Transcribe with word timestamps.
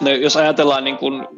No, 0.00 0.10
jos 0.10 0.36
ajatellaan 0.36 0.84
niin 0.84 0.96
kuin 0.98 1.28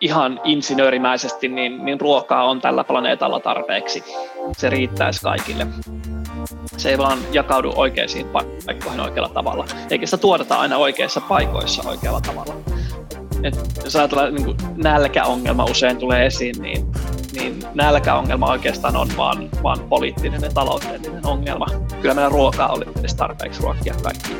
ihan 0.00 0.40
insinöörimäisesti, 0.44 1.48
niin, 1.48 1.84
niin 1.84 2.00
ruokaa 2.00 2.44
on 2.44 2.60
tällä 2.60 2.84
planeetalla 2.84 3.40
tarpeeksi. 3.40 4.04
Se 4.56 4.70
riittäisi 4.70 5.22
kaikille. 5.22 5.66
Se 6.76 6.90
ei 6.90 6.98
vaan 6.98 7.18
jakaudu 7.32 7.72
oikeisiin 7.76 8.26
paikkoihin 8.66 9.00
oikealla 9.00 9.34
tavalla, 9.34 9.64
eikä 9.90 10.06
sitä 10.06 10.16
tuoteta 10.16 10.54
aina 10.54 10.76
oikeissa 10.76 11.20
paikoissa 11.20 11.88
oikealla 11.88 12.20
tavalla. 12.20 12.54
Et 13.42 13.54
jos 13.84 13.96
ajatellaan, 13.96 14.34
niin 14.34 14.56
nälkäongelma 14.76 15.64
usein 15.64 15.96
tulee 15.96 16.26
esiin, 16.26 16.62
niin, 16.62 16.86
niin 17.32 17.58
nälkäongelma 17.74 18.50
oikeastaan 18.50 18.96
on 18.96 19.08
vaan, 19.16 19.48
vaan 19.62 19.78
poliittinen 19.88 20.42
ja 20.42 20.50
taloudellinen 20.54 21.26
ongelma. 21.26 21.66
Kyllä 22.02 22.14
meillä 22.14 22.30
ruokaa 22.30 22.68
oli 22.68 22.84
tarpeeksi 23.16 23.62
ruokkia 23.62 23.94
kaikki. 24.02 24.36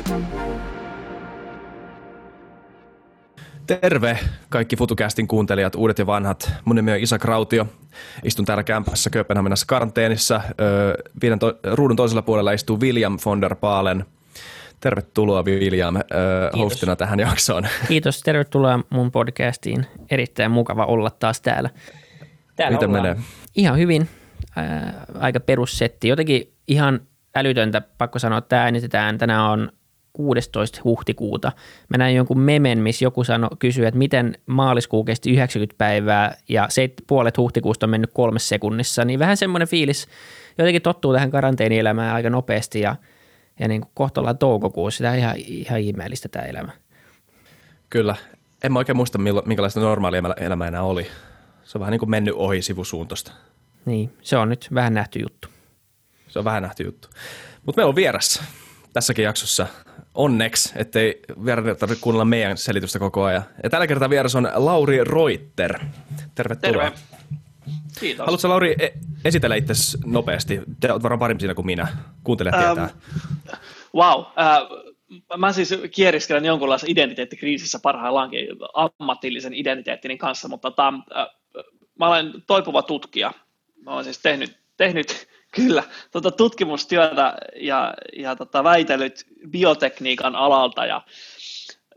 Terve 3.69 4.19
kaikki 4.49 4.75
FutuCastin 4.75 5.27
kuuntelijat, 5.27 5.75
uudet 5.75 5.99
ja 5.99 6.05
vanhat. 6.05 6.51
Mun 6.65 6.75
nimi 6.75 6.91
on 6.91 6.99
Isa 6.99 7.19
Krautio. 7.19 7.67
Istun 8.23 8.45
täällä 8.45 8.63
kämpässä 8.63 9.09
Kööpenhaminassa 9.09 9.65
karanteenissa. 9.69 10.41
Viiden 11.21 11.39
to- 11.39 11.59
ruudun 11.73 11.97
toisella 11.97 12.21
puolella 12.21 12.51
istuu 12.51 12.79
William 12.79 13.17
von 13.25 13.41
der 13.41 13.55
Paalen. 13.55 14.05
Tervetuloa 14.79 15.43
William 15.43 15.95
hostina 16.57 16.95
tähän 16.95 17.19
jaksoon. 17.19 17.67
Kiitos, 17.87 18.21
tervetuloa 18.21 18.79
mun 18.89 19.11
podcastiin. 19.11 19.85
Erittäin 20.11 20.51
mukava 20.51 20.85
olla 20.85 21.09
taas 21.09 21.41
täällä. 21.41 21.69
täällä 22.55 22.75
Miten 22.75 22.89
ollaan. 22.89 23.03
menee? 23.03 23.23
Ihan 23.55 23.77
hyvin. 23.77 24.09
aika 25.19 25.39
perussetti. 25.39 26.07
Jotenkin 26.07 26.53
ihan 26.67 26.99
älytöntä, 27.35 27.81
pakko 27.97 28.19
sanoa, 28.19 28.37
että 28.37 28.49
tämä 28.49 28.63
äänitetään. 28.63 29.17
Tänään 29.17 29.41
on 29.43 29.71
16. 30.13 30.81
huhtikuuta. 30.83 31.51
Mä 31.89 31.97
näin 31.97 32.15
jonkun 32.15 32.39
memen, 32.39 32.79
missä 32.79 33.05
joku 33.05 33.23
sano, 33.23 33.49
kysyi, 33.59 33.85
että 33.85 33.97
miten 33.97 34.37
maaliskuu 34.45 35.03
kesti 35.03 35.31
90 35.31 35.77
päivää 35.77 36.37
ja 36.49 36.67
seit, 36.69 36.93
puolet 37.07 37.37
huhtikuusta 37.37 37.85
on 37.85 37.89
mennyt 37.89 38.11
kolmessa 38.13 38.47
sekunnissa, 38.47 39.05
niin 39.05 39.19
vähän 39.19 39.37
semmoinen 39.37 39.67
fiilis, 39.67 40.07
jotenkin 40.57 40.81
tottuu 40.81 41.13
tähän 41.13 41.31
karanteenielämään 41.31 42.15
aika 42.15 42.29
nopeasti 42.29 42.79
ja, 42.79 42.95
ja 43.59 43.67
niin 43.67 43.81
kuin 43.81 43.91
kohta 43.93 44.21
ollaan 44.21 44.37
toukokuussa, 44.37 44.97
sitä 44.97 45.11
on 45.11 45.17
ihan, 45.17 45.35
ihan 45.37 45.79
ihmeellistä 45.79 46.29
tämä 46.29 46.45
elämä. 46.45 46.71
Kyllä, 47.89 48.15
en 48.63 48.73
mä 48.73 48.79
oikein 48.79 48.95
muista 48.95 49.17
minkälaista 49.45 49.79
normaalia 49.79 50.23
elämä 50.37 50.67
enää 50.67 50.83
oli. 50.83 51.07
Se 51.63 51.77
on 51.77 51.79
vähän 51.79 51.91
niin 51.91 51.99
kuin 51.99 52.09
mennyt 52.09 52.33
ohi 52.37 52.61
sivusuuntosta. 52.61 53.31
Niin, 53.85 54.13
se 54.21 54.37
on 54.37 54.49
nyt 54.49 54.67
vähän 54.73 54.93
nähty 54.93 55.19
juttu. 55.19 55.47
Se 56.27 56.39
on 56.39 56.45
vähän 56.45 56.63
nähty 56.63 56.83
juttu. 56.83 57.09
Mutta 57.65 57.79
meillä 57.79 57.89
on 57.89 57.95
vieressä 57.95 58.43
tässäkin 58.93 59.25
jaksossa 59.25 59.67
onneksi, 60.13 60.73
ettei 60.75 61.19
vieraan 61.45 61.77
tarvitse 61.77 62.03
kuunnella 62.03 62.25
meidän 62.25 62.57
selitystä 62.57 62.99
koko 62.99 63.23
ajan. 63.23 63.43
Ja 63.63 63.69
tällä 63.69 63.87
kertaa 63.87 64.09
vieras 64.09 64.35
on 64.35 64.51
Lauri 64.55 65.03
Reuter. 65.03 65.79
Tervetuloa. 66.35 66.83
Terve. 66.83 66.97
Kiitos. 67.99 68.25
Haluatko 68.25 68.49
Lauri 68.49 68.75
e- 68.79 68.93
esitellä 69.25 69.55
itse 69.55 69.73
nopeasti? 70.05 70.61
Te 70.79 70.91
olet 70.91 71.03
varmaan 71.03 71.19
parempi 71.19 71.41
siinä 71.41 71.53
kuin 71.53 71.65
minä. 71.65 71.87
Kuuntelijat 72.23 72.55
um, 72.55 72.61
tietää. 72.61 72.89
Wow. 73.95 74.19
Uh, 74.19 75.37
mä 75.37 75.53
siis 75.53 75.75
kieriskelen 75.91 76.45
jonkunlaisessa 76.45 76.91
identiteettikriisissä 76.91 77.79
parhaillaankin 77.83 78.47
ammatillisen 78.73 79.53
identiteettini 79.53 80.17
kanssa, 80.17 80.47
mutta 80.47 80.71
tota, 80.71 80.89
uh, 80.89 81.63
mä 81.99 82.07
olen 82.07 82.33
toipuva 82.47 82.81
tutkija. 82.81 83.31
Mä 83.85 83.91
olen 83.91 84.03
siis 84.03 84.19
tehnyt, 84.21 84.59
tehnyt 84.77 85.27
Kyllä, 85.55 85.83
tota 86.11 86.31
tutkimustyötä 86.31 87.37
ja, 87.55 87.93
ja 88.17 88.35
tota 88.35 88.63
väitellyt 88.63 89.25
biotekniikan 89.49 90.35
alalta 90.35 90.85
ja, 90.85 91.01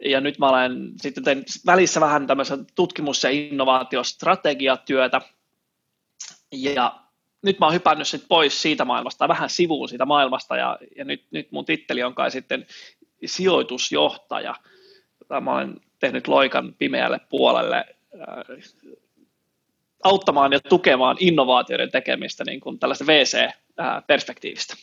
ja 0.05 0.21
nyt 0.21 0.39
mä 0.39 0.49
olen 0.49 0.93
sitten 0.97 1.25
tein 1.25 1.45
välissä 1.67 2.01
vähän 2.01 2.27
tämmöistä 2.27 2.59
tutkimus- 2.75 3.25
ja 3.25 3.31
innovaatiostrategiatyötä 3.31 5.21
ja 6.53 7.03
nyt 7.43 7.59
mä 7.59 7.67
oon 7.67 7.75
hypännyt 7.75 8.09
sit 8.09 8.25
pois 8.29 8.63
siitä 8.63 8.85
maailmasta, 8.85 9.29
vähän 9.29 9.51
sivuun 9.51 9.89
siitä 9.89 10.05
maailmasta 10.05 10.57
ja, 10.57 10.79
ja 10.97 11.05
nyt, 11.05 11.25
nyt 11.31 11.53
mun 11.53 11.65
titteli 11.65 12.03
on 12.03 12.15
kai 12.15 12.31
sitten 12.31 12.67
sijoitusjohtaja. 13.27 14.55
Mä 15.41 15.55
olen 15.55 15.81
tehnyt 15.99 16.29
loikan 16.29 16.75
pimeälle 16.79 17.21
puolelle 17.29 17.85
auttamaan 20.03 20.53
ja 20.53 20.61
tukemaan 20.61 21.17
innovaatioiden 21.21 21.91
tekemistä 21.91 22.45
niin 22.45 22.61
kuin 22.61 22.79
tällaista 22.79 23.05
VC-perspektiivistä. 23.07 24.75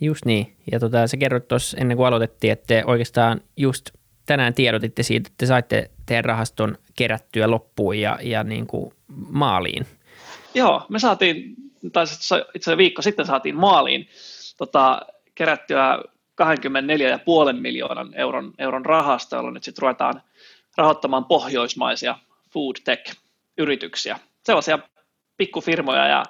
Just 0.00 0.24
niin. 0.24 0.56
Ja 0.72 0.80
tota, 0.80 1.06
sä 1.06 1.16
kerroit 1.16 1.48
tuossa 1.48 1.76
ennen 1.80 1.96
kuin 1.96 2.06
aloitettiin, 2.06 2.52
että 2.52 2.66
te 2.66 2.82
oikeastaan 2.86 3.40
just 3.56 3.90
tänään 4.26 4.54
tiedotitte 4.54 5.02
siitä, 5.02 5.28
että 5.28 5.34
te 5.38 5.46
saitte 5.46 5.90
teidän 6.06 6.24
rahaston 6.24 6.78
kerättyä 6.96 7.50
loppuun 7.50 7.98
ja, 7.98 8.18
ja 8.22 8.44
niin 8.44 8.66
kuin 8.66 8.92
maaliin. 9.28 9.86
Joo, 10.54 10.86
me 10.88 10.98
saatiin, 10.98 11.54
tai 11.92 12.04
itse 12.04 12.34
asiassa 12.34 12.76
viikko 12.76 13.02
sitten 13.02 13.26
saatiin 13.26 13.56
maaliin 13.56 14.08
tota, 14.56 15.00
kerättyä 15.34 15.98
24,5 16.42 17.60
miljoonan 17.60 18.14
euron, 18.14 18.52
euron 18.58 18.86
rahasta, 18.86 19.36
jolla 19.36 19.50
nyt 19.50 19.64
sitten 19.64 19.82
ruvetaan 19.82 20.22
rahoittamaan 20.76 21.24
pohjoismaisia 21.24 22.18
food 22.52 22.76
tech-yrityksiä 22.84 24.18
sellaisia 24.44 24.78
pikkufirmoja 25.36 26.06
ja, 26.06 26.24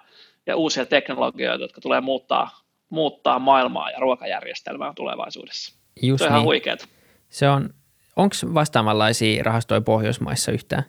ja 0.47 0.57
uusia 0.57 0.87
teknologioita, 0.87 1.65
jotka 1.65 1.81
tulee 1.81 2.01
muuttaa, 2.01 2.61
muuttaa 2.91 3.39
maailmaa 3.39 3.91
ja 3.91 3.99
ruokajärjestelmää 4.01 4.93
tulevaisuudessa. 4.97 5.75
Just 6.03 6.19
se 6.19 6.25
on 6.25 6.29
niin. 6.29 6.37
ihan 6.37 6.45
huikeeta. 6.45 6.87
Se 7.29 7.49
on, 7.49 7.75
onko 8.17 8.35
vastaavanlaisia 8.55 9.43
rahastoja 9.43 9.81
Pohjoismaissa 9.81 10.53
yhtään? 10.53 10.85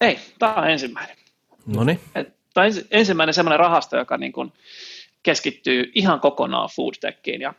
Ei, 0.00 0.18
tämä 0.38 0.54
on 0.54 0.70
ensimmäinen. 0.70 1.16
No 1.66 1.84
niin. 1.84 2.00
Tämä 2.54 2.66
on 2.66 2.72
ensimmäinen 2.90 3.34
sellainen 3.34 3.60
rahasto, 3.60 3.96
joka 3.96 4.16
niin 4.16 4.32
kuin 4.32 4.52
keskittyy 5.22 5.92
ihan 5.94 6.20
kokonaan 6.20 6.68
foodtechiin 6.76 7.40
ja, 7.40 7.54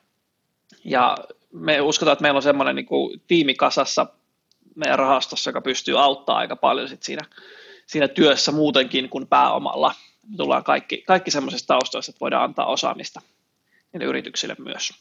ja 0.86 1.18
me 1.54 1.82
uskotaan, 1.82 2.14
että 2.14 2.22
meillä 2.22 2.38
on 2.38 2.44
semmoinen 2.44 2.76
niin 2.76 2.86
kuin 2.86 3.22
tiimi 3.28 3.56
kasassa 3.56 4.08
meidän 4.76 5.00
rahastossa, 5.00 5.50
joka 5.50 5.62
pystyy 5.62 6.04
auttaa 6.04 6.38
aika 6.38 6.56
paljon 6.56 6.90
sit 6.90 7.04
siinä 7.04 7.28
siinä 7.92 8.08
työssä 8.08 8.52
muutenkin 8.52 9.10
kuin 9.10 9.28
pääomalla. 9.28 9.94
Me 10.30 10.38
tullaan 10.38 10.64
kaikki, 10.64 11.04
kaikki 11.08 11.32
semmoisesta 11.32 11.68
taustoista, 11.68 12.10
että 12.10 12.20
voidaan 12.20 12.44
antaa 12.44 12.66
osaamista 12.66 13.22
niille 13.94 14.06
yrityksille 14.06 14.56
myös. 14.60 14.94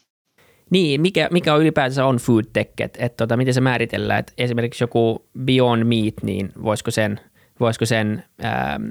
Niin, 0.69 1.01
mikä, 1.01 1.27
mikä 1.31 1.53
on 1.53 1.61
ylipäätänsä 1.61 2.05
on 2.05 2.17
food 2.17 2.43
tech, 2.53 2.71
että 2.79 3.05
et, 3.05 3.17
tota, 3.17 3.37
miten 3.37 3.53
se 3.53 3.61
määritellään, 3.61 4.19
että 4.19 4.33
esimerkiksi 4.37 4.83
joku 4.83 5.29
Beyond 5.45 5.83
Meat, 5.83 6.13
niin 6.23 6.51
voisiko 6.63 6.91
sen, 6.91 7.19
voisiko 7.59 7.85
sen 7.85 8.23
ähm, 8.45 8.83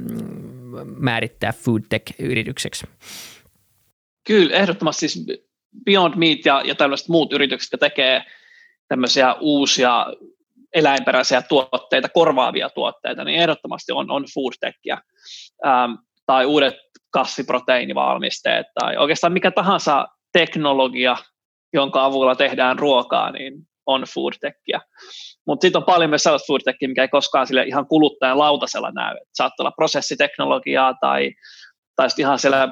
määrittää 0.97 1.53
food 1.53 1.83
tech-yritykseksi? 1.89 2.87
Kyllä, 4.27 4.57
ehdottomasti 4.57 5.09
siis 5.09 5.27
Beyond 5.85 6.15
Meat 6.17 6.39
ja, 6.45 6.63
ja 6.65 6.75
tällaiset 6.75 7.09
muut 7.09 7.33
yritykset, 7.33 7.73
jotka 7.73 7.89
tekee 7.89 8.25
tämmöisiä 8.89 9.35
uusia 9.35 10.07
eläinperäisiä 10.75 11.43
tuotteita, 11.43 12.09
korvaavia 12.09 12.71
tuotteita, 12.71 13.25
niin 13.25 13.41
ehdottomasti 13.41 13.93
on, 13.93 14.11
on 14.11 14.25
foodtechia 14.35 14.99
ähm, 15.67 15.93
tai 16.27 16.47
uudet 16.47 16.75
kassiproteiinivalmisteet 17.13 18.67
tai 18.81 18.97
oikeastaan 18.97 19.33
mikä 19.33 19.51
tahansa 19.51 20.07
teknologia, 20.33 21.17
jonka 21.73 22.05
avulla 22.05 22.35
tehdään 22.35 22.79
ruokaa, 22.79 23.31
niin 23.31 23.55
on 23.87 24.05
foodtechia. 24.15 24.81
Mutta 25.47 25.65
sitten 25.65 25.79
on 25.79 25.87
paljon 25.87 26.11
myös 26.11 26.23
sellaista 26.23 26.47
foodtechia, 26.47 26.89
mikä 26.89 27.03
ei 27.03 27.09
koskaan 27.09 27.47
sille 27.47 27.63
ihan 27.63 27.87
kuluttajan 27.87 28.39
lautasella 28.39 28.91
näy. 28.91 29.17
Et 29.17 29.29
saattaa 29.35 29.65
olla 29.65 29.73
prosessiteknologiaa 29.77 30.95
tai, 31.01 31.31
tai 31.97 32.09
ihan 32.19 32.39
siellä 32.39 32.69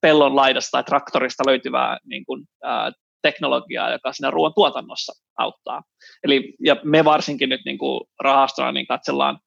pellon 0.00 0.36
laidasta 0.36 0.70
tai 0.70 0.84
traktorista 0.84 1.42
löytyvää 1.46 1.98
niin 2.04 2.24
kun, 2.26 2.44
ää, 2.62 2.92
teknologiaa, 3.30 3.92
joka 3.92 4.12
siinä 4.12 4.30
ruoan 4.30 4.52
tuotannossa 4.54 5.12
auttaa. 5.38 5.82
Eli, 6.24 6.54
ja 6.64 6.76
me 6.84 7.04
varsinkin 7.04 7.48
nyt 7.48 7.60
niin 7.64 7.78
kuin 7.78 8.00
rahastona 8.20 8.72
niin 8.72 8.86
katsellaan 8.86 9.38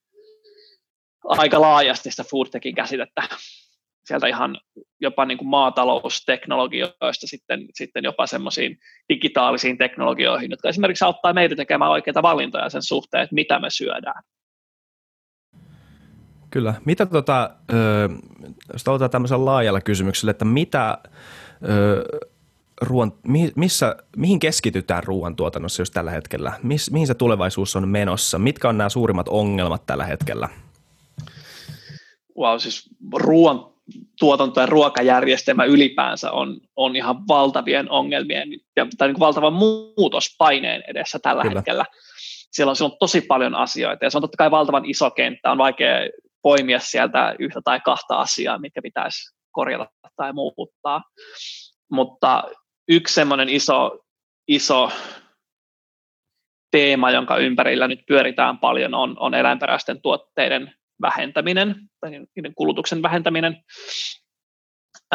aika 1.24 1.62
laajasti 1.62 2.12
sitä 2.12 2.24
foodtechin 2.24 2.76
käsitettä. 2.76 3.24
Sieltä 4.06 4.28
ihan 4.28 4.58
jopa 5.02 5.26
niin 5.26 5.38
kuin 5.38 5.48
maatalousteknologioista 5.48 7.28
sitten, 7.28 7.66
sitten 7.74 8.04
jopa 8.04 8.28
semmoisiin 8.28 8.78
digitaalisiin 9.14 9.78
teknologioihin, 9.78 10.52
jotka 10.52 10.70
esimerkiksi 10.70 11.06
auttaa 11.06 11.34
meitä 11.34 11.56
tekemään 11.56 11.92
oikeita 11.92 12.22
valintoja 12.22 12.70
sen 12.70 12.84
suhteen, 12.84 13.24
että 13.24 13.36
mitä 13.36 13.60
me 13.60 13.70
syödään. 13.70 14.24
Kyllä. 16.50 16.74
Mitä 16.86 17.06
tota, 17.06 17.50
jos 18.74 18.88
aloitetaan 18.88 19.12
tämmöisellä 19.12 19.46
laajalla 19.46 19.82
kysymyksellä, 19.82 20.32
että 20.32 20.46
mitä 20.46 20.98
ruoan, 22.82 23.14
missä, 23.56 23.96
mihin 24.18 24.40
keskitytään 24.40 25.04
ruoantuotannossa 25.04 25.82
jos 25.82 25.92
tällä 25.92 26.12
hetkellä? 26.12 26.54
Mis, 26.64 26.92
mihin 26.92 27.08
se 27.08 27.14
tulevaisuus 27.14 27.76
on 27.76 27.88
menossa? 27.88 28.40
Mitkä 28.40 28.70
on 28.70 28.78
nämä 28.78 28.90
suurimmat 28.90 29.28
ongelmat 29.30 29.86
tällä 29.86 30.06
hetkellä? 30.06 30.50
Wow, 32.38 32.58
siis 32.58 32.90
ruoan 33.14 33.72
tuotanto 34.20 34.60
ja 34.60 34.66
ruokajärjestelmä 34.66 35.64
ylipäänsä 35.64 36.32
on, 36.32 36.58
on 36.76 36.96
ihan 36.96 37.28
valtavien 37.28 37.92
ongelmien 37.92 38.50
ja, 38.76 38.88
tai 38.98 39.08
niin 39.08 39.16
kuin 39.16 39.26
valtavan 39.26 39.54
muutospaineen 39.54 40.84
edessä 40.88 41.20
tällä 41.20 41.42
Kyllä. 41.42 41.56
hetkellä. 41.56 41.86
siellä 42.52 42.70
on, 42.70 42.76
siellä 42.76 42.94
on 42.94 42.98
tosi 43.00 43.22
paljon 43.22 43.56
asioita, 43.56 44.06
ja 44.06 44.10
se 44.10 44.18
on 44.18 44.22
totta 44.22 44.38
kai 44.38 44.52
valtavan 44.52 44.86
iso 44.86 45.12
kenttä, 45.12 45.52
on 45.52 45.58
vaikea 45.58 46.10
poimia 46.42 46.80
sieltä 46.80 47.36
yhtä 47.40 47.62
tai 47.64 47.80
kahta 47.80 48.16
asiaa, 48.16 48.58
mitkä 48.58 48.82
pitäisi 48.82 49.36
korjata 49.52 49.90
tai 50.16 50.34
muuttaa. 50.34 51.02
Mutta 51.92 52.44
yksi 52.92 53.14
semmoinen 53.14 53.50
iso, 53.50 54.00
iso 54.48 54.92
teema, 56.72 57.12
jonka 57.12 57.38
ympärillä 57.38 57.88
nyt 57.88 58.00
pyöritään 58.08 58.58
paljon, 58.58 58.94
on, 58.94 59.16
on 59.20 59.34
eläinperäisten 59.34 60.02
tuotteiden 60.02 60.74
vähentäminen 61.02 61.76
tai 62.00 62.10
niiden 62.10 62.56
kulutuksen 62.56 63.02
vähentäminen, 63.02 63.64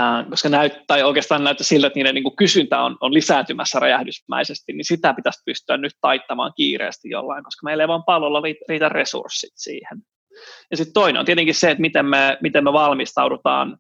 äh, 0.00 0.28
koska 0.30 0.48
näyttää, 0.48 1.06
oikeastaan 1.06 1.44
näyttää 1.44 1.64
siltä, 1.64 1.86
että 1.86 1.98
niiden 1.98 2.14
niin 2.14 2.22
kuin 2.22 2.36
kysyntä 2.36 2.80
on, 2.80 2.96
on 3.00 3.14
lisääntymässä 3.14 3.78
räjähdysmäisesti, 3.78 4.72
niin 4.72 4.84
sitä 4.84 5.14
pitäisi 5.14 5.42
pystyä 5.46 5.76
nyt 5.76 5.92
taittamaan 6.00 6.52
kiireesti 6.56 7.10
jollain, 7.10 7.44
koska 7.44 7.64
meillä 7.64 7.82
ei 7.82 7.88
vaan 7.88 8.04
pallolla 8.04 8.42
riitä 8.68 8.88
resurssit 8.88 9.52
siihen. 9.54 9.98
Ja 10.70 10.76
sitten 10.76 10.94
toinen 10.94 11.20
on 11.20 11.26
tietenkin 11.26 11.54
se, 11.54 11.70
että 11.70 11.80
miten 11.80 12.06
me, 12.06 12.38
miten 12.42 12.64
me 12.64 12.72
valmistaudutaan 12.72 13.78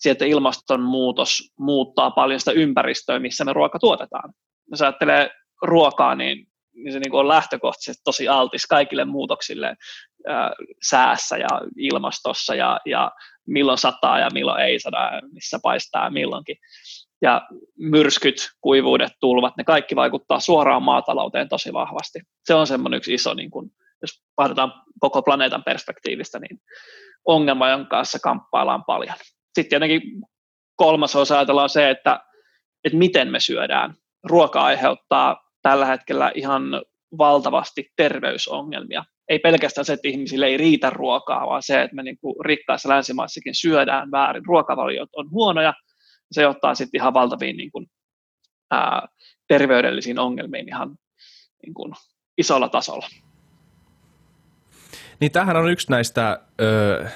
siihen, 0.00 0.12
että 0.12 0.24
ilmastonmuutos 0.24 1.52
muuttaa 1.58 2.10
paljon 2.10 2.40
sitä 2.40 2.52
ympäristöä, 2.52 3.18
missä 3.18 3.44
me 3.44 3.52
ruoka 3.52 3.78
tuotetaan. 3.78 4.32
Jos 4.70 4.82
ajattelee 4.82 5.30
ruokaa, 5.62 6.14
niin, 6.14 6.46
niin 6.74 6.92
se 6.92 6.98
niin 6.98 7.14
on 7.14 7.28
lähtökohtaisesti 7.28 8.02
tosi 8.04 8.28
altis 8.28 8.66
kaikille 8.66 9.04
muutoksille 9.04 9.76
ää, 10.26 10.52
säässä 10.82 11.36
ja 11.36 11.48
ilmastossa 11.76 12.54
ja, 12.54 12.80
ja 12.86 13.12
milloin 13.46 13.78
sataa 13.78 14.18
ja 14.18 14.28
milloin 14.32 14.62
ei 14.62 14.80
sada, 14.80 15.10
missä 15.32 15.58
paistaa 15.62 16.10
milloinkin. 16.10 16.56
Ja 17.22 17.42
myrskyt, 17.78 18.50
kuivuudet, 18.60 19.12
tulvat, 19.20 19.56
ne 19.56 19.64
kaikki 19.64 19.96
vaikuttaa 19.96 20.40
suoraan 20.40 20.82
maatalouteen 20.82 21.48
tosi 21.48 21.72
vahvasti. 21.72 22.20
Se 22.44 22.54
on 22.54 22.66
semmoinen 22.66 22.98
yksi 22.98 23.14
iso, 23.14 23.34
niin 23.34 23.50
kuin, 23.50 23.70
jos 24.02 24.22
vaihdetaan 24.36 24.72
koko 25.00 25.22
planeetan 25.22 25.64
perspektiivistä, 25.64 26.38
niin 26.38 26.60
ongelma, 27.24 27.68
jonka 27.68 27.88
kanssa 27.88 28.18
kamppaillaan 28.18 28.84
paljon. 28.84 29.14
Sitten 29.54 29.68
tietenkin 29.68 30.02
kolmas 30.76 31.16
osa 31.16 31.38
ajatellaan 31.38 31.68
se, 31.68 31.90
että, 31.90 32.20
että 32.84 32.98
miten 32.98 33.30
me 33.30 33.40
syödään. 33.40 33.94
Ruoka 34.24 34.60
aiheuttaa 34.60 35.50
tällä 35.62 35.86
hetkellä 35.86 36.32
ihan 36.34 36.62
valtavasti 37.18 37.92
terveysongelmia. 37.96 39.04
Ei 39.28 39.38
pelkästään 39.38 39.84
se, 39.84 39.92
että 39.92 40.08
ihmisille 40.08 40.46
ei 40.46 40.56
riitä 40.56 40.90
ruokaa, 40.90 41.46
vaan 41.46 41.62
se, 41.62 41.82
että 41.82 41.96
me 41.96 42.02
niin 42.02 42.18
kuin 42.20 42.34
rikkaissa 42.44 42.88
länsimaissakin 42.88 43.54
syödään 43.54 44.10
väärin. 44.10 44.46
Ruokavaliot 44.46 45.08
on 45.16 45.30
huonoja. 45.30 45.74
Se 46.32 46.42
johtaa 46.42 46.74
sitten 46.74 46.98
ihan 46.98 47.14
valtaviin 47.14 47.56
niin 47.56 47.70
kuin, 47.72 47.86
ää, 48.70 49.08
terveydellisiin 49.48 50.18
ongelmiin 50.18 50.68
ihan 50.68 50.96
niin 51.66 51.74
kuin, 51.74 51.92
isolla 52.38 52.68
tasolla. 52.68 53.08
Niin 55.20 55.32
tämähän 55.32 55.56
on 55.56 55.70
yksi 55.70 55.90
näistä 55.90 56.40
ö, 56.60 57.08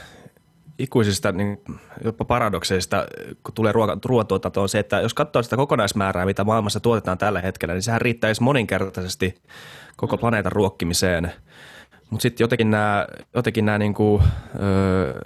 ikuisista 0.78 1.32
niin 1.32 1.58
jopa 2.04 2.24
paradokseista, 2.24 3.06
kun 3.42 3.54
tulee 3.54 3.72
ruoka, 3.72 3.98
ruoantuotanto, 4.04 4.62
on 4.62 4.68
se, 4.68 4.78
että 4.78 5.00
jos 5.00 5.14
katsoo 5.14 5.42
sitä 5.42 5.56
kokonaismäärää, 5.56 6.26
mitä 6.26 6.44
maailmassa 6.44 6.80
tuotetaan 6.80 7.18
tällä 7.18 7.40
hetkellä, 7.40 7.74
niin 7.74 7.82
sehän 7.82 8.00
riittäisi 8.00 8.42
moninkertaisesti 8.42 9.34
koko 9.96 10.18
planeetan 10.18 10.52
ruokkimiseen. 10.52 11.32
Mutta 12.10 12.22
sitten 12.22 12.44
jotenkin 12.44 12.70
nämä, 12.70 13.06
jotenkin 13.34 13.66
niin 13.78 13.94
kuin, 13.94 14.22
ö, 14.22 15.20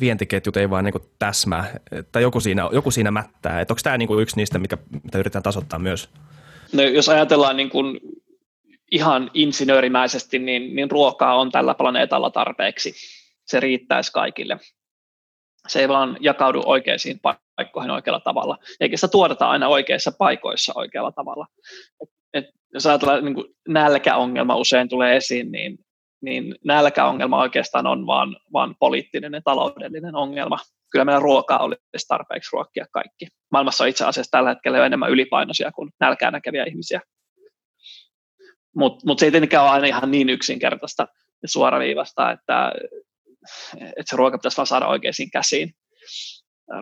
vientiketjut 0.00 0.56
ei 0.56 0.70
vaan 0.70 0.84
niin 0.84 0.94
täsmää, 1.18 1.80
tai 2.12 2.22
joku 2.22 2.40
siinä, 2.40 2.68
joku 2.72 2.90
siinä 2.90 3.10
mättää. 3.10 3.58
Onko 3.60 3.80
tämä 3.82 3.98
niin 3.98 4.20
yksi 4.20 4.36
niistä, 4.36 4.58
mikä, 4.58 4.78
mitä 5.04 5.18
yritetään 5.18 5.42
tasoittaa 5.42 5.78
myös? 5.78 6.08
No, 6.72 6.82
jos 6.82 7.08
ajatellaan 7.08 7.56
niin 7.56 7.70
kuin 7.70 8.00
ihan 8.90 9.30
insinöörimäisesti, 9.34 10.38
niin, 10.38 10.76
niin 10.76 10.90
ruokaa 10.90 11.34
on 11.34 11.50
tällä 11.50 11.74
planeetalla 11.74 12.30
tarpeeksi. 12.30 12.94
Se 13.44 13.60
riittäisi 13.60 14.12
kaikille 14.12 14.58
se 15.68 15.80
ei 15.80 15.88
vaan 15.88 16.16
jakaudu 16.20 16.62
oikeisiin 16.64 17.20
paikkoihin 17.20 17.90
oikealla 17.90 18.20
tavalla, 18.20 18.58
eikä 18.80 18.96
sitä 18.96 19.08
tuoteta 19.08 19.50
aina 19.50 19.68
oikeissa 19.68 20.12
paikoissa 20.18 20.72
oikealla 20.76 21.12
tavalla. 21.12 21.46
Et, 22.02 22.08
et 22.34 22.44
jos 22.74 22.86
ajatellaan, 22.86 23.24
niin 23.24 23.44
nälkäongelma 23.68 24.56
usein 24.56 24.88
tulee 24.88 25.16
esiin, 25.16 25.52
niin, 25.52 25.78
niin 26.22 26.54
nälkäongelma 26.64 27.40
oikeastaan 27.40 27.86
on 27.86 28.06
vaan, 28.06 28.36
vaan 28.52 28.74
poliittinen 28.78 29.32
ja 29.32 29.40
taloudellinen 29.44 30.14
ongelma. 30.14 30.58
Kyllä 30.90 31.04
meillä 31.04 31.20
ruokaa 31.20 31.58
olisi 31.58 32.08
tarpeeksi 32.08 32.50
ruokkia 32.52 32.86
kaikki. 32.92 33.26
Maailmassa 33.52 33.84
on 33.84 33.90
itse 33.90 34.04
asiassa 34.04 34.30
tällä 34.30 34.48
hetkellä 34.48 34.78
jo 34.78 34.84
enemmän 34.84 35.10
ylipainoisia 35.10 35.72
kuin 35.72 35.90
nälkää 36.00 36.30
näkeviä 36.30 36.64
ihmisiä. 36.64 37.00
Mutta 38.76 39.06
mut 39.06 39.18
se 39.18 39.26
ei 39.26 39.30
tietenkään 39.30 39.64
ole 39.64 39.70
aina 39.70 39.86
ihan 39.86 40.10
niin 40.10 40.30
yksinkertaista 40.30 41.06
ja 41.42 41.48
suoraviivasta, 41.48 42.30
että 42.30 42.72
että 43.80 44.10
se 44.10 44.16
ruoka 44.16 44.38
pitäisi 44.38 44.56
vaan 44.56 44.66
saada 44.66 44.86
oikeisiin 44.86 45.30
käsiin. 45.30 45.74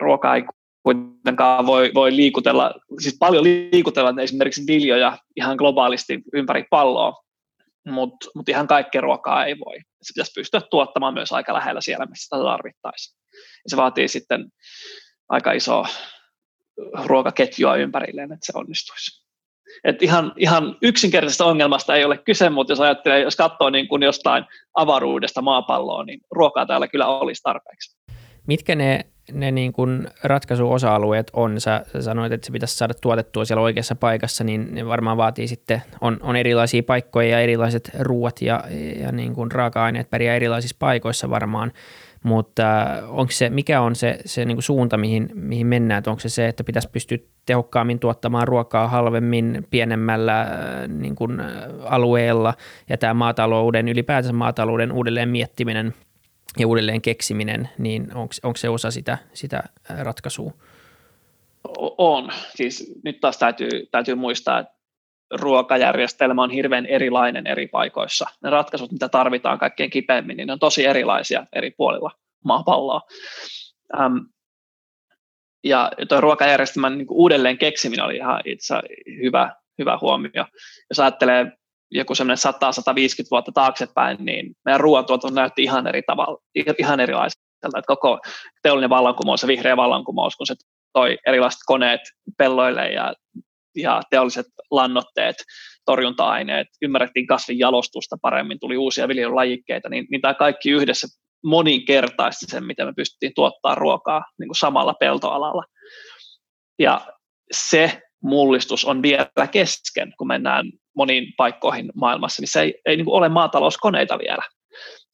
Ruoka 0.00 0.34
ei 0.34 0.42
kuitenkaan 0.82 1.66
voi, 1.66 1.90
voi 1.94 2.16
liikutella, 2.16 2.74
siis 3.00 3.16
paljon 3.18 3.44
liikutella 3.44 4.22
esimerkiksi 4.22 4.64
viljoja 4.66 5.18
ihan 5.36 5.56
globaalisti 5.56 6.22
ympäri 6.34 6.64
palloa, 6.70 7.22
mutta 7.86 8.30
mut 8.34 8.48
ihan 8.48 8.66
kaikkea 8.66 9.00
ruokaa 9.00 9.44
ei 9.44 9.58
voi. 9.58 9.76
Se 9.78 10.12
pitäisi 10.14 10.32
pystyä 10.34 10.60
tuottamaan 10.70 11.14
myös 11.14 11.32
aika 11.32 11.54
lähellä 11.54 11.80
siellä, 11.80 12.06
missä 12.06 12.24
sitä 12.24 12.44
tarvittaisiin. 12.44 13.18
Ja 13.34 13.70
se 13.70 13.76
vaatii 13.76 14.08
sitten 14.08 14.44
aika 15.28 15.52
iso 15.52 15.84
ruokaketjua 17.04 17.76
ympärilleen, 17.76 18.32
että 18.32 18.46
se 18.46 18.52
onnistuisi. 18.54 19.27
Et 19.84 20.02
ihan, 20.02 20.32
ihan 20.36 20.76
yksinkertaisesta 20.82 21.44
ongelmasta 21.44 21.96
ei 21.96 22.04
ole 22.04 22.18
kyse, 22.18 22.50
mutta 22.50 22.72
jos 22.72 22.80
ajattelee, 22.80 23.20
jos 23.20 23.36
katsoo 23.36 23.70
niin 23.70 23.88
kuin 23.88 24.02
jostain 24.02 24.44
avaruudesta 24.74 25.42
maapalloa, 25.42 26.04
niin 26.04 26.20
ruokaa 26.30 26.66
täällä 26.66 26.88
kyllä 26.88 27.06
olisi 27.06 27.42
tarpeeksi. 27.42 27.96
Mitkä 28.46 28.74
ne, 28.74 29.06
ne 29.32 29.50
niin 29.50 29.72
kuin 29.72 30.08
ratkaisuosa-alueet 30.24 31.30
on? 31.32 31.60
Sä, 31.60 31.84
sä 31.92 32.02
sanoit, 32.02 32.32
että 32.32 32.46
se 32.46 32.52
pitäisi 32.52 32.76
saada 32.76 32.94
tuotettua 32.94 33.44
siellä 33.44 33.62
oikeassa 33.62 33.94
paikassa, 33.94 34.44
niin 34.44 34.74
ne 34.74 34.86
varmaan 34.86 35.16
vaatii 35.16 35.48
sitten, 35.48 35.82
on, 36.00 36.16
on 36.22 36.36
erilaisia 36.36 36.82
paikkoja 36.82 37.28
ja 37.28 37.40
erilaiset 37.40 37.90
ruuat 37.98 38.42
ja, 38.42 38.64
ja 39.00 39.12
niin 39.12 39.34
kuin 39.34 39.52
raaka-aineet 39.52 40.10
pärjää 40.10 40.36
erilaisissa 40.36 40.76
paikoissa 40.78 41.30
varmaan. 41.30 41.72
Mutta 42.24 42.82
äh, 42.82 43.18
onko 43.18 43.32
se, 43.32 43.50
mikä 43.50 43.80
on 43.80 43.96
se, 43.96 44.18
se 44.24 44.44
niin 44.44 44.56
kuin 44.56 44.62
suunta, 44.62 44.96
mihin, 44.96 45.30
mihin 45.34 45.66
mennään? 45.66 46.02
Onko 46.06 46.20
se 46.20 46.28
se, 46.28 46.48
että 46.48 46.64
pitäisi 46.64 46.88
pystyä 46.92 47.18
tehokkaammin 47.48 47.98
tuottamaan 47.98 48.48
ruokaa 48.48 48.88
halvemmin 48.88 49.66
pienemmällä 49.70 50.40
äh, 50.40 50.48
niin 50.88 51.16
kuin, 51.16 51.40
äh, 51.40 51.46
alueella 51.84 52.54
ja 52.88 52.98
tämä 52.98 53.14
maatalouden, 53.14 53.88
ylipäätänsä 53.88 54.32
maatalouden 54.32 54.92
uudelleen 54.92 55.28
miettiminen 55.28 55.94
ja 56.58 56.66
uudelleen 56.66 57.02
keksiminen, 57.02 57.68
niin 57.78 58.08
onko 58.42 58.56
se 58.56 58.68
osa 58.68 58.90
sitä, 58.90 59.18
sitä 59.32 59.62
ratkaisua? 60.02 60.52
On. 61.98 62.28
Siis 62.54 62.92
nyt 63.04 63.20
taas 63.20 63.38
täytyy, 63.38 63.70
täytyy 63.90 64.14
muistaa, 64.14 64.58
että 64.58 64.74
ruokajärjestelmä 65.30 66.42
on 66.42 66.50
hirveän 66.50 66.86
erilainen 66.86 67.46
eri 67.46 67.66
paikoissa. 67.66 68.26
Ne 68.42 68.50
ratkaisut, 68.50 68.92
mitä 68.92 69.08
tarvitaan 69.08 69.58
kaikkein 69.58 69.90
kipeimmin, 69.90 70.36
niin 70.36 70.46
ne 70.46 70.52
on 70.52 70.58
tosi 70.58 70.84
erilaisia 70.84 71.46
eri 71.52 71.70
puolilla 71.70 72.10
maapalloa. 72.44 73.00
Ähm, 74.00 74.16
ja 75.64 75.90
tuo 76.08 76.20
ruokajärjestelmän 76.20 76.98
niin 76.98 77.06
uudelleen 77.10 77.58
keksiminen 77.58 78.04
oli 78.04 78.16
ihan 78.16 78.40
itse 78.44 78.74
hyvä, 79.22 79.54
hyvä 79.78 79.98
huomio. 80.00 80.44
Jos 80.90 81.00
ajattelee 81.00 81.52
joku 81.90 82.14
semmoinen 82.14 82.52
100-150 83.24 83.28
vuotta 83.30 83.52
taaksepäin, 83.52 84.16
niin 84.20 84.54
meidän 84.64 84.80
ruoantuotanto 84.80 85.40
näytti 85.40 85.62
ihan 85.62 85.86
eri 85.86 86.02
tavalla, 86.02 86.38
ihan 86.78 87.00
erilaiselta. 87.00 87.48
Että 87.64 87.82
koko 87.86 88.20
teollinen 88.62 88.90
vallankumous 88.90 89.42
ja 89.42 89.48
vihreä 89.48 89.76
vallankumous, 89.76 90.36
kun 90.36 90.46
se 90.46 90.54
toi 90.92 91.18
erilaiset 91.26 91.60
koneet 91.66 92.00
pelloille 92.38 92.88
ja 92.92 93.14
ja 93.76 94.02
teolliset 94.10 94.46
lannoitteet, 94.70 95.36
torjunta-aineet, 95.84 96.66
ymmärrettiin 96.82 97.26
kasvin 97.26 97.58
jalostusta 97.58 98.16
paremmin, 98.22 98.60
tuli 98.60 98.76
uusia 98.76 99.08
viljelylajikkeita, 99.08 99.88
niin, 99.88 100.06
niin 100.10 100.20
tämä 100.20 100.34
kaikki 100.34 100.70
yhdessä 100.70 101.06
moninkertaisti 101.44 102.46
sen, 102.48 102.64
miten 102.64 102.86
me 102.86 102.92
pystyttiin 102.96 103.32
tuottaa 103.34 103.74
ruokaa 103.74 104.24
niin 104.38 104.48
kuin 104.48 104.56
samalla 104.56 104.94
peltoalalla. 104.94 105.64
Ja 106.78 107.06
se 107.52 108.02
mullistus 108.22 108.84
on 108.84 109.02
vielä 109.02 109.46
kesken, 109.50 110.12
kun 110.18 110.26
mennään 110.26 110.72
moniin 110.96 111.34
paikkoihin 111.36 111.92
maailmassa, 111.94 112.40
missä 112.40 112.62
ei, 112.62 112.74
ei 112.86 112.96
niin 112.96 113.08
ole 113.08 113.28
maatalouskoneita 113.28 114.18
vielä. 114.18 114.42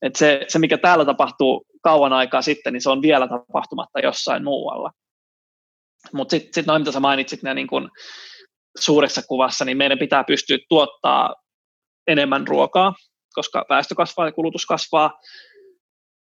Et 0.02 0.16
se, 0.16 0.44
se, 0.48 0.58
mikä 0.58 0.78
täällä 0.78 1.04
tapahtuu 1.04 1.66
kauan 1.82 2.12
aikaa 2.12 2.42
sitten, 2.42 2.72
niin 2.72 2.80
se 2.80 2.90
on 2.90 3.02
vielä 3.02 3.28
tapahtumatta 3.28 4.00
jossain 4.00 4.44
muualla. 4.44 4.90
Mutta 6.12 6.30
sitten 6.30 6.54
sit 6.54 6.66
noin, 6.66 6.82
mitä 6.82 6.92
sä 6.92 7.00
mainitsit, 7.00 7.42
ne 7.42 7.54
niin 7.54 7.66
kun 7.66 7.90
suuressa 8.78 9.22
kuvassa, 9.28 9.64
niin 9.64 9.76
meidän 9.76 9.98
pitää 9.98 10.24
pystyä 10.24 10.58
tuottaa 10.68 11.34
enemmän 12.06 12.48
ruokaa, 12.48 12.94
koska 13.34 13.64
väestö 13.68 13.94
kasvaa 13.94 14.26
ja 14.26 14.32
kulutus 14.32 14.66
kasvaa. 14.66 15.18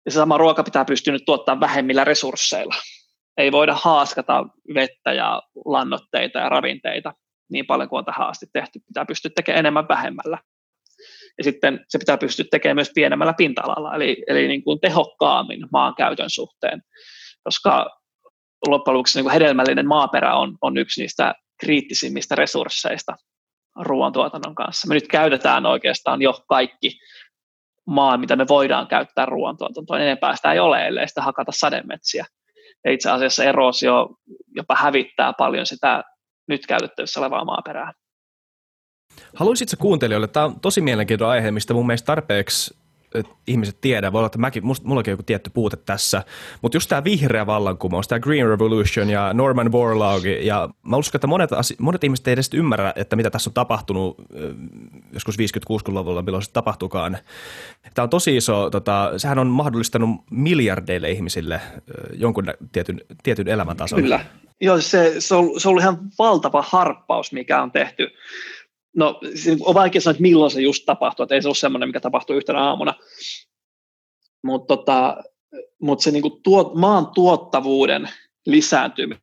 Ja 0.05 0.11
se 0.11 0.15
sama 0.15 0.39
ruoka 0.39 0.63
pitää 0.63 0.85
pystyä 0.85 1.13
nyt 1.13 1.25
tuottaa 1.27 1.61
vähemmillä 1.61 2.05
resursseilla. 2.05 2.75
Ei 3.37 3.53
voida 3.53 3.75
haaskata 3.75 4.45
vettä 4.75 5.13
ja 5.13 5.43
lannoitteita 5.65 6.39
ja 6.39 6.49
ravinteita 6.49 7.13
niin 7.51 7.67
paljon 7.67 7.89
kuin 7.89 7.99
on 7.99 8.05
tähän 8.05 8.29
asti 8.29 8.47
tehty. 8.53 8.81
Pitää 8.87 9.05
pystyä 9.05 9.31
tekemään 9.37 9.59
enemmän 9.59 9.89
vähemmällä. 9.89 10.39
Ja 11.39 11.45
sitten 11.45 11.85
se 11.89 11.99
pitää 11.99 12.19
pystyä 12.19 12.45
tekemään 12.51 12.77
myös 12.77 12.91
pienemmällä 12.95 13.33
pinta-alalla, 13.33 13.95
eli, 13.95 14.25
eli 14.27 14.49
niin 14.49 14.65
kuin 14.65 14.81
tehokkaammin 14.81 15.67
maankäytön 15.73 16.31
suhteen, 16.31 16.83
koska 17.45 18.01
loppujen 18.69 18.95
lopuksi 18.95 19.19
niin 19.19 19.25
kuin 19.25 19.33
hedelmällinen 19.33 19.89
maaperä 19.89 20.35
on, 20.35 20.59
on 20.63 20.77
yksi 20.77 21.01
niistä 21.01 21.35
kriittisimmistä 21.61 22.35
resursseista 22.35 23.17
ruoantuotannon 23.81 24.55
kanssa. 24.55 24.89
Me 24.89 24.95
nyt 24.95 25.09
käytetään 25.09 25.67
oikeastaan 25.67 26.23
jo 26.23 26.41
kaikki 26.49 26.99
maa, 27.91 28.17
mitä 28.17 28.37
me 28.37 28.49
voidaan 28.49 28.87
käyttää 28.87 29.27
ruoantuotantoon. 29.27 30.01
Enempää 30.01 30.37
sitä 30.37 30.53
ei 30.53 30.59
ole, 30.59 30.87
ellei 30.87 31.09
sitä 31.09 31.23
hakata 31.23 31.53
sademetsiä. 31.55 32.25
Ja 32.85 32.93
itse 32.93 33.11
asiassa 33.11 33.45
eroosio 33.45 34.09
jopa 34.57 34.77
hävittää 34.77 35.33
paljon 35.33 35.67
sitä 35.67 36.03
nyt 36.49 36.67
käytettävissä 36.67 37.21
olevaa 37.21 37.45
maaperää. 37.45 37.93
Haluaisitko 39.37 39.77
kuuntelijoille, 39.79 40.29
tämä 40.29 40.47
on 40.47 40.61
tosi 40.61 40.81
mielenkiintoinen 40.81 41.33
aihe, 41.33 41.51
mistä 41.51 41.75
mun 41.75 41.87
mielestä 41.87 42.07
tarpeeksi 42.07 42.80
ihmiset 43.47 43.81
tiedä. 43.81 44.13
Voi 44.13 44.19
olla, 44.19 44.27
että 44.27 44.39
mäkin, 44.39 44.67
musta, 44.67 44.89
mullakin 44.89 45.11
on 45.11 45.13
joku 45.13 45.23
tietty 45.23 45.51
puute 45.55 45.77
tässä. 45.77 46.23
Mutta 46.63 46.77
just 46.77 46.89
tämä 46.89 47.05
vihreä 47.05 47.47
vallankumous, 47.47 48.09
tämä 48.09 48.21
Green 48.21 48.49
Revolution 48.49 49.11
ja 49.11 49.35
Norman 49.35 49.71
Borlaug, 49.71 50.25
ja 50.41 50.69
mä 50.83 50.97
uskon, 50.97 51.19
että 51.19 51.27
monet, 51.27 51.51
monet 51.79 52.05
ihmiset 52.05 52.29
ei 52.29 52.33
edes 52.33 52.51
ymmärrä, 52.55 52.93
että 52.97 53.17
mitä 53.17 53.31
tässä 53.31 53.51
on 53.51 53.55
tapahtunut 53.55 54.17
joskus 55.13 55.37
50-60-luvulla, 55.39 56.23
milloin 56.23 56.43
se 56.43 56.53
tapahtuukaan. 56.53 57.19
Tämä 57.95 58.05
on 58.05 58.11
tosi 58.11 58.37
iso, 58.37 58.71
tota, 58.71 59.13
sehän 59.17 59.39
on 59.39 59.47
mahdollistanut 59.47 60.11
miljardeille 60.31 61.11
ihmisille 61.11 61.61
jonkun 62.15 62.45
tietyn, 62.73 63.01
tietyn 63.23 63.49
elämäntason. 63.49 64.03
Kyllä. 64.03 64.21
Joo, 64.61 64.81
se, 64.81 65.15
se, 65.19 65.35
on, 65.35 65.61
se 65.61 65.69
on 65.69 65.71
ollut 65.71 65.83
ihan 65.83 65.99
valtava 66.19 66.65
harppaus, 66.69 67.33
mikä 67.33 67.63
on 67.63 67.73
tehty 67.73 68.11
No, 68.97 69.21
on 69.61 69.75
vaikea 69.75 70.01
sanoa, 70.01 70.13
että 70.13 70.23
milloin 70.23 70.51
se 70.51 70.61
just 70.61 70.85
tapahtuu, 70.87 71.23
että 71.23 71.35
ei 71.35 71.43
se 71.43 71.49
ole 71.49 71.55
semmoinen, 71.55 71.89
mikä 71.89 72.01
tapahtuu 72.01 72.37
yhtenä 72.37 72.63
aamuna. 72.63 72.95
Mutta 74.45 74.77
tota, 74.77 75.17
mut 75.83 76.01
se 76.01 76.11
niinku 76.11 76.31
tuot, 76.31 76.75
maan 76.75 77.07
tuottavuuden 77.15 78.09
lisääntyminen 78.47 79.21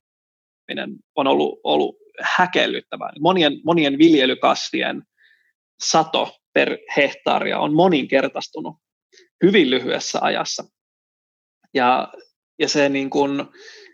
on 1.15 1.27
ollut, 1.27 1.59
ollut 1.63 1.95
häkellyttävää. 2.21 3.09
Monien, 3.19 3.53
monien 3.65 3.97
viljelykasvien 3.97 5.03
sato 5.83 6.37
per 6.53 6.77
hehtaaria 6.97 7.59
on 7.59 7.73
moninkertaistunut 7.73 8.75
hyvin 9.43 9.69
lyhyessä 9.69 10.19
ajassa. 10.21 10.63
Ja, 11.73 12.13
ja 12.59 12.69
se, 12.69 12.89
niin 12.89 13.09
kun, 13.09 13.51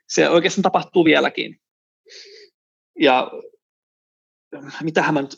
se 0.09 0.29
oikeastaan 0.29 0.63
tapahtuu 0.63 1.05
vieläkin. 1.05 1.59
Ja 2.99 3.31
mitähän 4.83 5.13
mä 5.13 5.21
nyt... 5.21 5.37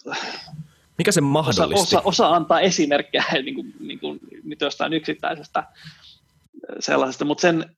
Mikä 0.97 1.11
se 1.11 1.21
mahdollisti? 1.21 1.95
Osa, 1.95 1.99
osa, 1.99 2.07
osa 2.07 2.35
antaa 2.35 2.59
esimerkkejä 2.59 3.23
niin 3.43 3.55
kuin, 3.55 3.73
niin 3.79 3.99
kuin, 3.99 4.19
nyt 4.43 4.61
jostain 4.61 4.93
yksittäisestä 4.93 5.63
sellaisesta, 6.79 7.25
mutta 7.25 7.41
sen, 7.41 7.75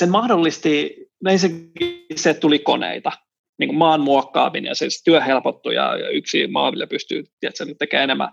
sen 0.00 0.10
mahdollisti, 0.10 0.96
näin 1.24 1.38
se, 1.38 1.50
se 2.16 2.34
tuli 2.34 2.58
koneita, 2.58 3.12
niin 3.58 3.68
kuin 3.68 3.78
maan 3.78 4.00
muokkaaminen 4.00 4.68
ja 4.68 4.74
se 4.74 4.86
työ 5.04 5.20
helpottui 5.20 5.74
ja, 5.74 5.96
ja 5.96 6.08
yksi 6.08 6.46
maaville 6.46 6.86
pystyy 6.86 7.24
tiedätkö, 7.40 7.74
tekemään 7.78 8.04
enemmän, 8.04 8.28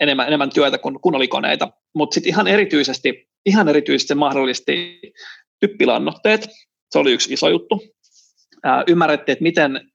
enemmän, 0.00 0.26
enemmän 0.26 0.50
työtä 0.50 0.78
kuin, 0.78 1.00
kun 1.00 1.14
oli 1.14 1.28
koneita. 1.28 1.72
Mutta 1.94 2.14
sitten 2.14 2.30
ihan 2.30 2.46
erityisesti, 2.46 3.28
ihan 3.46 3.68
erityisesti 3.68 4.08
se 4.08 4.14
mahdollisti 4.14 5.00
typpilannoitteet, 5.60 6.48
se 6.90 6.98
oli 6.98 7.12
yksi 7.12 7.32
iso 7.32 7.48
juttu. 7.48 7.82
Ää, 8.64 8.84
ymmärrettiin, 8.86 9.32
että 9.32 9.42
miten 9.42 9.90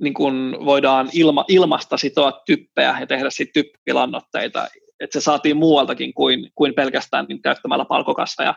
niin 0.00 0.14
kun 0.14 0.56
voidaan 0.64 1.08
ilma, 1.12 1.44
ilmasta 1.48 1.96
sitoa 1.96 2.42
typpeä 2.46 2.96
ja 3.00 3.06
tehdä 3.06 3.30
sitten 3.30 3.64
typpilannoitteita, 3.64 4.68
että 5.00 5.20
se 5.20 5.24
saatiin 5.24 5.56
muualtakin 5.56 6.14
kuin, 6.14 6.50
kuin 6.54 6.74
pelkästään 6.74 7.26
niin 7.28 7.42
käyttämällä 7.42 7.84
palkokasveja 7.84 8.54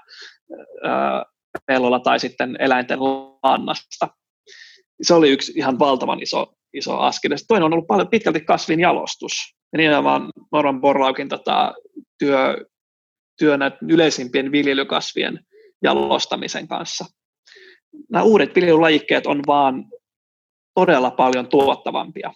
ää, 0.83 1.25
pellolla 1.65 1.99
tai 1.99 2.19
sitten 2.19 2.55
eläinten 2.59 2.99
lannasta. 3.43 4.07
Se 5.01 5.13
oli 5.13 5.29
yksi 5.29 5.53
ihan 5.55 5.79
valtavan 5.79 6.21
iso, 6.21 6.53
iso 6.73 6.97
askel. 6.97 7.31
Ja 7.31 7.37
toinen 7.47 7.65
on 7.65 7.73
ollut 7.73 7.87
paljon 7.87 8.07
pitkälti 8.07 8.41
kasvin 8.41 8.79
jalostus. 8.79 9.33
Ja 9.73 9.77
nimenomaan 9.77 10.29
Norman 10.51 10.81
Borlaukin 10.81 11.29
tota, 11.29 11.73
työ, 12.19 12.65
työ 13.39 13.57
yleisimpien 13.89 14.51
viljelykasvien 14.51 15.39
jalostamisen 15.83 16.67
kanssa. 16.67 17.05
Nämä 18.09 18.23
uudet 18.23 18.55
viljelylajikkeet 18.55 19.27
on 19.27 19.41
vaan 19.47 19.85
todella 20.77 21.11
paljon 21.11 21.47
tuottavampia 21.47 22.33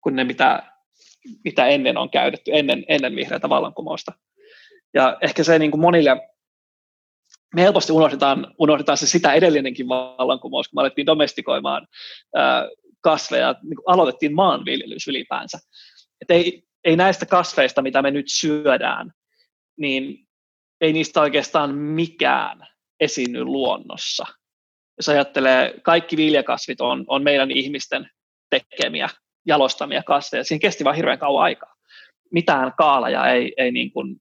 kuin 0.00 0.16
ne, 0.16 0.24
mitä, 0.24 0.72
mitä 1.44 1.66
ennen 1.66 1.96
on 1.96 2.10
käytetty, 2.10 2.50
ennen, 2.54 2.84
ennen 2.88 3.16
vihreätä 3.16 3.48
vallankumousta. 3.48 4.12
Ja 4.94 5.18
ehkä 5.22 5.44
se 5.44 5.58
niin 5.58 5.70
kuin 5.70 5.80
monille, 5.80 6.30
me 7.54 7.62
helposti 7.62 7.92
unohdetaan, 7.92 8.54
unohdetaan 8.58 8.98
se 8.98 9.06
sitä 9.06 9.32
edellinenkin 9.32 9.88
vallankumous, 9.88 10.68
kun 10.68 10.76
me 10.76 10.80
alettiin 10.80 11.06
domestikoimaan 11.06 11.86
ää, 12.34 12.68
kasveja, 13.00 13.54
niin 13.62 13.76
aloitettiin 13.86 14.34
maanviljelys 14.34 15.08
ylipäänsä. 15.08 15.58
Et 16.20 16.30
ei, 16.30 16.62
ei 16.84 16.96
näistä 16.96 17.26
kasveista, 17.26 17.82
mitä 17.82 18.02
me 18.02 18.10
nyt 18.10 18.26
syödään, 18.28 19.12
niin 19.76 20.26
ei 20.80 20.92
niistä 20.92 21.20
oikeastaan 21.20 21.74
mikään 21.74 22.66
esiinny 23.00 23.44
luonnossa– 23.44 24.26
jos 25.00 25.08
ajattelee, 25.08 25.74
kaikki 25.82 26.16
viljakasvit 26.16 26.80
on, 26.80 27.04
on 27.06 27.22
meidän 27.22 27.50
ihmisten 27.50 28.10
tekemiä, 28.50 29.08
jalostamia 29.46 30.02
kasveja. 30.02 30.44
Siinä 30.44 30.60
kesti 30.60 30.84
vain 30.84 30.96
hirveän 30.96 31.18
kauan 31.18 31.42
aikaa. 31.42 31.74
Mitään 32.32 32.72
kaalaja 32.78 33.26
ei, 33.26 33.52
ei 33.56 33.72
niin 33.72 33.92
kuin, 33.92 34.16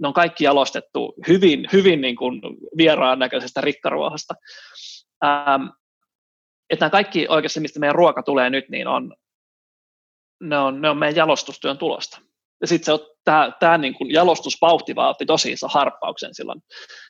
ne 0.00 0.08
on 0.08 0.14
kaikki 0.14 0.44
jalostettu 0.44 1.14
hyvin, 1.28 1.68
hyvin 1.72 2.00
niin 2.00 2.16
kuin 2.16 2.40
vieraan 2.76 3.18
näköisestä 3.18 3.60
rikkaruohasta. 3.60 4.34
Ähm, 5.24 5.62
nämä 6.80 6.90
kaikki 6.90 7.26
oikeasti, 7.28 7.60
mistä 7.60 7.80
meidän 7.80 7.94
ruoka 7.94 8.22
tulee 8.22 8.50
nyt, 8.50 8.68
niin 8.68 8.86
on, 8.86 9.14
ne 10.42 10.58
on, 10.58 10.80
ne 10.80 10.90
on 10.90 10.98
meidän 10.98 11.16
jalostustyön 11.16 11.78
tulosta. 11.78 12.20
Ja 12.60 12.66
sitten 12.66 12.98
tämä, 13.24 13.52
tämä 13.60 13.78
niin 13.78 13.94
kuin 13.94 14.10
jalostusvauhti 14.10 14.94
otti 14.96 15.26
tosi 15.26 15.52
iso 15.52 15.68
harppauksen 15.68 16.34
silloin, 16.34 16.60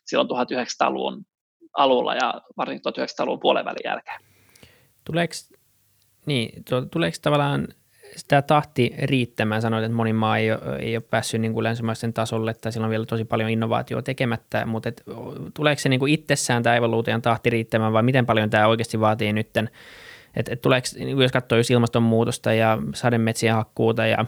silloin 0.07 0.29
1900-luvun 0.29 1.25
alulla 1.75 2.15
ja 2.15 2.35
varsinkin 2.57 2.93
1900-luvun 2.93 3.41
puolen 3.41 3.65
välin 3.65 3.85
jälkeen. 3.85 4.21
Tuleeko, 5.05 5.35
niin, 6.27 6.65
tuleeko 6.91 7.17
tavallaan 7.23 7.69
sitä 8.17 8.43
tahti 8.43 8.95
riittämään? 9.03 9.63
Sanoit, 9.63 9.85
että 9.85 9.97
moni 9.97 10.13
maa 10.13 10.39
ei 10.39 10.53
ole, 10.53 10.77
ei 10.79 10.97
ole 10.97 11.05
päässyt 11.11 11.41
niin 11.41 11.53
kuin 11.53 11.65
länsimaisen 11.65 12.13
tasolle 12.13 12.55
tai 12.55 12.73
sillä 12.73 12.85
on 12.85 12.91
vielä 12.91 13.07
tosi 13.07 13.25
paljon 13.25 13.51
innovaatioa 13.51 14.03
tekemättä, 14.03 14.67
mutta 14.67 14.89
et, 14.89 15.03
tuleeko 15.55 15.81
se 15.81 15.89
niin 15.89 16.01
kuin 16.01 16.13
itsessään 16.13 16.63
tämä 16.63 16.77
evoluution 16.77 17.23
tahti 17.23 17.51
riittämään 17.51 17.93
vai 17.93 18.03
miten 18.03 18.27
paljon 18.27 18.51
tämä 18.51 18.67
oikeasti 18.67 19.01
vaatii 19.01 19.33
nytten? 19.33 19.71
että 20.37 20.53
et 20.53 20.61
tuleeko, 20.61 20.87
niin 20.99 21.19
jos 21.19 21.33
katsoo 21.33 21.59
ilmastonmuutosta 21.71 22.53
ja 22.53 22.79
sademetsien 22.95 23.55
hakkuuta 23.55 24.07
ja 24.07 24.25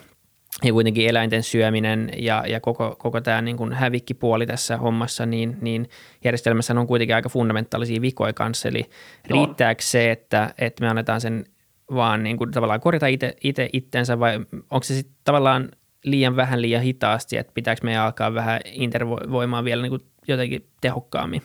ja 0.65 0.73
kuitenkin 0.73 1.09
eläinten 1.09 1.43
syöminen 1.43 2.11
ja, 2.17 2.45
ja 2.47 2.61
koko, 2.61 2.97
koko 2.99 3.21
tämä 3.21 3.43
niin 3.43 3.57
kuin 3.57 3.73
hävikkipuoli 3.73 4.47
tässä 4.47 4.77
hommassa, 4.77 5.27
niin, 5.27 5.57
niin 5.61 5.89
järjestelmässä 6.25 6.75
on 6.81 6.87
kuitenkin 6.87 7.17
aika 7.17 7.29
fundamentaalisia 7.29 8.01
vikoja 8.01 8.33
kanssa. 8.33 8.69
Eli 8.69 8.85
riittääkö 9.27 9.83
se, 9.83 10.11
että, 10.11 10.55
että 10.59 10.85
me 10.85 10.89
annetaan 10.89 11.21
sen 11.21 11.45
vaan 11.95 12.23
niin 12.23 12.37
kuin 12.37 12.51
tavallaan 12.51 12.81
korjata 12.81 13.07
itse, 13.07 13.37
itse 13.45 13.69
itsensä 13.73 14.19
vai 14.19 14.41
onko 14.71 14.83
se 14.83 14.95
sitten 14.95 15.17
tavallaan 15.25 15.69
liian 16.05 16.37
vähän 16.37 16.63
liian 16.63 16.83
hitaasti, 16.83 17.37
että 17.37 17.53
pitääkö 17.55 17.81
meidän 17.85 18.03
alkaa 18.03 18.35
vähän 18.35 18.61
intervoimaan 18.65 19.65
vielä 19.65 19.83
niin 19.83 19.91
kuin 19.91 20.03
jotenkin 20.29 20.67
tehokkaammin? 20.81 21.43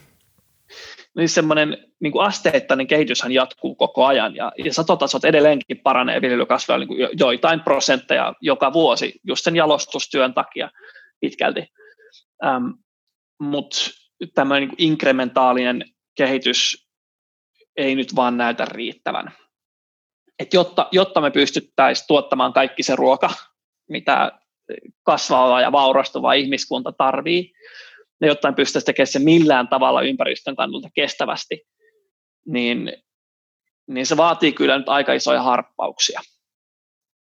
Niin 1.17 1.29
semmoinen 1.29 1.77
niin 1.99 2.11
kuin 2.11 2.25
asteittainen 2.25 2.87
kehityshän 2.87 3.31
jatkuu 3.31 3.75
koko 3.75 4.05
ajan 4.05 4.35
ja, 4.35 4.51
ja 4.57 4.73
satotasot 4.73 5.25
edelleenkin 5.25 5.79
paranee 5.83 6.21
viljelykasveilla 6.21 6.85
niin 6.85 7.09
joitain 7.19 7.59
prosentteja 7.59 8.33
joka 8.41 8.73
vuosi 8.73 9.19
just 9.27 9.43
sen 9.43 9.55
jalostustyön 9.55 10.33
takia 10.33 10.69
pitkälti. 11.19 11.65
Ähm, 12.45 12.65
Mutta 13.39 13.77
tämmöinen 14.35 14.69
niin 14.69 14.75
inkrementaalinen 14.77 15.85
kehitys 16.17 16.87
ei 17.77 17.95
nyt 17.95 18.15
vaan 18.15 18.37
näytä 18.37 18.65
riittävän. 18.65 19.31
Et 20.39 20.53
jotta, 20.53 20.87
jotta 20.91 21.21
me 21.21 21.31
pystyttäisiin 21.31 22.07
tuottamaan 22.07 22.53
kaikki 22.53 22.83
se 22.83 22.95
ruoka, 22.95 23.29
mitä 23.89 24.31
kasvava 25.03 25.61
ja 25.61 25.71
vaurastuva 25.71 26.33
ihmiskunta 26.33 26.91
tarvii, 26.91 27.53
ja 28.21 28.27
jotta 28.27 28.53
pystyisi 28.53 28.85
tekemään 28.85 29.07
se 29.07 29.19
millään 29.19 29.67
tavalla 29.67 30.01
ympäristön 30.01 30.55
kannalta 30.55 30.89
kestävästi, 30.95 31.61
niin, 32.47 32.93
niin 33.87 34.05
se 34.05 34.17
vaatii 34.17 34.53
kyllä 34.53 34.77
nyt 34.77 34.89
aika 34.89 35.13
isoja 35.13 35.41
harppauksia. 35.41 36.21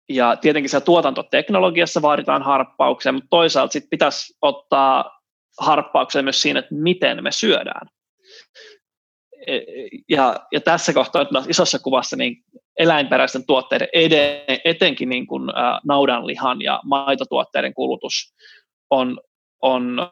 Ja 0.09 0.37
tietenkin 0.37 0.71
se 0.71 0.81
tuotantoteknologiassa 0.81 2.03
vaaditaan 2.03 2.43
harppauksia, 2.43 3.13
mutta 3.13 3.27
toisaalta 3.31 3.73
sit 3.73 3.85
pitäisi 3.91 4.35
ottaa 4.43 5.21
harppauksia 5.61 6.23
myös 6.23 6.43
siinä, 6.43 6.59
että 6.59 6.75
miten 6.75 7.23
me 7.25 7.33
syödään. 7.33 7.89
E, 9.47 9.59
ja, 10.09 10.47
ja 10.53 10.61
tässä 10.61 10.93
kohtaa 10.93 11.27
isossa 11.49 11.79
kuvassa 11.79 12.17
niin 12.17 12.37
eläinperäisten 12.79 13.47
tuotteiden, 13.47 13.89
eden, 13.93 14.41
etenkin 14.65 15.09
niin 15.09 15.27
kuin, 15.27 15.51
ä, 15.51 15.81
naudanlihan 15.85 16.63
ja 16.63 16.81
maitotuotteiden 16.85 17.75
kulutus 17.75 18.35
on, 18.91 19.21
on, 19.63 20.11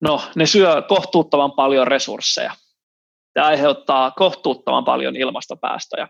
no 0.00 0.22
ne 0.36 0.46
syö 0.46 0.82
kohtuuttoman 0.88 1.52
paljon 1.52 1.86
resursseja. 1.86 2.54
ja 3.36 3.44
aiheuttaa 3.44 4.10
kohtuuttoman 4.10 4.84
paljon 4.84 5.16
ilmastopäästöjä. 5.16 6.08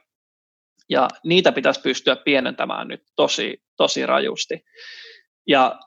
Ja 0.90 1.08
niitä 1.24 1.52
pitäisi 1.52 1.80
pystyä 1.80 2.16
pienentämään 2.16 2.88
nyt 2.88 3.02
tosi, 3.16 3.62
tosi 3.76 4.06
rajusti. 4.06 4.64
Ja 5.46 5.80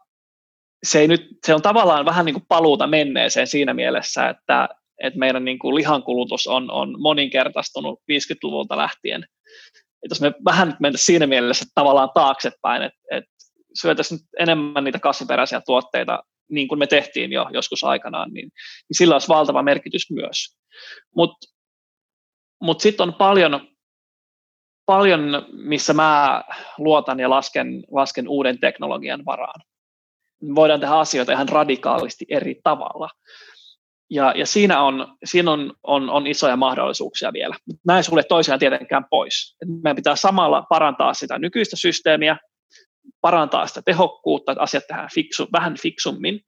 se, 0.83 0.99
ei 0.99 1.07
nyt, 1.07 1.27
se 1.45 1.55
on 1.55 1.61
tavallaan 1.61 2.05
vähän 2.05 2.25
niin 2.25 2.33
kuin 2.33 2.45
paluuta 2.47 2.87
menneeseen 2.87 3.47
siinä 3.47 3.73
mielessä, 3.73 4.29
että, 4.29 4.69
että 5.03 5.19
meidän 5.19 5.45
niin 5.45 5.59
kuin 5.59 5.75
lihankulutus 5.75 6.47
on, 6.47 6.71
on 6.71 7.01
moninkertaistunut 7.01 7.99
50-luvulta 7.99 8.77
lähtien. 8.77 9.23
Et 10.03 10.09
jos 10.09 10.21
me 10.21 10.33
vähän 10.45 10.67
nyt 10.67 10.79
mentäisiin 10.79 11.05
siinä 11.05 11.27
mielessä 11.27 11.65
tavallaan 11.75 12.09
taaksepäin, 12.13 12.81
että, 12.81 12.99
että 13.11 13.30
syötäisiin 13.73 14.19
enemmän 14.39 14.83
niitä 14.83 14.99
kasviperäisiä 14.99 15.61
tuotteita, 15.65 16.23
niin 16.49 16.67
kuin 16.67 16.79
me 16.79 16.87
tehtiin 16.87 17.31
jo 17.31 17.47
joskus 17.53 17.83
aikanaan, 17.83 18.31
niin, 18.33 18.51
niin 18.89 18.97
sillä 18.97 19.15
olisi 19.15 19.27
valtava 19.27 19.63
merkitys 19.63 20.11
myös. 20.11 20.57
Mutta 21.15 21.47
mut, 21.47 21.55
mut 22.61 22.81
sitten 22.81 23.07
on 23.07 23.13
paljon, 23.13 23.67
paljon, 24.85 25.45
missä 25.51 25.93
mä 25.93 26.43
luotan 26.77 27.19
ja 27.19 27.29
lasken, 27.29 27.83
lasken 27.91 28.27
uuden 28.27 28.59
teknologian 28.59 29.25
varaan. 29.25 29.61
Voidaan 30.55 30.79
tehdä 30.79 30.93
asioita 30.93 31.31
ihan 31.31 31.49
radikaalisti 31.49 32.25
eri 32.29 32.55
tavalla. 32.63 33.09
Ja, 34.09 34.33
ja 34.35 34.45
siinä, 34.45 34.83
on, 34.83 35.17
siinä 35.25 35.51
on, 35.51 35.73
on, 35.83 36.09
on 36.09 36.27
isoja 36.27 36.55
mahdollisuuksia 36.55 37.33
vielä. 37.33 37.55
Näin 37.87 38.03
sulle 38.03 38.23
toisiaan 38.23 38.59
tietenkään 38.59 39.05
pois. 39.09 39.55
Meidän 39.83 39.95
pitää 39.95 40.15
samalla 40.15 40.65
parantaa 40.69 41.13
sitä 41.13 41.39
nykyistä 41.39 41.75
systeemiä, 41.75 42.37
parantaa 43.21 43.67
sitä 43.67 43.81
tehokkuutta, 43.81 44.51
että 44.51 44.61
asiat 44.61 44.83
tehdään 44.87 45.09
fiksu, 45.13 45.47
vähän 45.53 45.75
fiksummin. 45.81 46.39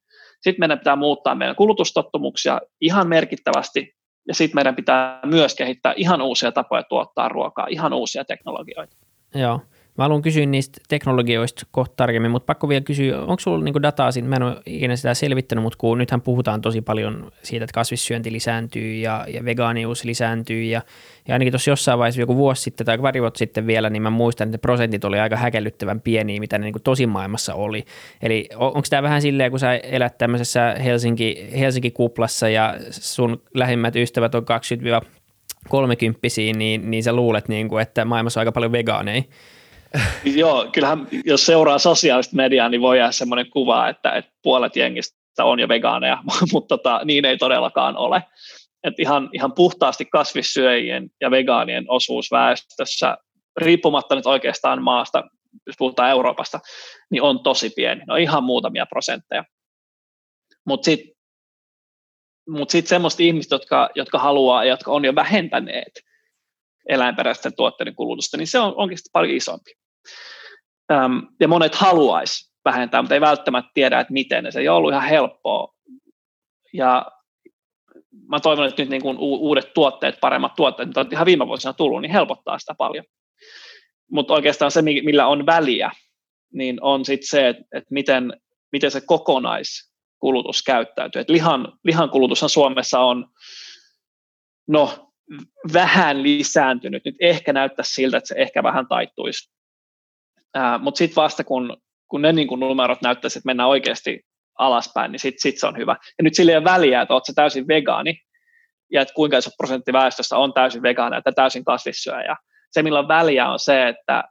Sitten 0.41 0.59
meidän 0.59 0.79
pitää 0.79 0.95
muuttaa 0.95 1.35
meidän 1.35 1.55
kulutustottumuksia 1.55 2.61
ihan 2.81 3.07
merkittävästi, 3.07 3.95
ja 4.27 4.33
sitten 4.35 4.55
meidän 4.55 4.75
pitää 4.75 5.19
myös 5.25 5.55
kehittää 5.55 5.93
ihan 5.97 6.21
uusia 6.21 6.51
tapoja 6.51 6.83
tuottaa 6.83 7.29
ruokaa, 7.29 7.67
ihan 7.69 7.93
uusia 7.93 8.25
teknologioita. 8.25 8.95
Joo. 9.35 9.59
Mä 9.97 10.03
haluan 10.03 10.21
kysyä 10.21 10.45
niistä 10.45 10.81
teknologioista 10.87 11.65
kohta 11.71 11.93
tarkemmin, 11.95 12.31
mutta 12.31 12.45
pakko 12.45 12.69
vielä 12.69 12.81
kysyä, 12.81 13.21
onko 13.21 13.39
sulla 13.39 13.63
niinku 13.63 13.81
dataa 13.81 14.11
siitä, 14.11 14.29
mä 14.29 14.35
en 14.35 14.43
ole 14.43 14.61
ikinä 14.65 14.95
sitä 14.95 15.13
selvittänyt, 15.13 15.63
mutta 15.63 15.77
kun 15.77 15.97
nythän 15.97 16.21
puhutaan 16.21 16.61
tosi 16.61 16.81
paljon 16.81 17.31
siitä, 17.43 17.63
että 17.63 17.73
kasvissyönti 17.73 18.31
lisääntyy 18.31 18.95
ja, 18.95 19.25
ja 19.33 19.45
vegaanius 19.45 20.03
lisääntyy 20.03 20.63
ja, 20.63 20.81
ja 21.27 21.35
ainakin 21.35 21.51
tuossa 21.51 21.71
jossain 21.71 21.99
vaiheessa 21.99 22.21
joku 22.21 22.35
vuosi 22.35 22.61
sitten 22.61 22.85
tai 22.85 22.97
pari 22.97 23.21
vuotta 23.21 23.37
sitten 23.37 23.67
vielä, 23.67 23.89
niin 23.89 24.03
mä 24.03 24.09
muistan, 24.09 24.47
että 24.47 24.57
ne 24.57 24.61
prosentit 24.61 25.05
oli 25.05 25.19
aika 25.19 25.35
häkellyttävän 25.35 26.01
pieniä, 26.01 26.39
mitä 26.39 26.57
ne 26.57 26.63
niinku 26.63 26.79
tosi 26.79 27.07
maailmassa 27.07 27.53
oli. 27.53 27.85
Eli 28.21 28.49
onko 28.55 28.83
tämä 28.89 29.03
vähän 29.03 29.21
silleen, 29.21 29.51
kun 29.51 29.59
sä 29.59 29.75
elät 29.75 30.17
tämmöisessä 30.17 30.75
Helsinki, 30.83 31.49
Helsinki-kuplassa 31.59 32.49
ja 32.49 32.75
sun 32.91 33.41
lähimmät 33.53 33.95
ystävät 33.95 34.35
on 34.35 34.45
20 34.45 35.01
30 35.69 36.19
niin, 36.57 36.91
niin 36.91 37.03
sä 37.03 37.13
luulet, 37.13 37.47
niin 37.47 37.69
kuin, 37.69 37.81
että 37.81 38.05
maailmassa 38.05 38.39
on 38.39 38.41
aika 38.41 38.51
paljon 38.51 38.71
vegaaneja. 38.71 39.23
Joo, 40.25 40.67
kyllähän 40.71 41.07
jos 41.25 41.45
seuraa 41.45 41.79
sosiaalista 41.79 42.35
mediaa, 42.35 42.69
niin 42.69 42.81
voi 42.81 42.97
jäädä 42.97 43.11
semmoinen 43.11 43.49
kuva, 43.49 43.89
että, 43.89 44.11
että 44.11 44.31
puolet 44.43 44.75
jengistä 44.75 45.45
on 45.45 45.59
jo 45.59 45.67
vegaaneja, 45.67 46.17
mutta 46.53 46.77
tota, 46.77 47.01
niin 47.05 47.25
ei 47.25 47.37
todellakaan 47.37 47.97
ole. 47.97 48.23
Et 48.83 48.99
ihan, 48.99 49.29
ihan 49.33 49.53
puhtaasti 49.53 50.05
kasvissyöjien 50.05 51.09
ja 51.21 51.31
vegaanien 51.31 51.85
osuus 51.87 52.31
väestössä, 52.31 53.17
riippumatta 53.57 54.15
nyt 54.15 54.25
oikeastaan 54.25 54.83
maasta, 54.83 55.23
jos 55.67 55.75
puhutaan 55.77 56.09
Euroopasta, 56.09 56.59
niin 57.11 57.21
on 57.21 57.43
tosi 57.43 57.69
pieni, 57.69 58.01
no 58.07 58.15
ihan 58.15 58.43
muutamia 58.43 58.85
prosentteja. 58.85 59.43
Mutta 60.65 60.85
sitten 60.85 61.13
mut 62.49 62.69
sit 62.69 62.87
semmoista 62.87 63.23
ihmistä, 63.23 63.55
jotka, 63.55 63.89
jotka 63.95 64.19
haluaa 64.19 64.63
ja 64.63 64.69
jotka 64.69 64.91
on 64.91 65.05
jo 65.05 65.15
vähentäneet 65.15 65.91
eläinperäisten 66.89 67.55
tuotteiden 67.55 67.95
kulutusta, 67.95 68.37
niin 68.37 68.47
se 68.47 68.59
on 68.59 68.73
oikeasti 68.77 69.09
paljon 69.13 69.35
isompi 69.35 69.71
ja 71.39 71.47
monet 71.47 71.75
haluaisi 71.75 72.53
vähentää, 72.65 73.01
mutta 73.01 73.15
ei 73.15 73.21
välttämättä 73.21 73.71
tiedä, 73.73 73.99
että 73.99 74.13
miten, 74.13 74.45
ja 74.45 74.51
se 74.51 74.59
ei 74.59 74.69
ollut 74.69 74.91
ihan 74.91 75.09
helppoa. 75.09 75.73
Ja 76.73 77.11
mä 78.29 78.39
toivon, 78.39 78.67
että 78.67 78.81
nyt 78.81 78.89
niin 78.89 79.01
kuin 79.01 79.17
uudet 79.19 79.73
tuotteet, 79.73 80.19
paremmat 80.21 80.55
tuotteet, 80.55 80.87
mitä 80.87 80.99
on 80.99 81.07
ihan 81.11 81.25
viime 81.25 81.47
vuosina 81.47 81.73
tullut, 81.73 82.01
niin 82.01 82.11
helpottaa 82.11 82.59
sitä 82.59 82.75
paljon. 82.77 83.05
Mutta 84.11 84.33
oikeastaan 84.33 84.71
se, 84.71 84.81
millä 84.81 85.27
on 85.27 85.45
väliä, 85.45 85.91
niin 86.53 86.77
on 86.81 87.05
sitten 87.05 87.27
se, 87.27 87.49
että, 87.49 87.87
miten, 87.89 88.33
miten 88.71 88.91
se 88.91 89.01
kokonaiskulutus 89.01 90.63
käyttäytyy. 90.63 91.21
Et 91.21 91.29
lihan, 91.29 91.73
lihan 91.83 92.09
kulutushan 92.09 92.49
Suomessa 92.49 92.99
on 92.99 93.27
no, 94.67 95.11
vähän 95.73 96.23
lisääntynyt. 96.23 97.05
Nyt 97.05 97.15
ehkä 97.19 97.53
näyttää 97.53 97.85
siltä, 97.87 98.17
että 98.17 98.27
se 98.27 98.35
ehkä 98.37 98.63
vähän 98.63 98.87
taittuisi 98.87 99.52
mutta 100.79 100.97
sitten 100.97 101.15
vasta 101.15 101.43
kun, 101.43 101.77
kun 102.07 102.21
ne 102.21 102.33
niin 102.33 102.47
kun 102.47 102.59
numerot 102.59 103.01
näyttäisi, 103.01 103.39
että 103.39 103.47
mennään 103.47 103.69
oikeasti 103.69 104.21
alaspäin, 104.59 105.11
niin 105.11 105.19
sitten 105.19 105.41
sit 105.41 105.59
se 105.59 105.67
on 105.67 105.77
hyvä. 105.77 105.95
Ja 106.17 106.23
nyt 106.23 106.35
sillä 106.35 106.51
ei 106.51 106.57
ole 106.57 106.63
väliä, 106.63 107.01
että 107.01 107.13
oletko 107.13 107.33
täysin 107.35 107.67
vegaani, 107.67 108.17
ja 108.91 109.01
että 109.01 109.13
kuinka 109.13 109.37
iso 109.37 109.49
prosentti 109.57 109.93
väestöstä 109.93 110.37
on 110.37 110.53
täysin 110.53 110.81
vegaani 110.81 111.15
ja 111.25 111.31
täysin 111.31 111.63
kasvissyöjä. 111.63 112.35
Se, 112.71 112.83
millä 112.83 112.99
on 112.99 113.07
väliä, 113.07 113.49
on 113.49 113.59
se, 113.59 113.87
että 113.87 114.23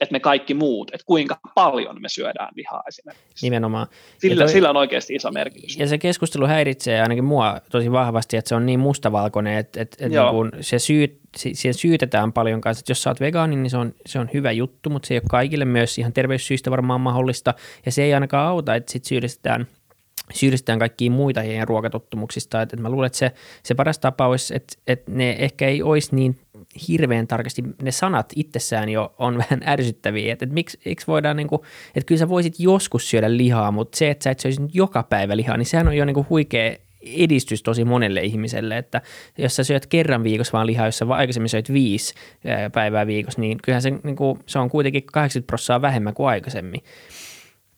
että 0.00 0.12
me 0.12 0.20
kaikki 0.20 0.54
muut, 0.54 0.90
että 0.94 1.04
kuinka 1.06 1.38
paljon 1.54 2.02
me 2.02 2.08
syödään 2.08 2.48
lihaa 2.54 2.82
esimerkiksi. 2.88 3.46
Nimenomaan. 3.46 3.86
Sillä, 4.18 4.44
toi, 4.44 4.52
sillä 4.52 4.70
on 4.70 4.76
oikeasti 4.76 5.14
iso 5.14 5.30
merkitys. 5.30 5.78
Ja 5.78 5.86
se 5.86 5.98
keskustelu 5.98 6.46
häiritsee 6.46 7.02
ainakin 7.02 7.24
mua 7.24 7.60
tosi 7.70 7.92
vahvasti, 7.92 8.36
että 8.36 8.48
se 8.48 8.54
on 8.54 8.66
niin 8.66 8.80
mustavalkoinen, 8.80 9.58
että, 9.58 9.80
että, 9.80 10.06
että 10.06 10.20
niin 10.20 10.30
kun 10.30 10.52
se 10.60 10.78
syyt, 10.78 11.18
siihen 11.36 11.74
syytetään 11.74 12.32
paljon 12.32 12.60
kanssa, 12.60 12.80
että 12.80 12.90
jos 12.90 13.02
sä 13.02 13.10
oot 13.10 13.20
vegaani, 13.20 13.56
niin 13.56 13.70
se 13.70 13.76
on, 13.76 13.94
se 14.06 14.18
on 14.18 14.30
hyvä 14.34 14.52
juttu, 14.52 14.90
mutta 14.90 15.06
se 15.06 15.14
ei 15.14 15.18
ole 15.18 15.28
kaikille 15.30 15.64
myös 15.64 15.98
ihan 15.98 16.12
terveyssyistä 16.12 16.70
varmaan 16.70 17.00
mahdollista, 17.00 17.54
ja 17.86 17.92
se 17.92 18.02
ei 18.02 18.14
ainakaan 18.14 18.48
auta, 18.48 18.74
että 18.74 18.92
sit 18.92 19.04
syyllistetään– 19.04 19.66
syyllistetään 20.34 20.78
kaikkia 20.78 21.10
muita 21.10 21.42
heidän 21.42 21.68
ruokatottumuksista. 21.68 22.62
Että, 22.62 22.74
että 22.74 22.82
mä 22.82 22.90
luulen, 22.90 23.06
että 23.06 23.18
se, 23.18 23.32
se 23.62 23.74
paras 23.74 23.98
tapa 23.98 24.26
olisi, 24.26 24.56
että, 24.56 24.76
että 24.86 25.12
ne 25.12 25.36
ehkä 25.38 25.68
ei 25.68 25.82
olisi 25.82 26.14
niin 26.14 26.38
hirveän 26.88 27.26
tarkasti, 27.26 27.62
ne 27.82 27.90
sanat 27.90 28.32
itsessään 28.36 28.88
jo 28.88 29.14
on 29.18 29.38
vähän 29.50 29.60
ärsyttäviä, 29.66 30.32
että, 30.32 30.44
että 30.44 30.54
miksi, 30.54 30.78
miksi 30.84 31.06
voidaan, 31.06 31.36
niin 31.36 31.48
kuin, 31.48 31.62
että 31.94 32.06
kyllä 32.06 32.18
sä 32.18 32.28
voisit 32.28 32.54
joskus 32.60 33.10
syödä 33.10 33.36
lihaa, 33.36 33.70
mutta 33.70 33.98
se, 33.98 34.10
että 34.10 34.24
sä 34.24 34.30
et 34.30 34.40
söisi 34.40 34.62
joka 34.74 35.02
päivä 35.02 35.36
lihaa, 35.36 35.56
niin 35.56 35.66
sehän 35.66 35.88
on 35.88 35.96
jo 35.96 36.04
niin 36.04 36.14
kuin 36.14 36.26
huikea 36.30 36.76
edistys 37.02 37.62
tosi 37.62 37.84
monelle 37.84 38.20
ihmiselle, 38.20 38.78
että 38.78 39.02
jos 39.38 39.56
sä 39.56 39.64
syöt 39.64 39.86
kerran 39.86 40.24
viikossa 40.24 40.52
vaan 40.52 40.66
lihaa, 40.66 40.86
jos 40.86 40.98
sä 40.98 41.06
aikaisemmin 41.08 41.48
söit 41.48 41.72
viisi 41.72 42.14
päivää 42.72 43.06
viikossa, 43.06 43.40
niin 43.40 43.58
kyllähän 43.62 43.82
se, 43.82 43.90
niin 43.90 44.16
kuin, 44.16 44.38
se 44.46 44.58
on 44.58 44.70
kuitenkin 44.70 45.02
80 45.12 45.46
prosenttia 45.46 45.82
vähemmän 45.82 46.14
kuin 46.14 46.28
aikaisemmin 46.28 46.82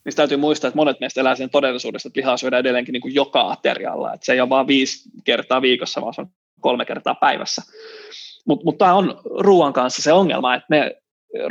niin 0.05 0.17
täytyy 0.17 0.37
muistaa, 0.37 0.69
että 0.69 0.77
monet 0.77 1.01
meistä 1.01 1.21
elää 1.21 1.35
sen 1.35 1.51
todellisuudessa, 1.51 2.09
että 2.09 2.21
lihaa 2.21 2.37
syödään 2.37 2.61
edelleenkin 2.61 2.93
niin 2.93 3.01
kuin 3.01 3.15
joka 3.15 3.51
aterialla. 3.51 4.15
Että 4.15 4.27
se 4.27 4.33
ei 4.33 4.41
ole 4.41 4.49
vain 4.49 4.67
viisi 4.67 5.11
kertaa 5.25 5.63
viikossa, 5.63 6.01
vaan 6.01 6.15
se 6.15 6.21
on 6.21 6.31
kolme 6.61 6.85
kertaa 6.85 7.15
päivässä. 7.15 7.63
Mutta 8.47 8.65
mut 8.65 8.79
tämä 8.79 8.95
on 8.95 9.21
ruoan 9.39 9.73
kanssa 9.73 10.03
se 10.03 10.13
ongelma, 10.13 10.55
että 10.55 10.67
me, 10.71 11.01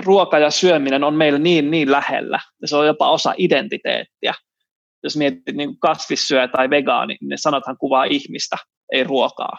ruoka 0.06 0.40
ja 0.40 0.52
syöminen 0.52 1.04
on 1.04 1.14
meillä 1.14 1.40
niin, 1.40 1.72
niin 1.72 1.92
lähellä, 1.92 2.40
ja 2.62 2.68
se 2.68 2.76
on 2.76 2.88
jopa 2.88 3.12
osa 3.12 3.34
identiteettiä. 3.38 4.34
Jos 5.04 5.18
mietit 5.18 5.56
niin 5.56 5.80
kasvissyöjä 5.80 6.48
tai 6.48 6.70
vegaani, 6.70 7.18
niin 7.22 7.30
ne 7.30 7.38
sanathan 7.38 7.78
kuvaa 7.78 8.04
ihmistä, 8.04 8.58
ei 8.94 9.04
ruokaa. 9.04 9.58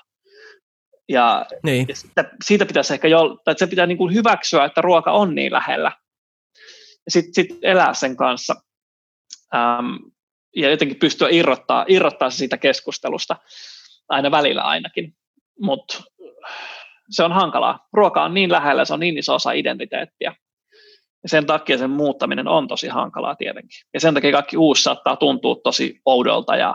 Ja, 1.09 1.47
niin. 1.65 1.87
ja 1.89 1.95
siitä, 1.97 2.31
siitä 2.45 2.67
pitäisi 2.67 2.95
ehkä 2.95 3.09
jo, 3.09 3.39
tai 3.45 3.55
se 3.59 3.67
pitää 3.67 3.87
niin 3.87 3.99
kuin 3.99 4.15
hyväksyä, 4.15 4.65
että 4.65 4.81
ruoka 4.81 5.13
on 5.13 5.35
niin 5.35 5.53
lähellä. 5.53 5.93
Ja 7.07 7.11
sitten 7.11 7.35
sit 7.35 7.59
elää 7.63 7.95
sen 7.95 8.17
kanssa 8.17 8.55
ähm, 9.55 9.95
ja 10.57 10.71
jotenkin 10.71 10.99
pystyä 10.99 11.29
irrottaa, 11.31 11.85
irrottaa 11.89 12.31
se 12.31 12.37
siitä 12.37 12.59
keskustelusta 12.59 13.37
aina 14.09 14.31
välillä 14.31 14.63
ainakin. 14.63 15.15
Mutta 15.61 16.03
se 17.11 17.25
on 17.25 17.33
hankalaa. 17.33 17.89
Ruoka 17.93 18.25
on 18.25 18.35
niin 18.35 18.53
lähellä, 18.53 18.85
se 18.85 18.95
on 18.95 19.01
niin 19.01 19.19
iso 19.19 19.35
osa 19.35 19.53
identiteettiä. 19.53 20.35
Ja 21.23 21.29
sen 21.29 21.47
takia 21.47 21.79
sen 21.79 21.91
muuttaminen 21.91 22.49
on 22.49 22.69
tosi 22.69 22.89
hankalaa 22.89 23.35
tietenkin. 23.35 23.81
Ja 23.95 24.01
sen 24.01 24.15
takia 24.15 24.33
kaikki 24.33 24.57
uusi 24.57 24.83
saattaa 24.83 25.17
tuntua 25.17 25.57
tosi 25.65 26.01
oudolta 26.07 26.57
ja 26.57 26.75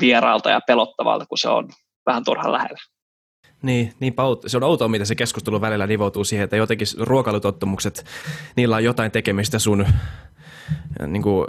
vieraalta 0.00 0.50
ja 0.50 0.60
pelottavalta, 0.66 1.26
kun 1.26 1.38
se 1.38 1.48
on 1.48 1.68
vähän 2.06 2.24
turhan 2.24 2.52
lähellä. 2.52 2.78
Niin, 3.62 3.92
niin 4.00 4.14
se 4.46 4.56
on 4.56 4.62
outoa, 4.62 4.88
miten 4.88 5.06
se 5.06 5.14
keskustelu 5.14 5.60
välillä 5.60 5.86
nivoutuu 5.86 6.24
siihen, 6.24 6.44
että 6.44 6.56
jotenkin 6.56 6.86
ruokailutottumukset, 6.98 8.04
niillä 8.56 8.76
on 8.76 8.84
jotain 8.84 9.10
tekemistä 9.10 9.58
sun 9.58 9.86
niin 11.06 11.22
kuin 11.22 11.46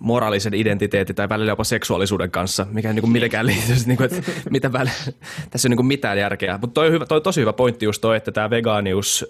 moraalisen 0.00 0.54
identiteetin 0.54 1.16
tai 1.16 1.28
välillä 1.28 1.52
jopa 1.52 1.64
seksuaalisuuden 1.64 2.30
kanssa, 2.30 2.66
mikä 2.70 2.88
ei 2.88 2.94
niin 2.94 3.02
kuin 3.02 3.12
mitenkään 3.12 3.46
liity, 3.46 3.72
niin 3.86 3.96
kuin, 3.96 4.14
että 4.14 4.30
mitä 4.50 4.72
väl, 4.72 4.86
tässä 5.50 5.66
ei 5.66 5.70
niin 5.70 5.76
kuin 5.76 5.86
mitään 5.86 6.18
järkeä. 6.18 6.58
Mutta 6.60 6.74
toi, 6.74 7.06
toi 7.08 7.16
on 7.16 7.22
tosi 7.22 7.40
hyvä 7.40 7.52
pointti 7.52 7.84
just 7.84 8.00
toi, 8.00 8.16
että 8.16 8.32
tämä 8.32 8.50
vegaanius, 8.50 9.26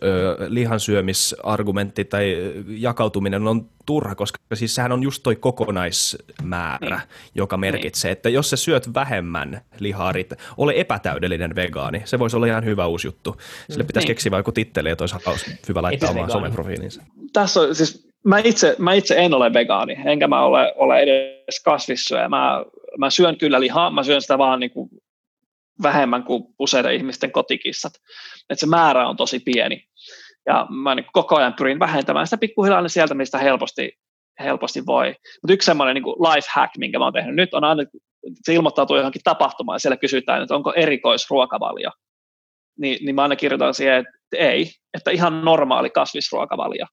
lihansyömisargumentti 0.49 2.05
tai 2.05 2.37
jakautuminen 2.69 3.47
on 3.47 3.69
turha, 3.87 4.15
koska 4.15 4.39
siis 4.55 4.75
sehän 4.75 4.93
on 4.93 5.03
just 5.03 5.23
toi 5.23 5.37
kokonaismäärä, 5.37 6.97
niin. 6.97 7.09
joka 7.35 7.57
merkitsee, 7.57 8.11
että 8.11 8.29
jos 8.29 8.51
sä 8.51 8.57
syöt 8.57 8.95
vähemmän 8.95 9.61
lihaa, 9.79 10.13
ole 10.57 10.73
epätäydellinen 10.77 11.55
vegaani. 11.55 12.03
Se 12.05 12.19
voisi 12.19 12.37
olla 12.37 12.47
ihan 12.47 12.65
hyvä 12.65 12.87
uusi 12.87 13.07
juttu. 13.09 13.37
Sille 13.71 13.85
pitäisi 13.85 14.07
niin. 14.07 14.15
keksiä 14.15 14.31
vaikka 14.31 14.53
tittele, 14.53 14.91
että 14.91 15.05
olisi 15.05 15.57
hyvä 15.69 15.83
laittaa 15.83 16.11
omaan 16.11 16.31
someprofiiliinsa. 16.31 17.03
Tässä 17.33 17.61
on 17.61 17.75
siis 17.75 18.06
mä 18.27 18.39
itse, 18.45 18.77
mä 18.79 18.93
itse 18.93 19.15
en 19.19 19.35
ole 19.35 19.53
vegaani, 19.53 19.97
enkä 20.05 20.29
mä 20.29 20.45
ole, 20.45 20.73
ole 20.77 21.01
edes 21.01 21.63
kasvissyöjä. 21.65 22.29
Mä, 22.29 22.65
mä 22.99 23.11
syön 23.11 23.39
kyllä 23.39 23.61
lihaa, 23.61 23.91
mä 23.91 24.03
syön 24.03 24.23
sitä 24.23 24.39
vaan 24.39 24.61
niin 24.61 24.71
kuin 24.71 24.89
vähemmän 25.83 26.23
kuin 26.23 26.45
useiden 26.59 26.95
ihmisten 26.95 27.33
kotikissat. 27.33 27.93
Et 28.51 28.59
se 28.59 28.67
määrä 28.67 29.09
on 29.09 29.17
tosi 29.17 29.41
pieni. 29.41 29.85
Ja 30.47 30.67
mä 30.71 30.95
niin 30.95 31.07
koko 31.13 31.37
ajan 31.37 31.55
pyrin 31.55 31.79
vähentämään 31.79 32.27
sitä 32.27 32.39
pikkuhiljaa 32.39 32.89
sieltä, 32.89 33.15
mistä 33.15 33.39
helposti, 33.39 33.93
helposti 34.41 34.87
voi. 34.87 35.15
Mutta 35.43 35.53
yksi 35.53 35.67
semmoinen 35.67 35.95
niin 35.95 36.05
life 36.05 36.49
hack, 36.53 36.77
minkä 36.79 36.99
mä 36.99 37.05
oon 37.05 37.13
tehnyt 37.13 37.35
nyt, 37.35 37.55
on 37.55 37.65
aina, 37.65 37.83
se 38.43 38.55
ilmoittautuu 38.55 38.97
johonkin 38.97 39.23
tapahtumaan 39.25 39.75
ja 39.75 39.79
siellä 39.79 39.97
kysytään, 39.97 40.43
että 40.43 40.55
onko 40.55 40.73
erikoisruokavalio. 40.77 41.91
Niin, 42.79 42.99
niin 43.05 43.15
mä 43.15 43.23
aina 43.23 43.37
kirjoitan 43.37 43.75
siihen, 43.75 43.99
että 43.99 44.37
ei, 44.37 44.71
että 44.95 45.11
ihan 45.11 45.45
normaali 45.45 45.91
kasvisruokavalio. 45.91 46.87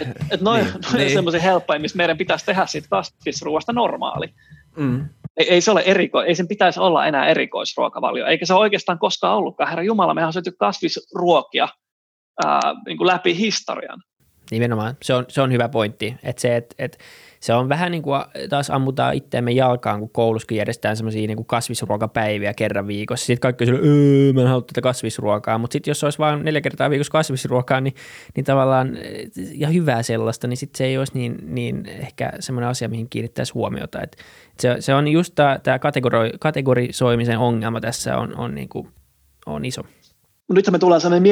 Et, 0.00 0.08
et 0.30 0.40
noin 0.40 0.64
niin, 0.64 0.72
noin 0.72 0.96
niin. 0.96 1.12
semmoisia 1.12 1.40
helppoja, 1.40 1.80
missä 1.80 1.96
meidän 1.96 2.18
pitäisi 2.18 2.44
tehdä 2.44 2.66
siitä 2.66 2.88
kasvisruoasta 2.90 3.72
normaali. 3.72 4.34
Mm. 4.76 5.08
Ei, 5.36 5.50
ei, 5.50 5.60
se 5.60 5.70
ole 5.70 5.82
eriko, 5.86 6.22
ei 6.22 6.34
sen 6.34 6.48
pitäisi 6.48 6.80
olla 6.80 7.06
enää 7.06 7.26
erikoisruokavalio, 7.26 8.26
eikä 8.26 8.46
se 8.46 8.54
oikeastaan 8.54 8.98
koskaan 8.98 9.36
ollutkaan. 9.36 9.68
Herra 9.68 9.84
Jumala, 9.84 10.14
mehän 10.14 10.26
on 10.26 10.32
syöty 10.32 10.52
kasvisruokia 10.58 11.68
ää, 12.44 12.60
niin 12.86 12.98
kuin 12.98 13.08
läpi 13.08 13.36
historian. 13.36 14.02
Nimenomaan, 14.50 14.96
se 15.02 15.14
on, 15.14 15.24
se 15.28 15.42
on 15.42 15.52
hyvä 15.52 15.68
pointti, 15.68 16.16
että 16.22 16.42
se, 16.42 16.56
että, 16.56 16.74
että 16.78 16.98
se 17.40 17.54
on 17.54 17.68
vähän 17.68 17.92
niin 17.92 18.02
kuin 18.02 18.20
taas 18.48 18.70
ammutaan 18.70 19.14
itteemme 19.14 19.50
jalkaan, 19.50 20.00
kun 20.00 20.10
koulussakin 20.10 20.58
järjestetään 20.58 20.96
semmoisia 20.96 21.26
niin 21.26 21.46
kasvisruokapäiviä 21.46 22.54
kerran 22.54 22.86
viikossa. 22.86 23.26
Sitten 23.26 23.40
kaikki 23.40 23.66
sanoo, 23.66 23.80
öö, 23.84 24.32
mä 24.32 24.40
en 24.40 24.46
halua 24.46 24.62
tätä 24.62 24.80
kasvisruokaa, 24.80 25.58
mutta 25.58 25.72
sitten 25.72 25.90
jos 25.90 26.04
olisi 26.04 26.18
vain 26.18 26.44
neljä 26.44 26.60
kertaa 26.60 26.90
viikossa 26.90 27.10
kasvisruokaa, 27.10 27.80
niin, 27.80 27.94
niin 28.36 28.44
tavallaan, 28.44 28.98
ja 29.54 29.68
hyvää 29.68 30.02
sellaista, 30.02 30.46
niin 30.46 30.56
sitten 30.56 30.78
se 30.78 30.84
ei 30.84 30.98
olisi 30.98 31.12
niin, 31.14 31.38
niin 31.42 31.86
ehkä 31.86 32.32
semmoinen 32.40 32.70
asia, 32.70 32.88
mihin 32.88 33.08
kiinnittäisi 33.08 33.52
huomiota. 33.52 34.02
Et 34.02 34.16
se, 34.60 34.76
se 34.80 34.94
on 34.94 35.08
just 35.08 35.34
tämä 35.62 35.78
kategori, 35.78 36.30
kategorisoimisen 36.40 37.38
ongelma 37.38 37.80
tässä 37.80 38.18
on, 38.18 38.36
on, 38.36 38.54
niin 38.54 38.68
kuin, 38.68 38.88
on 39.46 39.64
iso. 39.64 39.82
Nyt 40.52 40.70
me 40.70 40.78
tullaan 40.78 41.00
sellainen 41.00 41.22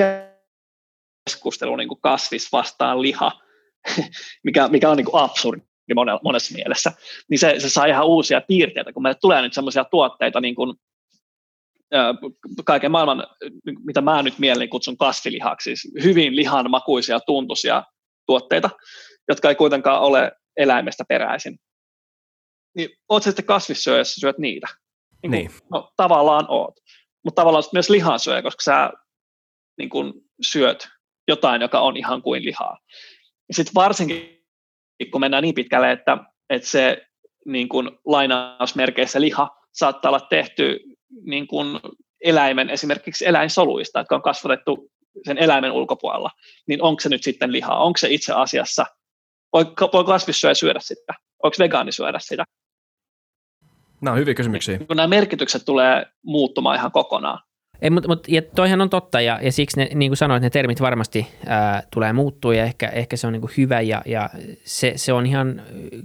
keskustelu 1.24 1.76
niin 1.76 1.88
kuin 1.88 2.00
kasvis 2.00 2.52
vastaan 2.52 3.02
liha, 3.02 3.33
mikä, 4.44 4.68
mikä 4.68 4.90
on 4.90 4.96
niin 4.96 5.04
kuin 5.04 5.22
absurdi 5.22 5.62
monessa 6.22 6.54
mielessä, 6.54 6.92
niin 7.30 7.38
se, 7.38 7.54
se 7.59 7.68
saa 7.70 7.87
ihan 7.87 8.06
uusia 8.06 8.40
piirteitä, 8.40 8.92
kun 8.92 9.02
meille 9.02 9.18
tulee 9.20 9.42
nyt 9.42 9.54
sellaisia 9.54 9.85
tuotteita, 9.85 10.40
niin 10.40 10.54
kuin, 10.54 10.74
kaiken 12.64 12.90
maailman, 12.90 13.26
mitä 13.85 14.00
mä 14.00 14.22
nyt 14.22 14.38
mielelläni 14.38 14.68
kutsun 14.68 14.96
kasvilihaksi, 14.96 15.76
siis 15.76 16.04
hyvin 16.04 16.37
lihan 16.37 16.70
makuisia, 16.70 17.20
tuntuisia 17.20 17.85
tuotteita, 18.26 18.70
jotka 19.28 19.48
ei 19.48 19.54
kuitenkaan 19.54 20.00
ole 20.00 20.33
eläimestä 20.56 21.04
peräisin. 21.09 21.59
Niin 22.76 22.90
oot 23.09 23.22
sitten 23.22 23.44
kasvissyöjä, 23.44 23.98
jos 23.98 24.14
syöt 24.14 24.38
niitä? 24.38 24.66
Niin, 25.22 25.30
niin. 25.30 25.50
No, 25.70 25.92
tavallaan 25.96 26.46
oot. 26.48 26.74
Mutta 27.24 27.42
tavallaan 27.42 27.64
myös 27.72 27.90
lihansyöjä, 27.90 28.42
koska 28.42 28.62
sä 28.62 28.90
niin 29.78 29.90
kun, 29.90 30.14
syöt 30.46 30.88
jotain, 31.31 31.62
joka 31.62 31.81
on 31.81 31.97
ihan 31.97 32.23
kuin 32.23 32.45
lihaa. 32.45 32.79
Sitten 33.51 33.75
varsinkin 33.75 34.40
kun 35.11 35.21
mennään 35.21 35.43
niin 35.43 35.55
pitkälle, 35.55 35.93
että, 35.93 36.19
että 36.51 36.69
se 36.69 37.07
niin 37.47 37.69
kuin 37.69 37.90
lainausmerkeissä 38.07 39.21
liha 39.21 39.49
saattaa 39.73 40.09
olla 40.09 40.21
tehty 40.21 40.81
niin 41.23 41.47
kuin 41.47 41.81
eläimen, 42.25 42.71
esimerkiksi 42.71 43.27
eläinsoluista, 43.27 43.99
jotka 43.99 44.14
on 44.14 44.23
kasvatettu 44.23 44.90
sen 45.25 45.38
eläimen 45.38 45.73
ulkopuolella, 45.73 46.31
niin 46.69 46.83
onko 46.83 47.01
se 47.01 47.09
nyt 47.09 47.23
sitten 47.23 47.53
lihaa? 47.53 47.85
Onko 47.85 47.97
se 47.97 48.09
itse 48.11 48.33
asiassa, 48.33 48.87
voi, 49.53 49.64
voi 49.93 50.05
kasvissyöjä 50.05 50.55
syödä 50.55 50.81
sitä? 50.83 51.14
Onko 51.43 51.57
vegaani 51.59 51.93
syödä 51.93 52.19
sitä? 52.19 52.45
Nämä 54.01 54.12
on 54.12 54.21
hyviä 54.21 54.35
kysymyksiä. 54.35 54.79
Kun 54.79 54.97
nämä 54.97 55.07
merkitykset 55.07 55.62
tulee 55.64 56.07
muuttumaan 56.25 56.77
ihan 56.77 56.93
kokonaan. 56.93 57.38
Ei, 57.83 57.90
mutta, 57.90 58.09
mutta 58.09 58.29
ja 58.33 58.43
toihan 58.43 58.81
on 58.81 58.90
totta 58.90 59.21
ja, 59.21 59.38
ja 59.43 59.53
siksi 59.53 59.77
ne, 59.77 59.88
niin 59.95 60.11
kuin 60.11 60.16
sanoit, 60.16 60.43
ne 60.43 60.51
termit 60.51 60.81
varmasti 60.81 61.27
ää, 61.47 61.83
tulee 61.93 62.12
muuttua 62.12 62.55
ja 62.55 62.64
ehkä, 62.64 62.88
ehkä 62.88 63.16
se 63.16 63.27
on 63.27 63.33
niin 63.33 63.40
kuin 63.40 63.53
hyvä 63.57 63.81
ja, 63.81 64.03
ja 64.07 64.31
se, 64.64 64.93
se 64.97 65.12
on 65.12 65.27
ihan, 65.27 65.62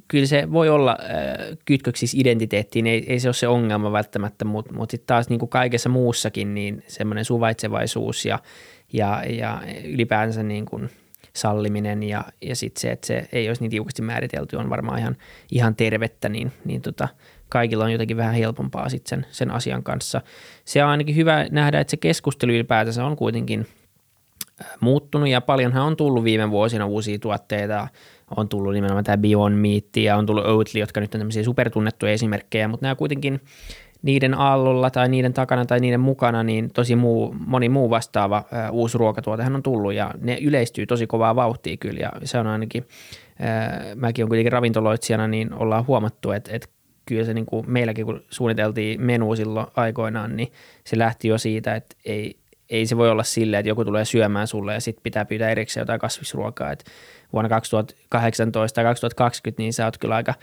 kyllä 0.07 0.25
se 0.25 0.51
voi 0.51 0.69
olla 0.69 0.97
ää, 1.01 1.37
kytköksissä 1.65 2.17
identiteettiin, 2.19 2.87
ei, 2.87 3.05
ei 3.07 3.19
se 3.19 3.27
ole 3.27 3.33
se 3.33 3.47
ongelma 3.47 3.91
välttämättä, 3.91 4.45
mutta, 4.45 4.73
mutta 4.73 4.91
sitten 4.91 5.07
taas 5.07 5.29
niin 5.29 5.39
kuin 5.39 5.49
kaikessa 5.49 5.89
muussakin 5.89 6.53
niin 6.53 6.83
semmoinen 6.87 7.25
suvaitsevaisuus 7.25 8.25
ja, 8.25 8.39
ja, 8.93 9.23
ja 9.29 9.61
ylipäänsä 9.85 10.43
niin 10.43 10.65
kuin 10.65 10.89
salliminen 11.35 12.03
ja, 12.03 12.23
ja 12.41 12.55
sitten 12.55 12.81
se, 12.81 12.91
että 12.91 13.07
se 13.07 13.27
ei 13.31 13.47
olisi 13.47 13.61
niin 13.61 13.71
tiukasti 13.71 14.01
määritelty, 14.01 14.55
on 14.55 14.69
varmaan 14.69 14.99
ihan, 14.99 15.17
ihan 15.51 15.75
tervettä, 15.75 16.29
niin, 16.29 16.51
niin 16.65 16.81
tota, 16.81 17.07
kaikilla 17.55 17.83
on 17.83 17.91
jotenkin 17.91 18.17
vähän 18.17 18.33
helpompaa 18.33 18.89
sitten 18.89 19.09
sen, 19.09 19.25
sen 19.31 19.51
asian 19.51 19.83
kanssa. 19.83 20.21
Se 20.65 20.83
on 20.83 20.89
ainakin 20.89 21.15
hyvä 21.15 21.45
nähdä, 21.51 21.79
että 21.79 21.91
se 21.91 21.97
keskustelu 21.97 22.51
ylipäätänsä 22.51 23.05
on 23.05 23.15
kuitenkin 23.15 23.65
äh, 24.61 24.67
muuttunut 24.79 25.29
ja 25.29 25.41
paljonhan 25.41 25.83
on 25.83 25.97
tullut 25.97 26.23
viime 26.23 26.51
vuosina 26.51 26.85
uusia 26.85 27.19
tuotteita. 27.19 27.87
On 28.37 28.49
tullut 28.49 28.73
nimenomaan 28.73 29.03
tämä 29.03 29.17
Beyond 29.17 29.55
Meat 29.55 29.97
ja 29.97 30.17
on 30.17 30.25
tullut 30.25 30.45
Oatly, 30.45 30.79
jotka 30.79 30.99
nyt 31.01 31.15
on 31.15 31.19
tämmöisiä 31.19 31.43
supertunnettuja 31.43 32.11
esimerkkejä, 32.11 32.67
mutta 32.67 32.85
nämä 32.85 32.95
kuitenkin 32.95 33.41
niiden 34.01 34.33
allolla 34.33 34.89
tai 34.89 35.09
niiden 35.09 35.33
takana 35.33 35.65
tai 35.65 35.79
niiden 35.79 35.99
mukana, 35.99 36.43
niin 36.43 36.71
tosi 36.73 36.95
muu, 36.95 37.35
moni 37.47 37.69
muu 37.69 37.89
vastaava 37.89 38.43
ää, 38.51 38.65
äh, 38.65 38.73
uusi 38.73 38.97
ruokatuotehan 38.97 39.55
on 39.55 39.63
tullut 39.63 39.93
ja 39.93 40.11
ne 40.21 40.37
yleistyy 40.41 40.85
tosi 40.85 41.07
kovaa 41.07 41.35
vauhtia 41.35 41.77
kyllä 41.77 41.99
ja 41.99 42.11
se 42.23 42.37
on 42.37 42.47
ainakin, 42.47 42.87
ää, 43.39 43.65
äh, 43.65 43.95
mäkin 43.95 44.25
on 44.25 44.29
kuitenkin 44.29 44.51
ravintoloitsijana, 44.51 45.27
niin 45.27 45.53
ollaan 45.53 45.87
huomattu, 45.87 46.31
että, 46.31 46.51
että 46.53 46.74
kyllä 47.05 47.25
se 47.25 47.33
niin 47.33 47.45
kuin 47.45 47.71
meilläkin, 47.71 48.05
kun 48.05 48.23
suunniteltiin 48.29 49.01
menu 49.01 49.35
silloin 49.35 49.67
aikoinaan, 49.75 50.35
niin 50.35 50.51
se 50.83 50.97
lähti 50.97 51.27
jo 51.27 51.37
siitä, 51.37 51.75
että 51.75 51.95
ei, 52.05 52.37
ei 52.69 52.85
se 52.85 52.97
voi 52.97 53.09
olla 53.09 53.23
silleen, 53.23 53.59
että 53.59 53.69
joku 53.69 53.85
tulee 53.85 54.05
syömään 54.05 54.47
sulle 54.47 54.73
ja 54.73 54.81
sitten 54.81 55.03
pitää 55.03 55.25
pyytää 55.25 55.49
erikseen 55.49 55.81
jotain 55.81 55.99
kasvisruokaa. 55.99 56.71
Et 56.71 56.85
vuonna 57.33 57.49
2018 57.49 58.75
tai 58.75 58.83
2020 58.83 59.61
niin 59.61 59.73
sä 59.73 59.85
oot 59.85 59.97
kyllä 59.97 60.15
aika, 60.15 60.33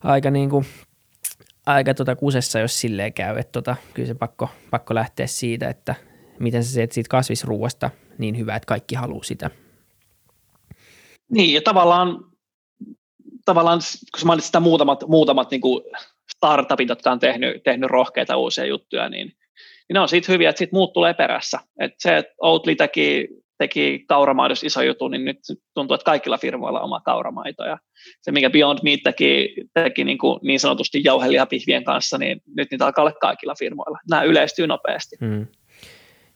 aika, 0.00 0.30
niin 0.30 0.50
kuin, 0.50 0.66
aika 1.66 1.94
tota 1.94 2.16
kusessa, 2.16 2.58
jos 2.58 2.80
silleen 2.80 3.12
käy. 3.12 3.38
Että 3.38 3.52
tota, 3.52 3.76
kyllä 3.94 4.06
se 4.06 4.14
pakko, 4.14 4.50
pakko 4.70 4.94
lähteä 4.94 5.26
siitä, 5.26 5.68
että 5.68 5.94
miten 6.38 6.64
sä 6.64 6.74
teet 6.74 6.92
siitä 6.92 7.08
kasvisruuasta 7.08 7.90
niin 8.18 8.38
hyvä, 8.38 8.56
että 8.56 8.66
kaikki 8.66 8.94
haluaa 8.94 9.22
sitä. 9.22 9.50
Niin, 11.28 11.54
ja 11.54 11.62
tavallaan 11.62 12.29
tavallaan, 13.44 13.80
kun 14.18 14.26
mainitsin 14.26 14.46
sitä 14.46 14.60
muutamat, 14.60 15.04
muutamat 15.08 15.50
niin 15.50 15.60
kuin 15.60 15.84
startupit, 16.36 16.88
jotka 16.88 17.12
on 17.12 17.18
tehnyt, 17.18 17.62
tehnyt 17.62 17.90
rohkeita 17.90 18.36
uusia 18.36 18.64
juttuja, 18.64 19.08
niin, 19.08 19.26
niin 19.26 19.94
ne 19.94 20.00
on 20.00 20.08
siitä 20.08 20.32
hyviä, 20.32 20.50
että 20.50 20.58
siitä 20.58 20.76
muut 20.76 20.92
tulee 20.92 21.14
perässä. 21.14 21.58
Et 21.80 21.92
se, 21.98 22.16
että 22.16 22.34
Oatly 22.40 22.74
teki, 22.74 23.28
teki 23.58 24.04
kauramaidossa 24.08 24.66
iso 24.66 24.82
juttu, 24.82 25.08
niin 25.08 25.24
nyt 25.24 25.38
tuntuu, 25.74 25.94
että 25.94 26.04
kaikilla 26.04 26.38
firmoilla 26.38 26.78
on 26.78 26.84
oma 26.84 27.00
kauramaito. 27.00 27.64
Ja 27.64 27.78
se, 28.20 28.32
mikä 28.32 28.50
Beyond 28.50 28.78
Meat 28.82 29.00
teki, 29.04 29.54
teki 29.74 30.04
niin, 30.04 30.18
kuin 30.18 30.40
niin 30.42 30.60
sanotusti 30.60 31.00
jauhelihapihvien 31.04 31.84
kanssa, 31.84 32.18
niin 32.18 32.42
nyt 32.56 32.70
niitä 32.70 32.86
alkaa 32.86 33.02
olla 33.02 33.12
kaikilla 33.12 33.54
firmoilla. 33.58 33.98
Nämä 34.10 34.22
yleistyy 34.22 34.66
nopeasti. 34.66 35.16
Hmm. 35.20 35.46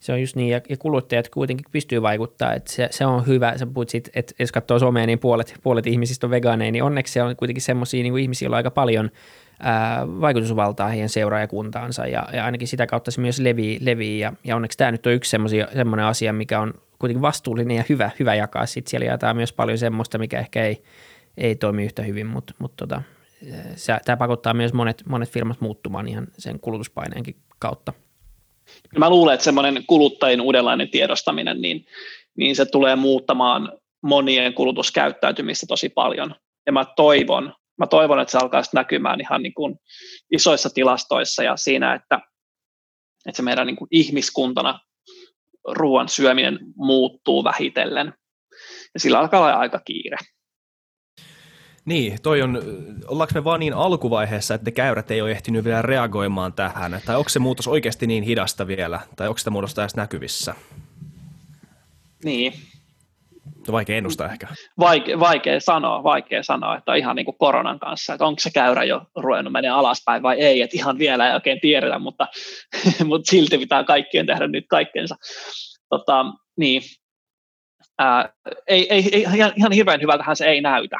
Se 0.05 0.12
on 0.12 0.21
just 0.21 0.37
niin, 0.37 0.49
ja, 0.49 0.61
ja 0.69 0.77
kuluttajat 0.77 1.29
kuitenkin 1.29 1.67
pystyy 1.73 2.03
vaikuttaa, 2.03 2.55
että 2.55 2.73
se, 2.73 2.88
se 2.90 3.07
on 3.07 3.27
hyvä. 3.27 3.59
Sä 3.59 3.67
puhut 3.67 3.88
siitä, 3.88 4.11
että 4.14 4.35
jos 4.38 4.53
katsoo 4.53 4.79
somea, 4.79 5.07
niin 5.07 5.19
puolet, 5.19 5.55
puolet 5.62 5.87
ihmisistä 5.87 6.27
on 6.27 6.31
vegaaneja, 6.31 6.73
niin 6.73 6.83
onneksi 6.83 7.12
se 7.12 7.23
on 7.23 7.37
kuitenkin 7.37 7.62
semmoisia 7.62 8.03
niin 8.03 8.19
ihmisiä, 8.19 8.47
joilla 8.47 8.57
on 8.57 8.59
aika 8.59 8.71
paljon 8.71 9.11
ää, 9.61 10.07
vaikutusvaltaa 10.07 10.88
heidän 10.88 11.09
seuraajakuntaansa, 11.09 12.07
ja, 12.07 12.29
ja 12.33 12.45
ainakin 12.45 12.69
sitä 12.69 12.87
kautta 12.87 13.11
se 13.11 13.21
myös 13.21 13.38
levii, 13.38 13.79
levii 13.81 14.19
ja, 14.19 14.33
ja 14.45 14.57
onneksi 14.57 14.79
tämä 14.79 14.93
nyt 14.93 15.07
on 15.07 15.12
yksi 15.12 15.31
semmoinen 15.75 16.07
asia, 16.07 16.33
mikä 16.33 16.61
on 16.61 16.75
kuitenkin 16.99 17.23
vastuullinen 17.23 17.77
ja 17.77 17.85
hyvä, 17.88 18.11
hyvä 18.19 18.35
jakaa. 18.35 18.67
Sitten 18.67 18.90
siellä 18.90 19.07
jaetaan 19.07 19.37
myös 19.37 19.53
paljon 19.53 19.79
semmoista, 19.79 20.19
mikä 20.19 20.38
ehkä 20.38 20.64
ei, 20.64 20.83
ei 21.37 21.57
toimi 21.57 21.85
yhtä 21.85 22.03
hyvin, 22.03 22.27
mutta, 22.27 22.55
mutta 22.59 22.87
tota, 22.87 23.03
tämä 24.05 24.17
pakottaa 24.17 24.55
myös 24.55 24.73
monet, 24.73 25.03
monet 25.07 25.31
firmat 25.31 25.61
muuttumaan 25.61 26.09
ihan 26.09 26.27
sen 26.38 26.61
kulutuspaineenkin 26.61 27.37
kautta. 27.59 27.93
Mä 28.98 29.11
luulen, 29.11 29.35
että 29.35 29.44
semmoinen 29.44 29.85
kuluttajien 29.87 30.40
uudenlainen 30.40 30.90
tiedostaminen, 30.90 31.61
niin, 31.61 31.87
niin 32.37 32.57
se 32.57 32.64
tulee 32.66 32.96
muuttamaan 32.96 33.72
monien 34.03 34.55
kulutuskäyttäytymistä 34.55 35.66
tosi 35.66 35.88
paljon. 35.88 36.35
ja 36.66 36.72
mä 36.72 36.85
toivon, 36.96 37.55
mä 37.79 37.87
toivon, 37.87 38.20
että 38.20 38.33
se 38.33 38.38
alkaa 38.38 38.62
näkymään 38.74 39.20
ihan 39.20 39.42
niin 39.42 39.55
kuin 39.55 39.77
isoissa 40.33 40.70
tilastoissa 40.70 41.42
ja 41.42 41.57
siinä, 41.57 41.94
että, 41.94 42.20
että 43.27 43.37
se 43.37 43.42
meidän 43.42 43.66
niin 43.66 43.77
kuin 43.77 43.88
ihmiskuntana 43.90 44.81
ruoan 45.68 46.09
syöminen 46.09 46.59
muuttuu 46.77 47.44
vähitellen. 47.44 48.14
Ja 48.94 49.00
sillä 49.00 49.18
alkaa 49.18 49.40
olla 49.40 49.53
aika 49.53 49.81
kiire. 49.85 50.16
Niin, 51.85 52.23
toi 52.23 52.42
on, 52.42 52.62
ollaanko 53.07 53.33
me 53.35 53.44
vaan 53.44 53.61
niin 53.61 53.75
alkuvaiheessa, 53.75 54.55
että 54.55 54.64
ne 54.64 54.73
käyrät 54.73 55.11
ei 55.11 55.23
ole 55.23 55.31
ehtinyt 55.31 55.64
vielä 55.64 55.83
reagoimaan 55.83 56.53
tähän, 56.53 57.01
tai 57.07 57.16
onko 57.16 57.29
se 57.29 57.38
muutos 57.38 57.68
oikeasti 57.68 58.07
niin 58.07 58.25
hidasta 58.25 58.66
vielä, 58.66 59.01
tai 59.16 59.29
onko 59.29 59.38
sitä 59.38 59.51
muutosta 59.51 59.83
edes 59.83 59.97
näkyvissä? 59.97 60.55
Niin. 62.25 62.53
No 63.66 63.73
vaikea 63.73 63.97
ennustaa 63.97 64.33
ehkä. 64.33 64.47
Vaike, 64.79 65.20
vaikea 65.20 65.61
sanoa, 65.61 66.03
vaikea 66.03 66.42
sanoa, 66.42 66.77
että 66.77 66.94
ihan 66.94 67.16
niin 67.16 67.25
kuin 67.27 67.38
koronan 67.38 67.79
kanssa, 67.79 68.14
että 68.14 68.27
onko 68.27 68.40
se 68.40 68.51
käyrä 68.51 68.85
jo 68.85 69.03
ruvennut 69.16 69.53
menee 69.53 69.70
alaspäin 69.70 70.23
vai 70.23 70.40
ei, 70.40 70.62
että 70.62 70.77
ihan 70.77 70.99
vielä 70.99 71.29
ei 71.29 71.35
oikein 71.35 71.61
tiedetä, 71.61 71.99
mutta, 71.99 72.29
mutta 73.09 73.31
silti 73.31 73.59
pitää 73.59 73.85
kaikkien 73.85 74.27
tehdä 74.27 74.47
nyt 74.47 74.64
kaikkensa. 74.68 75.16
Tota, 75.90 76.25
niin. 76.57 76.83
Ää, 77.99 78.29
ei, 78.66 78.87
ei, 78.90 79.09
ei, 79.12 79.23
ihan, 79.23 79.53
ihan 79.57 79.73
hirveän 79.73 80.01
hyvältähän 80.01 80.37
se 80.37 80.47
ei 80.47 80.61
näytä, 80.61 80.97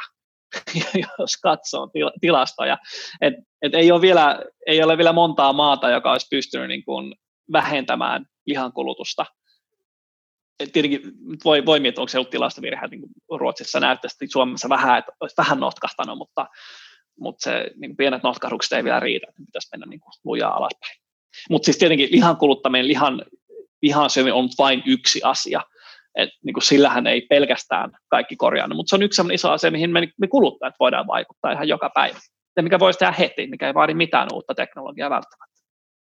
jos 1.19 1.37
katsoo 1.37 1.89
tilastoja. 2.21 2.77
Et, 3.21 3.33
et 3.61 3.73
ei, 3.73 3.91
ole 3.91 4.01
vielä, 4.01 4.39
ei 4.67 4.83
ole 4.83 4.97
vielä 4.97 5.13
montaa 5.13 5.53
maata, 5.53 5.89
joka 5.89 6.11
olisi 6.11 6.27
pystynyt 6.29 6.67
niin 6.67 6.85
kuin 6.85 7.15
vähentämään 7.51 8.25
lihankulutusta. 8.45 9.25
Et 10.59 10.71
tietenkin 10.71 11.01
voi, 11.45 11.65
voi 11.65 11.79
miettiä, 11.79 12.01
onko 12.01 12.09
se 12.09 12.17
ollut 12.17 12.29
tilastovirhe, 12.29 12.87
niin 12.87 13.01
kuin 13.01 13.39
Ruotsissa 13.39 13.79
näyttäisi 13.79 14.27
Suomessa 14.31 14.69
vähän, 14.69 14.99
että 14.99 15.11
olisi 15.19 15.35
vähän 15.37 15.59
notkahtanut, 15.59 16.17
mutta, 16.17 16.47
mutta 17.19 17.43
se 17.43 17.71
niin 17.75 17.97
pienet 17.97 18.23
notkahdukset 18.23 18.71
ei 18.71 18.83
vielä 18.83 18.99
riitä, 18.99 19.27
että 19.29 19.41
pitäisi 19.45 19.67
mennä 19.71 19.85
niin 19.85 19.99
kuin 19.99 20.13
lujaa 20.23 20.57
alaspäin. 20.57 20.97
Mutta 21.49 21.65
siis 21.65 21.77
tietenkin 21.77 22.09
lihan 22.11 22.37
kuluttaminen, 22.37 22.87
lihan, 22.87 23.25
lihan 23.81 24.09
syöminen 24.09 24.33
on 24.33 24.49
vain 24.57 24.83
yksi 24.85 25.21
asia– 25.23 25.61
et 26.15 26.29
niin 26.43 26.53
kuin 26.53 26.63
sillähän 26.63 27.07
ei 27.07 27.21
pelkästään 27.21 27.91
kaikki 28.07 28.35
korjaannu, 28.35 28.75
mutta 28.75 28.89
se 28.89 28.95
on 28.95 29.03
yksi 29.03 29.21
iso 29.33 29.51
asia, 29.51 29.71
mihin 29.71 29.89
me, 29.89 30.07
me 30.19 30.27
kuluttajat 30.27 30.75
voidaan 30.79 31.07
vaikuttaa 31.07 31.51
ihan 31.51 31.67
joka 31.67 31.89
päivä. 31.95 32.17
Ja 32.57 32.63
mikä 32.63 32.79
voisi 32.79 32.99
tehdä 32.99 33.11
heti, 33.11 33.47
mikä 33.47 33.67
ei 33.67 33.73
vaadi 33.73 33.93
mitään 33.93 34.27
uutta 34.33 34.55
teknologiaa 34.55 35.09
välttämättä. 35.09 35.55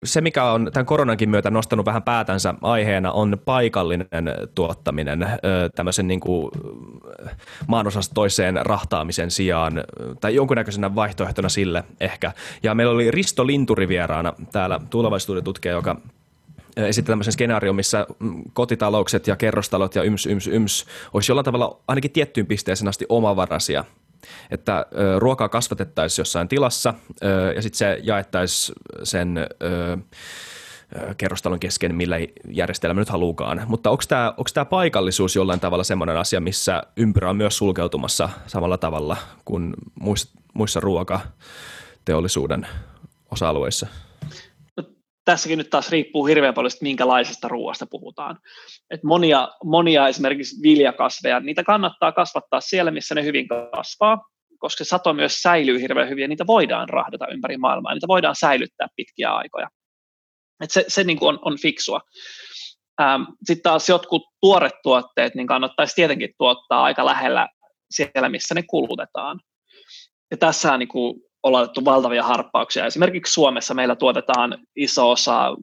Se, 0.05 0.21
mikä 0.21 0.43
on 0.43 0.69
tämän 0.73 0.85
koronankin 0.85 1.29
myötä 1.29 1.49
nostanut 1.49 1.85
vähän 1.85 2.03
päätänsä 2.03 2.53
aiheena, 2.61 3.11
on 3.11 3.37
paikallinen 3.45 4.07
tuottaminen 4.55 5.27
tämmöisen 5.75 6.07
niin 6.07 6.19
kuin 6.19 6.51
maanosasta 7.67 8.13
toiseen 8.13 8.59
rahtaamisen 8.61 9.31
sijaan, 9.31 9.83
tai 10.21 10.35
jonkunnäköisenä 10.35 10.95
vaihtoehtona 10.95 11.49
sille 11.49 11.83
ehkä. 11.99 12.31
Ja 12.63 12.75
meillä 12.75 12.93
oli 12.93 13.11
Risto 13.11 13.47
Linturi 13.47 13.87
vieraana 13.87 14.33
täällä 14.51 14.79
tulevaisuuden 14.89 15.43
tutkija, 15.43 15.73
joka 15.73 15.95
esitti 16.77 17.11
tämmöisen 17.11 17.33
skenaarion, 17.33 17.75
missä 17.75 18.07
mm, 18.19 18.43
kotitaloukset 18.53 19.27
ja 19.27 19.35
kerrostalot 19.35 19.95
ja 19.95 20.03
yms, 20.03 20.25
yms, 20.25 20.47
yms 20.47 20.85
olisi 21.13 21.31
jollain 21.31 21.45
tavalla 21.45 21.79
ainakin 21.87 22.11
tiettyyn 22.11 22.47
pisteeseen 22.47 22.87
asti 22.87 23.05
omavaraisia. 23.09 23.83
Että 24.51 24.85
ö, 24.97 25.19
ruokaa 25.19 25.49
kasvatettaisiin 25.49 26.21
jossain 26.21 26.47
tilassa 26.47 26.93
ö, 27.23 27.53
ja 27.55 27.61
sitten 27.61 27.77
se 27.77 27.99
jaettaisiin 28.03 28.75
sen 29.03 29.37
ö, 29.37 29.97
kerrostalon 31.17 31.59
kesken, 31.59 31.95
millä 31.95 32.15
järjestelmä 32.49 33.01
nyt 33.01 33.09
haluukaan. 33.09 33.61
Mutta 33.67 33.89
onko 33.89 34.03
tämä, 34.53 34.65
paikallisuus 34.65 35.35
jollain 35.35 35.59
tavalla 35.59 35.83
semmoinen 35.83 36.17
asia, 36.17 36.39
missä 36.39 36.83
ympyrä 36.97 37.29
on 37.29 37.37
myös 37.37 37.57
sulkeutumassa 37.57 38.29
samalla 38.47 38.77
tavalla 38.77 39.17
kuin 39.45 39.73
muissa, 39.99 40.39
muissa 40.53 40.79
ruokateollisuuden 40.79 42.67
osa-alueissa? 43.31 43.87
Tässäkin 45.25 45.57
nyt 45.57 45.69
taas 45.69 45.89
riippuu 45.89 46.25
hirveän 46.25 46.53
paljon, 46.53 46.71
minkälaisesta 46.81 47.47
ruoasta 47.47 47.85
puhutaan. 47.89 48.39
Et 48.89 49.03
monia, 49.03 49.49
monia 49.63 50.07
esimerkiksi 50.07 50.61
viljakasveja, 50.63 51.39
niitä 51.39 51.63
kannattaa 51.63 52.11
kasvattaa 52.11 52.61
siellä, 52.61 52.91
missä 52.91 53.15
ne 53.15 53.23
hyvin 53.23 53.47
kasvaa, 53.47 54.25
koska 54.59 54.83
sato 54.83 55.13
myös 55.13 55.41
säilyy 55.41 55.81
hirveän 55.81 56.09
hyvin 56.09 56.21
ja 56.21 56.27
niitä 56.27 56.47
voidaan 56.47 56.89
rahdata 56.89 57.27
ympäri 57.27 57.57
maailmaa, 57.57 57.93
niitä 57.93 58.07
voidaan 58.07 58.35
säilyttää 58.35 58.87
pitkiä 58.95 59.31
aikoja. 59.31 59.67
Et 60.63 60.71
se 60.71 60.85
se 60.87 61.03
niin 61.03 61.17
on, 61.21 61.39
on 61.41 61.57
fiksua. 61.61 62.01
Ähm, 63.01 63.23
Sitten 63.43 63.63
taas 63.63 63.89
jotkut 63.89 64.23
tuoret 64.41 64.73
tuotteet, 64.83 65.35
niin 65.35 65.47
kannattaisi 65.47 65.95
tietenkin 65.95 66.29
tuottaa 66.37 66.83
aika 66.83 67.05
lähellä 67.05 67.47
siellä, 67.91 68.29
missä 68.29 68.55
ne 68.55 68.63
kulutetaan. 68.69 69.39
Ja 70.31 70.37
tässä 70.37 70.77
niin 70.77 70.87
kuin 70.87 71.21
ollaan 71.43 71.63
otettu 71.63 71.85
valtavia 71.85 72.23
harppauksia. 72.23 72.85
Esimerkiksi 72.85 73.33
Suomessa 73.33 73.73
meillä 73.73 73.95
tuotetaan 73.95 74.57
iso 74.75 75.11
osa 75.11 75.55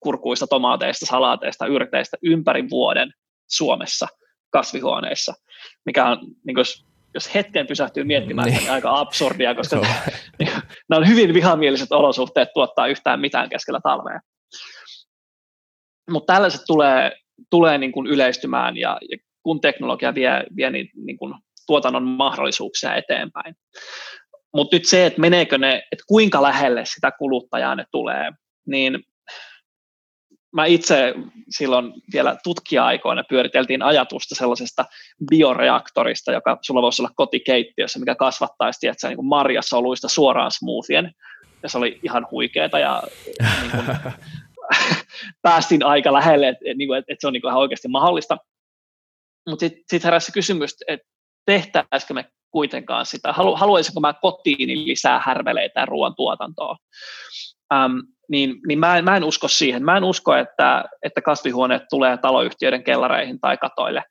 kurkuista, 0.00 0.46
tomaateista, 0.46 1.06
salaateista, 1.06 1.66
yrteistä 1.66 2.16
ympäri 2.22 2.70
vuoden 2.70 3.12
Suomessa 3.50 4.06
kasvihuoneissa, 4.50 5.34
mikä 5.86 6.08
on, 6.08 6.18
niin 6.46 6.58
jos, 6.58 6.84
jos 7.14 7.34
hetken 7.34 7.66
pysähtyy 7.66 8.04
miettimään, 8.04 8.48
niin. 8.48 8.58
niin 8.58 8.72
aika 8.72 9.00
absurdia, 9.00 9.54
koska 9.54 9.76
niin, 10.38 10.50
nämä 10.88 11.00
on 11.00 11.08
hyvin 11.08 11.34
vihamieliset 11.34 11.92
olosuhteet 11.92 12.48
tuottaa 12.54 12.86
yhtään 12.86 13.20
mitään 13.20 13.48
keskellä 13.48 13.80
talvea. 13.82 14.20
Mutta 16.10 16.32
tällaiset 16.32 16.60
tulee, 16.66 17.12
tulee 17.50 17.78
niin 17.78 17.92
kuin 17.92 18.06
yleistymään 18.06 18.76
ja, 18.76 18.98
ja 19.10 19.18
kun 19.42 19.60
teknologia 19.60 20.14
vie, 20.14 20.44
vie 20.56 20.70
niin, 20.70 20.90
niin 20.94 21.18
kuin 21.18 21.34
tuotannon 21.66 22.02
mahdollisuuksia 22.02 22.94
eteenpäin. 22.94 23.54
Mutta 24.54 24.76
nyt 24.76 24.84
se, 24.84 25.06
että 25.06 25.20
meneekö 25.20 25.58
ne, 25.58 25.74
että 25.92 26.04
kuinka 26.06 26.42
lähelle 26.42 26.84
sitä 26.84 27.10
kuluttajaa 27.18 27.74
ne 27.74 27.84
tulee, 27.90 28.30
niin 28.66 29.04
mä 30.52 30.66
itse 30.66 31.14
silloin 31.50 31.92
vielä 32.12 32.36
tutkija-aikoina 32.44 33.24
pyöriteltiin 33.28 33.82
ajatusta 33.82 34.34
sellaisesta 34.34 34.84
bioreaktorista, 35.30 36.32
joka 36.32 36.58
sulla 36.62 36.82
voisi 36.82 37.02
olla 37.02 37.12
kotikeittiössä, 37.16 37.98
mikä 37.98 38.14
kasvattaisi 38.14 38.80
tiedätkö, 38.80 39.08
niin 39.08 39.26
marjasoluista 39.26 40.08
suoraan 40.08 40.50
smoothien. 40.50 41.12
Ja 41.62 41.68
se 41.68 41.78
oli 41.78 42.00
ihan 42.02 42.26
huikeeta 42.30 42.78
ja 42.78 43.02
niin 43.60 43.70
kuin, 43.70 44.12
päästiin 45.42 45.84
aika 45.84 46.12
lähelle, 46.12 46.48
että, 46.48 46.64
että, 46.64 46.78
niinku, 46.78 46.92
että 46.92 47.16
se 47.18 47.26
on 47.26 47.32
niin 47.32 47.40
kuin 47.40 47.50
ihan 47.50 47.60
oikeasti 47.60 47.88
mahdollista. 47.88 48.36
Mutta 49.48 49.60
sitten 49.60 49.84
sit 49.90 50.04
heräsi 50.04 50.32
kysymys, 50.32 50.76
että 50.88 51.08
tehtäisikö 51.46 52.14
me 52.14 52.24
kuitenkaan 52.52 53.06
sitä, 53.06 53.32
halu, 53.32 53.56
haluaisinko 53.56 54.00
mä 54.00 54.12
kotiin 54.12 54.86
lisää 54.86 55.22
härveleitä 55.24 55.80
ja 55.80 55.86
ruoantuotantoa. 55.86 56.76
Ähm, 57.74 57.98
niin, 58.28 58.60
niin 58.68 58.78
mä, 58.78 58.98
en, 58.98 59.04
mä 59.04 59.16
en 59.16 59.24
usko 59.24 59.48
siihen. 59.48 59.84
Mä 59.84 59.96
en 59.96 60.04
usko, 60.04 60.34
että, 60.34 60.84
että 61.02 61.22
kasvihuoneet 61.22 61.82
tulee 61.90 62.16
taloyhtiöiden 62.16 62.84
kellareihin 62.84 63.40
tai 63.40 63.56
katoille, 63.56 64.02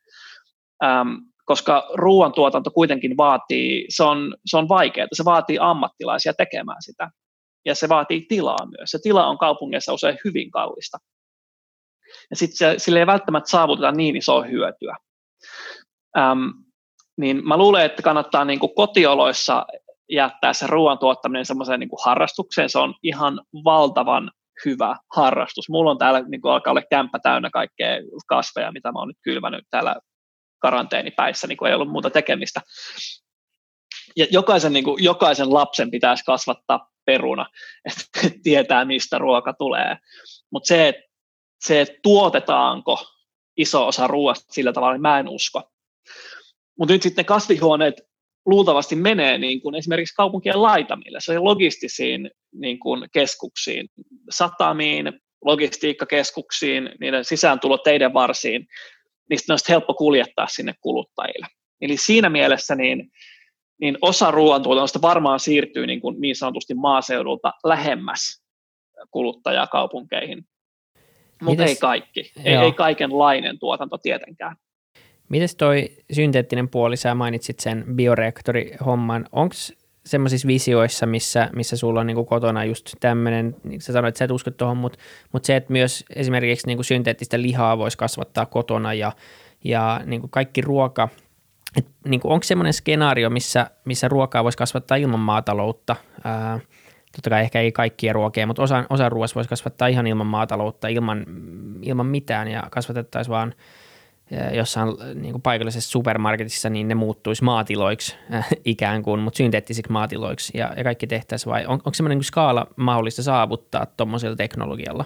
ähm, 0.83 1.09
koska 1.45 1.89
ruoantuotanto 1.93 2.71
kuitenkin 2.71 3.17
vaatii, 3.17 3.85
se 3.89 4.03
on, 4.03 4.35
se 4.45 4.57
on 4.57 4.69
vaikeaa, 4.69 5.07
se 5.13 5.25
vaatii 5.25 5.57
ammattilaisia 5.61 6.33
tekemään 6.33 6.81
sitä. 6.81 7.09
Ja 7.65 7.75
se 7.75 7.89
vaatii 7.89 8.25
tilaa 8.29 8.65
myös. 8.65 8.91
Se 8.91 8.99
tila 9.03 9.27
on 9.27 9.37
kaupungeissa 9.37 9.93
usein 9.93 10.17
hyvin 10.25 10.51
kallista. 10.51 10.97
Ja 12.29 12.35
sitten 12.35 12.79
sille 12.79 12.99
ei 12.99 13.07
välttämättä 13.07 13.49
saavuteta 13.49 13.91
niin 13.91 14.15
isoa 14.15 14.43
hyötyä. 14.43 14.97
Ähm, 16.17 16.49
niin 17.21 17.47
mä 17.47 17.57
luulen, 17.57 17.85
että 17.85 18.01
kannattaa 18.01 18.45
niin 18.45 18.59
kuin 18.59 18.75
kotioloissa 18.75 19.65
jättää 20.09 20.53
se 20.53 20.67
ruoan 20.67 20.99
tuottaminen 20.99 21.45
semmoiseen 21.45 21.79
niin 21.79 21.89
harrastukseen. 22.05 22.69
Se 22.69 22.79
on 22.79 22.95
ihan 23.03 23.41
valtavan 23.63 24.31
hyvä 24.65 24.95
harrastus. 25.15 25.69
Mulla 25.69 25.91
on 25.91 25.97
täällä 25.97 26.21
niin 26.21 26.41
kuin 26.41 26.51
alkaa 26.51 26.71
olla 26.71 26.81
kämppä 26.89 27.19
täynnä 27.19 27.49
kaikkea 27.49 27.97
kasveja, 28.27 28.71
mitä 28.71 28.91
mä 28.91 28.99
oon 28.99 29.07
nyt 29.07 29.17
kylvänyt 29.21 29.65
täällä 29.69 29.95
karanteenipäissä, 30.59 31.47
niin 31.47 31.57
kuin 31.57 31.69
ei 31.69 31.75
ollut 31.75 31.91
muuta 31.91 32.09
tekemistä. 32.09 32.61
Ja 34.15 34.25
jokaisen, 34.31 34.73
niin 34.73 34.83
kuin, 34.83 35.03
jokaisen 35.03 35.53
lapsen 35.53 35.91
pitäisi 35.91 36.23
kasvattaa 36.23 36.89
peruna, 37.05 37.45
että 37.89 38.35
tietää, 38.43 38.85
mistä 38.85 39.17
ruoka 39.17 39.53
tulee. 39.53 39.97
Mutta 40.51 40.67
se, 40.67 40.87
että 40.87 41.01
se, 41.63 41.85
tuotetaanko 42.03 43.05
iso 43.57 43.87
osa 43.87 44.07
ruoasta 44.07 44.53
sillä 44.53 44.73
tavalla, 44.73 44.93
niin 44.93 45.01
mä 45.01 45.19
en 45.19 45.29
usko. 45.29 45.63
Mutta 46.81 46.93
nyt 46.93 47.01
sitten 47.01 47.25
kasvihuoneet 47.25 48.01
luultavasti 48.45 48.95
menee 48.95 49.37
niin 49.37 49.61
kuin 49.61 49.75
esimerkiksi 49.75 50.15
kaupunkien 50.15 50.61
laitamille, 50.61 51.19
se 51.21 51.39
logistisiin 51.39 52.31
niin 52.53 52.79
kuin 52.79 53.09
keskuksiin, 53.13 53.87
satamiin, 54.29 55.13
logistiikkakeskuksiin, 55.45 56.89
niiden 56.99 57.25
sisääntulo 57.25 57.77
teidän 57.77 58.13
varsiin, 58.13 58.67
niistä 59.29 59.53
on 59.53 59.59
helppo 59.69 59.93
kuljettaa 59.93 60.47
sinne 60.47 60.73
kuluttajille. 60.81 61.47
Eli 61.81 61.97
siinä 61.97 62.29
mielessä 62.29 62.75
niin, 62.75 63.11
niin 63.81 63.97
osa 64.01 64.31
ruoantuotannosta 64.31 65.01
varmaan 65.01 65.39
siirtyy 65.39 65.87
niin, 65.87 66.01
kuin 66.01 66.21
niin 66.21 66.35
sanotusti 66.35 66.73
maaseudulta 66.73 67.53
lähemmäs 67.63 68.43
kuluttajaa 69.11 69.67
kaupunkeihin, 69.67 70.43
mutta 71.41 71.65
ei 71.65 71.75
kaikki, 71.75 72.31
ei, 72.45 72.55
ei 72.55 72.71
kaikenlainen 72.71 73.59
tuotanto 73.59 73.97
tietenkään. 73.97 74.55
Miten 75.31 75.49
toi 75.57 75.89
synteettinen 76.11 76.69
puoli, 76.69 76.97
sä 76.97 77.15
mainitsit 77.15 77.59
sen 77.59 77.85
bioreaktorihomman, 77.95 79.25
onko 79.31 79.55
semmoisissa 80.05 80.47
visioissa, 80.47 81.05
missä, 81.05 81.49
missä 81.55 81.77
sulla 81.77 81.99
on 81.99 82.07
niin 82.07 82.25
kotona 82.25 82.65
just 82.65 82.95
tämmöinen, 82.99 83.55
niin 83.63 83.81
sä 83.81 83.93
sanoit, 83.93 84.11
että 84.11 84.19
sä 84.19 84.25
et 84.25 84.31
usko 84.31 84.51
tuohon, 84.51 84.77
mutta, 84.77 84.99
mutta 85.31 85.47
se, 85.47 85.55
että 85.55 85.73
myös 85.73 86.05
esimerkiksi 86.15 86.67
niin 86.67 86.83
synteettistä 86.83 87.41
lihaa 87.41 87.77
voisi 87.77 87.97
kasvattaa 87.97 88.45
kotona 88.45 88.93
ja, 88.93 89.11
ja 89.63 90.01
niin 90.05 90.29
kaikki 90.29 90.61
ruoka, 90.61 91.09
niin 92.07 92.21
onko 92.23 92.43
semmoinen 92.43 92.73
skenaario, 92.73 93.29
missä, 93.29 93.71
missä 93.85 94.07
ruokaa 94.07 94.43
voisi 94.43 94.57
kasvattaa 94.57 94.97
ilman 94.97 95.19
maataloutta, 95.19 95.95
ää, 96.23 96.59
totta 97.15 97.29
kai 97.29 97.41
ehkä 97.41 97.61
ei 97.61 97.71
kaikkia 97.71 98.13
ruokia, 98.13 98.47
mutta 98.47 98.63
osa, 98.63 98.85
osa 98.89 99.09
ruoasta 99.09 99.35
voisi 99.35 99.49
kasvattaa 99.49 99.87
ihan 99.87 100.07
ilman 100.07 100.27
maataloutta, 100.27 100.87
ilman, 100.87 101.25
ilman 101.81 102.05
mitään 102.05 102.47
ja 102.47 102.63
kasvatettaisiin 102.71 103.31
vaan– 103.31 103.53
jossain 104.53 104.89
niin 105.15 105.31
kuin 105.31 105.41
paikallisessa 105.41 105.91
supermarketissa, 105.91 106.69
niin 106.69 106.87
ne 106.87 106.95
muuttuisi 106.95 107.43
maatiloiksi 107.43 108.15
äh, 108.33 108.47
ikään 108.65 109.03
kuin, 109.03 109.19
mutta 109.19 109.37
synteettisiksi 109.37 109.91
maatiloiksi 109.91 110.57
ja, 110.57 110.73
ja 110.77 110.83
kaikki 110.83 111.07
tehtäisiin 111.07 111.51
vai 111.51 111.65
on, 111.65 111.73
onko 111.73 111.93
semmoinen 111.93 112.17
niin 112.17 112.23
skaala 112.23 112.67
mahdollista 112.75 113.23
saavuttaa 113.23 113.85
tuommoisella 113.85 114.35
teknologialla? 114.35 115.05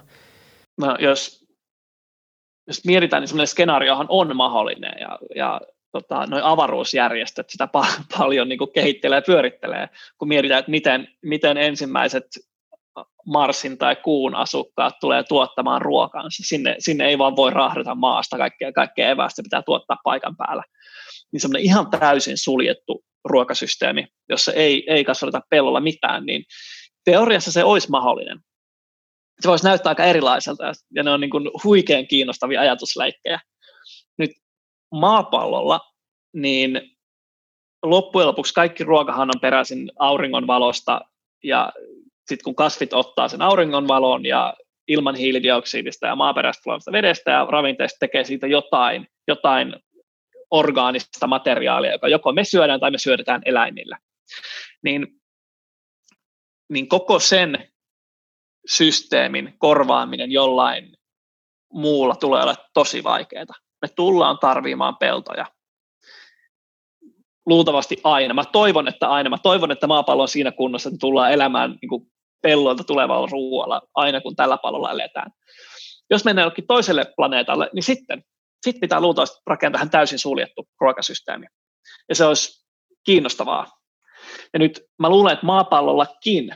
No 0.78 0.98
jos, 1.00 1.46
jos 2.68 2.86
mietitään, 2.86 3.22
niin 3.22 3.28
semmoinen 3.28 3.48
skenaariohan 3.48 4.08
on 4.10 4.36
mahdollinen 4.36 4.94
ja, 5.00 5.20
ja 5.36 5.62
tota, 5.92 6.26
noin 6.28 6.44
avaruusjärjestöt 6.44 7.50
sitä 7.50 7.68
pa- 7.78 8.04
paljon 8.18 8.50
niin 8.50 8.60
kuin 8.60 8.72
kehittelee 8.74 9.18
ja 9.18 9.24
pyörittelee, 9.26 9.90
kun 10.18 10.28
mietitään, 10.28 10.60
että 10.60 10.72
miten, 10.72 11.08
miten 11.22 11.58
ensimmäiset 11.58 12.26
Marsin 13.26 13.78
tai 13.78 13.96
kuun 13.96 14.36
asukkaat 14.36 14.94
tulee 15.02 15.24
tuottamaan 15.24 15.82
ruokansa. 15.82 16.44
Sinne, 16.44 16.76
sinne 16.80 17.06
ei 17.06 17.18
vaan 17.18 17.36
voi 17.36 17.52
rahdata 17.52 17.96
maasta 17.96 18.38
kaikkea, 18.38 18.72
kaikkea 18.72 19.10
evästä, 19.10 19.44
pitää 19.44 19.62
tuottaa 19.62 19.98
paikan 20.04 20.36
päällä. 20.38 20.64
Niin 21.32 21.42
semmoinen 21.42 21.66
ihan 21.66 21.90
täysin 21.90 22.38
suljettu 22.38 23.04
ruokasysteemi, 23.26 24.08
jossa 24.30 24.54
ei, 24.54 24.84
ei 24.88 25.04
kasvateta 25.04 25.42
pellolla 25.50 25.80
mitään, 25.80 26.26
niin 26.26 26.44
teoriassa 27.06 27.52
se 27.52 27.64
olisi 27.64 27.90
mahdollinen. 27.92 28.40
Se 29.42 29.50
voisi 29.50 29.66
näyttää 29.66 29.90
aika 29.90 30.04
erilaiselta, 30.04 30.64
ja 30.96 31.04
ne 31.04 31.12
on 31.12 31.22
niin 31.22 31.32
kuin 31.32 31.50
huikean 31.64 32.08
kiinnostavia 32.08 32.62
ajatusleikkejä. 32.62 33.40
Nyt 34.18 34.32
maapallolla, 34.92 35.80
niin 36.34 36.82
loppujen 37.84 38.28
lopuksi 38.28 38.54
kaikki 38.54 38.84
ruokahan 38.84 39.30
on 39.30 39.42
peräisin 39.42 39.92
auringon 40.00 40.48
valosta 40.48 41.02
ja 41.44 41.74
sitten 42.28 42.44
kun 42.44 42.56
kasvit 42.56 42.94
ottaa 42.94 43.28
sen 43.28 43.42
auringonvalon 43.42 44.26
ja 44.26 44.54
ilman 44.88 45.16
hiilidioksidista 45.16 46.08
ja 46.08 46.16
maaperästä 46.16 46.64
tulevasta 46.64 46.92
vedestä 46.92 47.32
ja 47.32 47.48
ravinteesta 47.50 47.98
tekee 48.00 48.24
siitä 48.24 48.48
jotain, 48.48 49.08
jotain 49.28 49.76
orgaanista 50.52 51.28
materiaalia, 51.28 51.92
joka 51.92 52.08
joko 52.08 52.32
me 52.32 52.44
syödään 52.44 52.80
tai 52.80 52.92
me 52.92 52.98
syödetään 52.98 53.42
eläimillä, 53.46 53.98
niin, 54.84 55.08
niin 56.70 56.88
koko 56.88 57.20
sen 57.20 57.68
systeemin 58.68 59.54
korvaaminen 59.58 60.32
jollain 60.32 60.98
muulla 61.74 62.16
tulee 62.16 62.42
olla 62.42 62.56
tosi 62.74 63.04
vaikeaa. 63.04 63.46
Me 63.82 63.88
tullaan 63.96 64.40
tarvimaan 64.40 64.98
peltoja 64.98 65.46
luultavasti 67.46 68.02
aina. 68.04 68.34
Mä 68.34 68.46
toivon, 68.46 68.88
että 68.88 69.08
aina. 69.08 69.30
Mä 69.30 69.38
toivon, 69.44 69.72
että 69.72 69.88
maapallo 69.88 70.22
on 70.22 70.28
siinä 70.28 70.52
kunnossa, 70.52 70.90
että 70.90 71.00
tullaan 71.00 71.32
elämään 71.32 71.78
niin 71.82 71.90
kuin 71.90 72.12
pellolta 72.46 72.84
tulevalla 72.84 73.28
ruoalla 73.32 73.82
aina, 73.96 74.22
kun 74.22 74.36
tällä 74.36 74.58
pallolla 74.58 74.92
eletään. 74.92 75.32
Jos 76.10 76.26
mennään 76.26 76.44
jollekin 76.44 76.68
toiselle 76.68 77.06
planeetalle, 77.16 77.70
niin 77.74 77.84
sitten 77.84 78.24
sit 78.66 78.80
pitää 78.80 79.02
luultavasti 79.02 79.42
rakentaa 79.48 79.80
tähän 79.80 79.90
täysin 79.90 80.20
suljettu 80.20 80.68
ruokasysteemi. 80.82 81.46
Ja 82.10 82.16
se 82.16 82.26
olisi 82.26 82.66
kiinnostavaa. 83.06 83.68
Ja 84.54 84.60
nyt 84.60 84.82
mä 85.00 85.10
luulen, 85.10 85.34
että 85.34 85.46
maapallollakin 85.46 86.56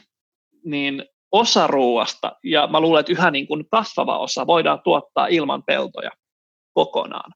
niin 0.66 1.06
osa 1.32 1.68
ruoasta, 1.68 2.32
ja 2.44 2.68
mä 2.68 2.80
luulen, 2.80 3.00
että 3.00 3.12
yhä 3.12 3.32
niin 3.32 3.48
kuin 3.48 3.70
kasvava 3.70 4.18
osa 4.18 4.48
voidaan 4.48 4.82
tuottaa 4.84 5.28
ilman 5.28 5.64
peltoja 5.64 6.12
kokonaan. 6.74 7.32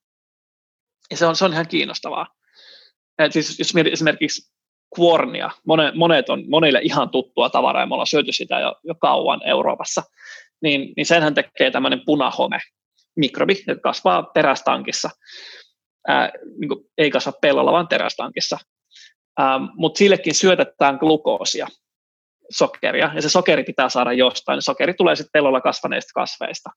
Ja 1.12 1.18
se 1.18 1.26
on, 1.26 1.36
se 1.36 1.46
on 1.46 1.54
ihan 1.54 1.68
kiinnostavaa. 1.68 2.28
Et 3.20 3.34
siis, 3.34 3.60
jos 3.60 3.74
esimerkiksi 3.92 4.53
kuornia, 4.96 5.50
monet, 5.68 5.96
monet 5.96 6.30
on 6.30 6.44
monille 6.50 6.80
ihan 6.84 7.10
tuttua 7.10 7.50
tavaraa 7.50 7.82
ja 7.82 7.86
me 7.86 7.94
ollaan 7.94 8.08
syöty 8.08 8.32
sitä 8.32 8.60
jo, 8.60 8.76
jo 8.84 8.96
kauan 8.96 9.42
Euroopassa, 9.46 10.04
niin, 10.62 10.94
niin 10.98 11.06
senhän 11.06 11.34
tekee 11.34 11.72
tämmöinen 11.72 12.02
punahome, 12.06 12.60
mikrobi, 13.16 13.64
joka 13.68 13.82
kasvaa 13.82 14.32
terästankissa, 14.34 15.10
ää, 16.08 16.32
niin 16.60 16.70
kuin, 16.70 16.80
ei 16.98 17.12
kasva 17.12 17.32
pellolla, 17.42 17.72
vaan 17.72 17.88
terästankissa, 17.88 18.58
mutta 19.76 19.98
sillekin 19.98 20.36
syötetään 20.36 20.98
glukoosia, 20.98 21.68
sokeria, 22.52 23.12
ja 23.16 23.22
se 23.22 23.30
sokeri 23.30 23.64
pitää 23.64 23.90
saada 23.90 24.14
jostain, 24.14 24.62
sokeri 24.62 24.94
tulee 24.94 25.16
sitten 25.16 25.32
pellolla 25.34 25.62
kasvaneista 25.62 26.12
kasveista. 26.14 26.70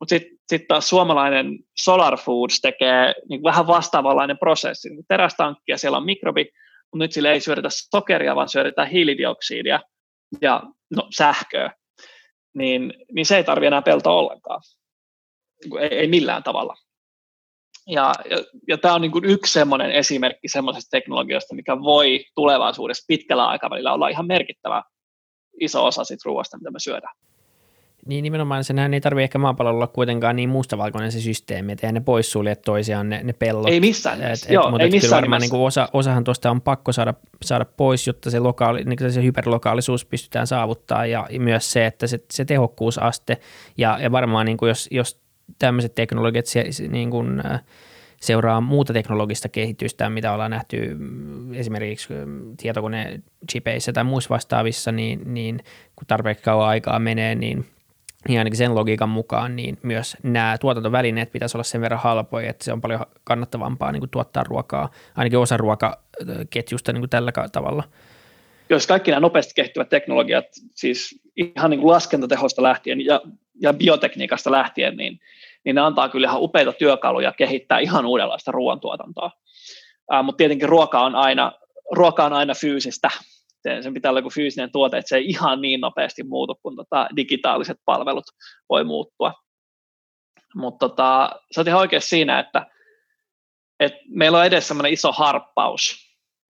Mutta 0.00 0.10
sitten 0.10 0.38
sit 0.48 0.68
taas 0.68 0.88
suomalainen 0.88 1.58
Solar 1.78 2.16
Foods 2.16 2.60
tekee 2.60 3.14
niin 3.28 3.42
vähän 3.42 3.66
vastaavanlainen 3.66 4.38
prosessi. 4.38 4.88
Terästankki 5.08 5.62
ja 5.68 5.78
siellä 5.78 5.96
on 5.98 6.04
mikrobi, 6.04 6.48
nyt 6.94 7.12
sille 7.12 7.32
ei 7.32 7.40
syödetä 7.40 7.68
sokeria, 7.70 8.36
vaan 8.36 8.48
syödetään 8.48 8.88
hiilidioksidia 8.88 9.80
ja 10.40 10.62
no, 10.96 11.08
sähköä, 11.16 11.70
niin, 12.54 12.94
niin 13.12 13.26
se 13.26 13.36
ei 13.36 13.44
tarvitse 13.44 13.66
enää 13.66 13.82
peltoa 13.82 14.12
ollenkaan. 14.12 14.60
Ei, 15.80 15.98
ei 15.98 16.08
millään 16.08 16.42
tavalla. 16.42 16.74
Ja, 17.86 18.12
ja, 18.30 18.36
ja 18.68 18.78
tämä 18.78 18.94
on 18.94 19.00
niin 19.00 19.12
kuin 19.12 19.24
yksi 19.24 19.52
semmoinen 19.52 19.90
esimerkki 19.90 20.48
semmoisesta 20.48 20.90
teknologiasta, 20.90 21.54
mikä 21.54 21.80
voi 21.80 22.24
tulevaisuudessa 22.34 23.04
pitkällä 23.08 23.46
aikavälillä 23.46 23.92
olla 23.92 24.08
ihan 24.08 24.26
merkittävä 24.26 24.82
iso 25.60 25.86
osa 25.86 26.04
siitä 26.04 26.22
ruoasta, 26.24 26.58
mitä 26.58 26.70
me 26.70 26.80
syödään. 26.80 27.14
Niin 28.06 28.22
nimenomaan 28.22 28.64
senhän 28.64 28.94
ei 28.94 29.00
tarvitse 29.00 29.24
ehkä 29.24 29.38
maapallolla 29.38 29.76
olla 29.76 29.86
kuitenkaan 29.86 30.36
niin 30.36 30.48
mustavalkoinen 30.48 31.12
se 31.12 31.20
systeemi, 31.20 31.72
että 31.72 31.92
ne 31.92 32.00
poissulje 32.00 32.56
toisiaan 32.56 33.08
ne, 33.08 33.20
ne 33.22 33.32
pellot. 33.32 33.68
Ei 33.68 33.80
missään 33.80 34.18
nimessä. 34.18 34.46
Et, 34.46 34.52
Joo, 34.52 34.70
mutta 34.70 34.84
ei 34.84 34.90
missään 34.90 35.20
varmaan 35.20 35.42
niin 35.42 35.54
osa, 35.54 35.88
osahan 35.92 36.24
tuosta 36.24 36.50
on 36.50 36.60
pakko 36.60 36.92
saada, 36.92 37.14
saada 37.44 37.64
pois, 37.64 38.06
jotta 38.06 38.30
se, 38.30 38.38
lokaali, 38.38 38.84
niin 38.84 39.12
se 39.12 39.22
hyperlokaalisuus 39.22 40.04
pystytään 40.04 40.46
saavuttaa 40.46 41.06
ja 41.06 41.28
myös 41.38 41.72
se, 41.72 41.86
että 41.86 42.06
se, 42.06 42.24
se 42.30 42.44
tehokkuusaste 42.44 43.38
ja, 43.78 43.98
ja 44.02 44.12
varmaan 44.12 44.46
niin 44.46 44.56
kuin 44.56 44.68
jos, 44.68 44.88
jos 44.90 45.20
tämmöiset 45.58 45.94
teknologiat 45.94 46.46
se, 46.46 46.64
niin 46.88 47.10
kuin, 47.10 47.42
seuraa 48.20 48.60
muuta 48.60 48.92
teknologista 48.92 49.48
kehitystä, 49.48 50.10
mitä 50.10 50.32
ollaan 50.32 50.50
nähty 50.50 50.94
mm, 50.98 51.54
esimerkiksi 51.54 52.14
mm, 52.14 52.56
tietokone-chipeissä 52.56 53.92
tai 53.92 54.04
muissa 54.04 54.30
vastaavissa, 54.30 54.92
niin, 54.92 55.34
niin 55.34 55.58
kun 55.96 56.06
tarpeeksi 56.06 56.44
kauan 56.44 56.68
aikaa 56.68 56.98
menee, 56.98 57.34
niin– 57.34 57.64
niin 58.28 58.38
ainakin 58.38 58.56
sen 58.56 58.74
logiikan 58.74 59.08
mukaan, 59.08 59.56
niin 59.56 59.78
myös 59.82 60.16
nämä 60.22 60.58
tuotantovälineet 60.60 61.32
pitäisi 61.32 61.56
olla 61.56 61.64
sen 61.64 61.80
verran 61.80 62.00
halpoja, 62.00 62.50
että 62.50 62.64
se 62.64 62.72
on 62.72 62.80
paljon 62.80 63.00
kannattavampaa 63.24 63.92
niin 63.92 64.00
kuin 64.00 64.10
tuottaa 64.10 64.44
ruokaa, 64.44 64.90
ainakin 65.16 65.38
osa 65.38 65.56
ruokaketjusta 65.56 66.92
niin 66.92 67.00
kuin 67.00 67.10
tällä 67.10 67.32
tavalla. 67.52 67.84
Jos 68.70 68.86
kaikki 68.86 69.10
nämä 69.10 69.20
nopeasti 69.20 69.52
kehittyvät 69.56 69.88
teknologiat, 69.88 70.44
siis 70.74 71.20
ihan 71.36 71.70
niin 71.70 71.80
kuin 71.80 71.92
laskentatehosta 71.92 72.62
lähtien 72.62 73.06
ja, 73.06 73.20
ja 73.60 73.72
biotekniikasta 73.72 74.52
lähtien, 74.52 74.96
niin, 74.96 75.20
niin 75.64 75.74
ne 75.74 75.80
antaa 75.80 76.08
kyllä 76.08 76.26
ihan 76.26 76.42
upeita 76.42 76.72
työkaluja 76.72 77.32
kehittää 77.32 77.78
ihan 77.78 78.06
uudenlaista 78.06 78.52
ruoantuotantoa. 78.52 79.30
Mutta 80.22 80.36
tietenkin 80.36 80.68
ruoka 80.68 81.00
on, 81.00 81.14
aina, 81.14 81.52
ruoka 81.90 82.24
on 82.24 82.32
aina 82.32 82.54
fyysistä, 82.54 83.10
sen 83.62 83.94
pitää 83.94 84.10
olla 84.10 84.18
joku 84.18 84.30
fyysinen 84.30 84.72
tuote, 84.72 84.98
että 84.98 85.08
se 85.08 85.16
ei 85.16 85.24
ihan 85.26 85.60
niin 85.60 85.80
nopeasti 85.80 86.22
muutu 86.22 86.58
kuin 86.62 86.76
tota 86.76 87.08
digitaaliset 87.16 87.76
palvelut 87.84 88.24
voi 88.68 88.84
muuttua. 88.84 89.34
Mutta 90.54 90.88
tota, 90.88 91.30
sä 91.54 91.60
oot 91.60 91.66
ihan 91.66 91.80
oikein 91.80 92.02
siinä, 92.02 92.38
että, 92.38 92.66
että 93.80 93.98
meillä 94.08 94.38
on 94.38 94.46
edessä 94.46 94.68
sellainen 94.68 94.92
iso 94.92 95.12
harppaus. 95.12 96.12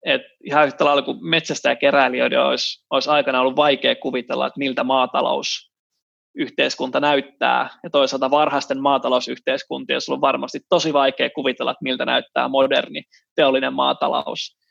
Et 0.06 0.22
ihan 0.44 0.66
yhtä 0.66 0.84
lailla 0.84 1.02
kuin 1.02 1.18
metsästä 1.26 1.68
ja 1.68 1.76
keräilijöiden 1.76 2.42
olisi, 2.42 2.84
olisi 2.90 3.10
aikana 3.10 3.40
ollut 3.40 3.56
vaikea 3.56 3.96
kuvitella, 3.96 4.46
että 4.46 4.58
miltä 4.58 4.84
maatalous 4.84 5.72
yhteiskunta 6.34 7.00
näyttää, 7.00 7.70
ja 7.82 7.90
toisaalta 7.90 8.30
varhaisten 8.30 8.80
maatalousyhteiskuntien 8.80 10.00
on 10.08 10.20
varmasti 10.20 10.60
tosi 10.68 10.92
vaikea 10.92 11.30
kuvitella, 11.30 11.70
että 11.70 11.82
miltä 11.82 12.04
näyttää 12.04 12.48
moderni 12.48 13.02
teollinen 13.34 13.72
maatalous 13.72 14.61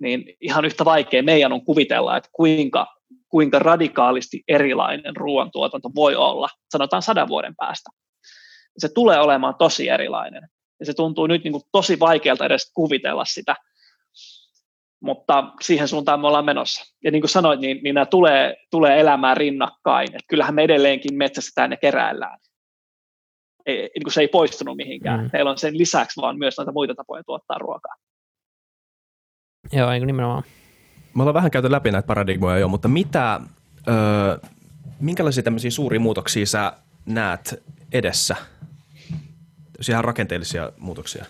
niin 0.00 0.36
ihan 0.40 0.64
yhtä 0.64 0.84
vaikea 0.84 1.22
meidän 1.22 1.52
on 1.52 1.64
kuvitella, 1.64 2.16
että 2.16 2.30
kuinka, 2.32 2.86
kuinka 3.28 3.58
radikaalisti 3.58 4.42
erilainen 4.48 5.16
ruoantuotanto 5.16 5.90
voi 5.94 6.16
olla, 6.16 6.48
sanotaan 6.70 7.02
sadan 7.02 7.28
vuoden 7.28 7.56
päästä. 7.56 7.90
Se 8.78 8.88
tulee 8.94 9.20
olemaan 9.20 9.54
tosi 9.58 9.88
erilainen. 9.88 10.48
Ja 10.80 10.86
se 10.86 10.94
tuntuu 10.94 11.26
nyt 11.26 11.44
niin 11.44 11.52
kuin 11.52 11.62
tosi 11.72 12.00
vaikealta 12.00 12.46
edes 12.46 12.72
kuvitella 12.74 13.24
sitä, 13.24 13.56
mutta 15.00 15.52
siihen 15.60 15.88
suuntaan 15.88 16.20
me 16.20 16.26
ollaan 16.26 16.44
menossa. 16.44 16.94
Ja 17.04 17.10
niin 17.10 17.22
kuin 17.22 17.30
sanoit, 17.30 17.60
niin, 17.60 17.80
niin 17.82 17.94
nämä 17.94 18.06
tulee, 18.06 18.56
tulee 18.70 19.00
elämään 19.00 19.36
rinnakkain. 19.36 20.08
Että 20.08 20.28
kyllähän 20.28 20.54
me 20.54 20.62
edelleenkin 20.62 21.14
metsästetään 21.14 21.70
ja 21.70 21.76
keräillään. 21.76 22.38
ei, 23.66 23.76
niin 23.76 24.02
kuin 24.04 24.12
se 24.12 24.20
ei 24.20 24.28
poistunut 24.28 24.76
mihinkään. 24.76 25.20
Mm. 25.20 25.30
Heillä 25.32 25.50
on 25.50 25.58
sen 25.58 25.78
lisäksi 25.78 26.20
vaan 26.20 26.38
myös 26.38 26.58
näitä 26.58 26.72
muita 26.72 26.94
tapoja 26.94 27.22
tuottaa 27.24 27.58
ruokaa. 27.58 27.94
Joo, 29.72 29.90
niin 29.90 30.06
nimenomaan. 30.06 30.42
Me 31.14 31.22
ollaan 31.22 31.34
vähän 31.34 31.50
käyty 31.50 31.70
läpi 31.70 31.90
näitä 31.90 32.06
paradigmoja 32.06 32.58
jo, 32.58 32.68
mutta 32.68 32.88
mitä, 32.88 33.40
öö, 33.88 34.50
minkälaisia 35.00 35.42
tämmöisiä 35.42 35.70
suuria 35.70 36.00
muutoksia 36.00 36.46
sä 36.46 36.72
näet 37.06 37.62
edessä? 37.92 38.36
Ihan 39.88 40.04
rakenteellisia 40.04 40.72
muutoksia. 40.78 41.24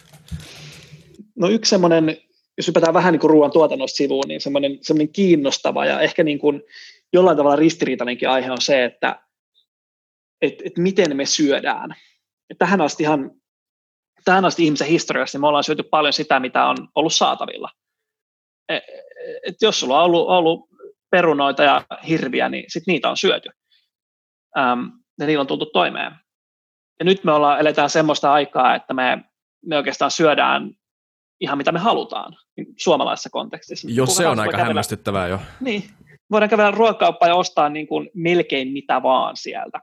No 1.37 1.49
yksi 1.49 1.71
semmoinen, 1.71 2.17
jos 2.57 2.67
hypätään 2.67 2.95
vähän 2.95 3.13
niin 3.13 3.21
kuin 3.21 3.31
ruoan 3.31 3.51
tuotannosta 3.51 3.97
sivuun, 3.97 4.25
niin 4.29 4.41
semmoinen, 4.41 4.79
semmoinen 4.83 5.13
kiinnostava 5.13 5.87
ja 5.87 6.01
ehkä 6.01 6.25
niin 6.25 6.39
kuin 6.39 6.63
jollain 7.13 7.37
tavalla 7.37 7.57
ristiriitainenkin 7.57 8.29
aihe 8.29 8.51
on 8.51 8.61
se, 8.61 8.85
että 8.85 9.21
et, 10.43 10.55
et 10.65 10.79
miten 10.79 11.17
me 11.17 11.27
syödään. 11.27 11.95
Et 12.51 12.59
tähän, 12.59 12.81
ihan, 12.99 13.31
tähän 14.25 14.45
asti 14.45 14.65
ihmisen 14.65 14.89
historiassa 14.89 15.37
niin 15.37 15.41
me 15.41 15.47
ollaan 15.47 15.65
syöty 15.65 15.83
paljon 15.83 16.13
sitä, 16.13 16.41
mitä 16.41 16.67
on 16.67 16.77
ollut 16.95 17.15
saatavilla. 17.15 17.71
Et, 18.69 18.83
et 19.47 19.55
jos 19.63 19.81
sulla 19.81 19.99
on 19.99 20.05
ollut, 20.05 20.29
ollut 20.29 20.69
perunoita 21.11 21.63
ja 21.63 21.85
hirviä, 22.09 22.49
niin 22.49 22.65
sit 22.69 22.83
niitä 22.87 23.11
on 23.11 23.17
syöty. 23.17 23.49
Ähm, 24.59 24.81
ja 25.19 25.27
niillä 25.27 25.41
on 25.41 25.47
tultu 25.47 25.67
toimeen. 25.67 26.13
Ja 26.99 27.05
nyt 27.05 27.25
me 27.25 27.33
ollaan, 27.33 27.61
eletään 27.61 27.91
semmoista 27.91 28.33
aikaa, 28.33 28.75
että 28.75 28.95
me, 28.95 29.25
me 29.67 29.77
oikeastaan 29.77 30.11
syödään 30.11 30.71
ihan 31.41 31.59
mitä 31.59 31.73
me 31.73 31.79
halutaan 31.79 32.37
niin 32.57 32.67
suomalaisessa 32.79 33.31
kontekstissa. 33.31 33.89
Jos 33.91 34.17
se 34.17 34.27
on 34.27 34.41
aika 34.41 34.51
kävellä, 34.51 34.67
hämmästyttävää 34.67 35.29
jo. 35.29 35.41
Niin, 35.61 35.85
voidaan 36.31 36.51
kävellä 36.51 36.71
ruokakauppaan 36.71 37.31
ja 37.31 37.35
ostaa 37.35 37.69
niin 37.69 37.87
kuin 37.87 38.11
melkein 38.15 38.73
mitä 38.73 39.03
vaan 39.03 39.37
sieltä. 39.37 39.81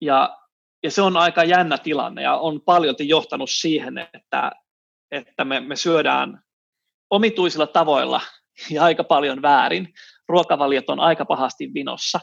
Ja, 0.00 0.38
ja 0.82 0.90
se 0.90 1.02
on 1.02 1.16
aika 1.16 1.44
jännä 1.44 1.78
tilanne 1.78 2.22
ja 2.22 2.36
on 2.36 2.60
paljon 2.60 2.94
johtanut 2.98 3.50
siihen, 3.50 3.98
että, 3.98 4.52
että 5.10 5.44
me, 5.44 5.60
me 5.60 5.76
syödään 5.76 6.42
omituisilla 7.14 7.66
tavoilla 7.66 8.20
ja 8.70 8.84
aika 8.84 9.04
paljon 9.04 9.42
väärin. 9.42 9.88
Ruokavaliot 10.28 10.90
on 10.90 11.00
aika 11.00 11.24
pahasti 11.24 11.70
vinossa. 11.74 12.20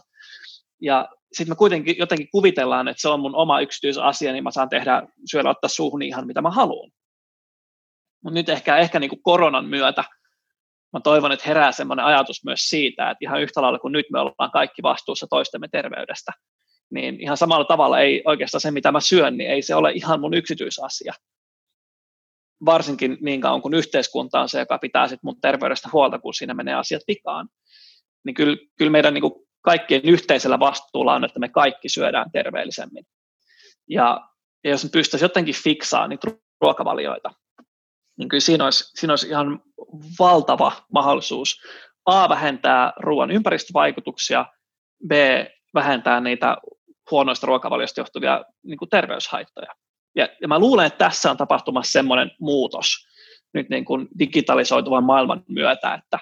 Ja 0.82 1.10
sitten 1.34 1.52
me 1.52 1.56
kuitenkin 1.56 1.96
jotenkin 1.98 2.28
kuvitellaan, 2.32 2.88
että 2.88 3.02
se 3.02 3.10
on 3.10 3.20
mun 3.20 3.36
oma 3.36 3.62
yksityisasia, 3.62 4.32
niin 4.32 4.44
mä 4.44 4.52
saan 4.52 4.70
tehdä, 4.70 5.04
syödä 5.32 5.50
ottaa 5.50 5.70
suuhun 5.70 6.02
ihan 6.02 6.28
mitä 6.28 6.42
mä 6.42 6.52
haluan. 6.52 6.92
Mutta 8.24 8.40
nyt 8.40 8.50
ehkä, 8.50 8.78
ehkä 8.78 9.00
niin 9.00 9.10
kuin 9.10 9.24
koronan 9.24 9.66
myötä 9.66 10.04
mä 10.94 11.00
toivon, 11.00 11.32
että 11.32 11.46
herää 11.48 11.72
sellainen 11.72 12.06
ajatus 12.06 12.46
myös 12.46 12.60
siitä, 12.60 13.10
että 13.10 13.26
ihan 13.26 13.42
yhtä 13.42 13.62
lailla 13.62 13.80
kuin 13.80 13.92
nyt 13.92 14.06
me 14.12 14.20
ollaan 14.20 14.52
kaikki 14.52 14.84
vastuussa 14.84 15.28
toistemme 15.30 15.68
terveydestä, 15.72 16.32
niin 16.92 17.22
ihan 17.22 17.38
samalla 17.38 17.66
tavalla 17.66 18.00
ei 18.00 18.22
oikeastaan 18.26 18.62
se, 18.62 18.72
mitä 18.72 18.92
mä 18.92 19.00
syön, 19.00 19.38
niin 19.38 19.50
ei 19.50 19.62
se 19.62 19.76
ole 19.76 19.92
ihan 19.92 20.20
mun 20.20 20.34
yksityisasia. 20.34 21.14
Varsinkin 22.66 23.18
niin 23.22 23.42
kauan 23.42 23.62
kuin 23.62 23.74
yhteiskunta 23.74 24.42
on 24.42 24.50
se, 24.50 24.60
joka 24.60 24.78
pitää 24.78 25.08
sit 25.08 25.24
mun 25.24 25.42
terveydestä 25.42 25.90
huolta, 25.94 26.20
kun 26.20 26.34
siinä 26.34 26.54
menee 26.54 26.74
asiat 26.74 27.02
vikaan. 27.08 27.48
Niin 28.26 28.34
kyllä, 28.34 28.58
kyllä 28.78 28.92
meidän 28.92 29.14
niin 29.14 29.24
kaikkien 29.62 30.02
yhteisellä 30.04 30.60
vastuulla 30.60 31.14
on, 31.14 31.26
että 31.26 31.40
me 31.40 31.50
kaikki 31.50 31.90
syödään 31.90 32.32
terveellisemmin. 32.32 33.06
Ja, 33.90 34.28
ja 34.64 34.70
jos 34.70 34.84
me 34.84 34.90
pystyisimme 34.94 35.26
jotenkin 35.26 35.56
fiksaamaan 35.64 36.10
niitä 36.10 36.28
ruokavalioita, 36.62 37.32
niin 38.18 38.30
kyllä 38.30 38.42
siinä 38.42 38.64
olisi, 38.64 38.84
siinä 39.00 39.12
olisi 39.12 39.28
ihan 39.28 39.62
valtava 40.20 40.72
mahdollisuus 40.94 41.62
A, 42.06 42.30
vähentää 42.30 42.94
ruoan 42.98 43.32
ympäristövaikutuksia, 43.32 44.46
B, 45.08 45.12
vähentää 45.74 46.20
niitä 46.20 46.58
huonoista 47.12 47.48
ruokavaliosta 47.48 48.00
johtuvia 48.00 48.44
niin 48.64 48.78
terveyshaittoja. 48.90 49.74
Ja, 50.16 50.28
ja 50.42 50.48
mä 50.48 50.60
luulen, 50.60 50.86
että 50.86 51.06
tässä 51.06 51.32
on 51.32 51.38
tapahtumassa 51.38 51.92
semmoinen 51.92 52.32
muutos 52.40 52.88
nyt 53.54 53.70
niin 53.70 53.86
kuin 53.86 54.08
digitalisoituvan 54.20 55.04
maailman 55.04 55.44
myötä, 55.48 55.94
että 55.94 56.20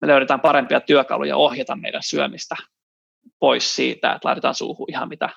me 0.00 0.08
löydetään 0.08 0.40
parempia 0.40 0.80
työkaluja 0.80 1.36
ohjata 1.36 1.76
meidän 1.76 2.02
syömistä 2.04 2.56
pois 3.38 3.76
siitä, 3.76 4.12
että 4.12 4.28
laitetaan 4.28 4.54
suuhun 4.54 4.90
ihan 4.90 5.08
mitä 5.08 5.28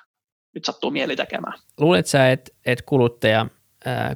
nyt 0.54 0.64
sattuu 0.64 0.90
mieli 0.90 1.16
tekemään. 1.16 1.58
Luuletko 1.80 2.08
sä, 2.08 2.30
että, 2.30 2.50
että 2.66 2.84
kuluttaja 2.86 3.46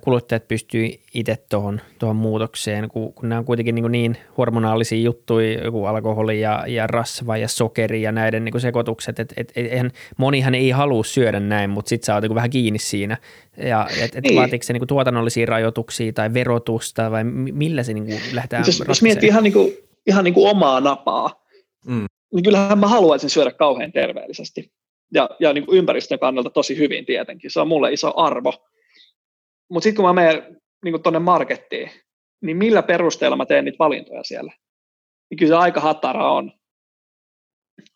kuluttajat 0.01 0.49
pystyy 0.49 0.91
itse 1.15 1.37
tuohon, 1.51 1.81
tuohon 1.99 2.17
muutokseen, 2.17 2.89
kun, 2.89 3.13
kun 3.13 3.29
nämä 3.29 3.39
on 3.39 3.45
kuitenkin 3.45 3.75
niin, 3.75 3.93
niin 3.93 4.17
hormonaalisia 4.39 4.99
juttuja, 4.99 5.65
joku 5.65 5.85
alkoholi 5.85 6.41
ja, 6.41 6.65
ja 6.67 6.87
rasva 6.87 7.37
ja 7.37 7.49
sokeri 7.49 8.03
ja 8.03 8.13
näiden 8.13 8.45
niin 8.45 8.61
sekoitukset, 8.61 9.19
että 9.19 9.35
et, 9.37 9.53
et, 9.57 9.95
monihan 10.17 10.55
ei 10.55 10.71
halua 10.71 11.05
syödä 11.05 11.41
näin, 11.41 11.71
mutta 11.71 11.89
sitten 11.89 12.07
sä 12.07 12.15
oot 12.15 12.23
niin 12.23 12.35
vähän 12.35 12.51
kiinni 12.51 12.79
siinä. 12.79 13.17
Ja 13.57 13.89
et, 14.03 14.17
et 14.17 14.25
niin. 14.25 14.37
vaatiiko 14.37 14.63
se 14.63 14.73
niin 14.73 14.87
tuotannollisia 14.87 15.47
rajoituksia 15.47 16.13
tai 16.13 16.35
verotusta 16.35 17.11
vai 17.11 17.25
millä 17.25 17.83
se 17.83 17.95
niin 17.95 18.21
lähdetään 18.33 18.65
Jos, 18.67 18.83
jos 18.89 19.03
miettii 19.03 19.29
ihan, 19.29 19.45
niin 19.45 19.53
kuin, 19.53 19.73
ihan 20.07 20.25
niin 20.25 20.35
kuin 20.35 20.51
omaa 20.51 20.81
napaa, 20.81 21.45
mm. 21.87 22.07
niin 22.35 22.45
kyllähän 22.45 22.79
mä 22.79 22.89
haluaisin 22.89 23.31
syödä 23.31 23.51
kauhean 23.51 23.93
terveellisesti 23.93 24.73
ja, 25.15 25.31
ja 25.41 25.53
niin 25.53 25.67
kuin 25.67 25.79
ympäristön 25.79 26.19
kannalta 26.19 26.51
tosi 26.51 26.79
hyvin 26.79 27.07
tietenkin. 27.07 27.51
Se 27.51 27.61
on 27.61 27.69
mulle 27.69 27.93
iso 27.93 28.13
arvo 28.17 28.68
mutta 29.69 29.85
sitten 29.85 29.97
kun 29.97 30.05
mä 30.05 30.13
menen 30.13 30.61
niin 30.85 31.03
tuonne 31.03 31.19
markettiin, 31.19 31.91
niin 32.43 32.57
millä 32.57 32.83
perusteella 32.83 33.37
mä 33.37 33.47
teen 33.47 33.65
niitä 33.65 33.79
valintoja 33.79 34.25
siellä? 34.25 34.53
Niin 35.31 35.39
kyllä 35.39 35.51
se 35.51 35.57
aika 35.57 35.81
hatara 35.81 36.33
on, 36.33 36.53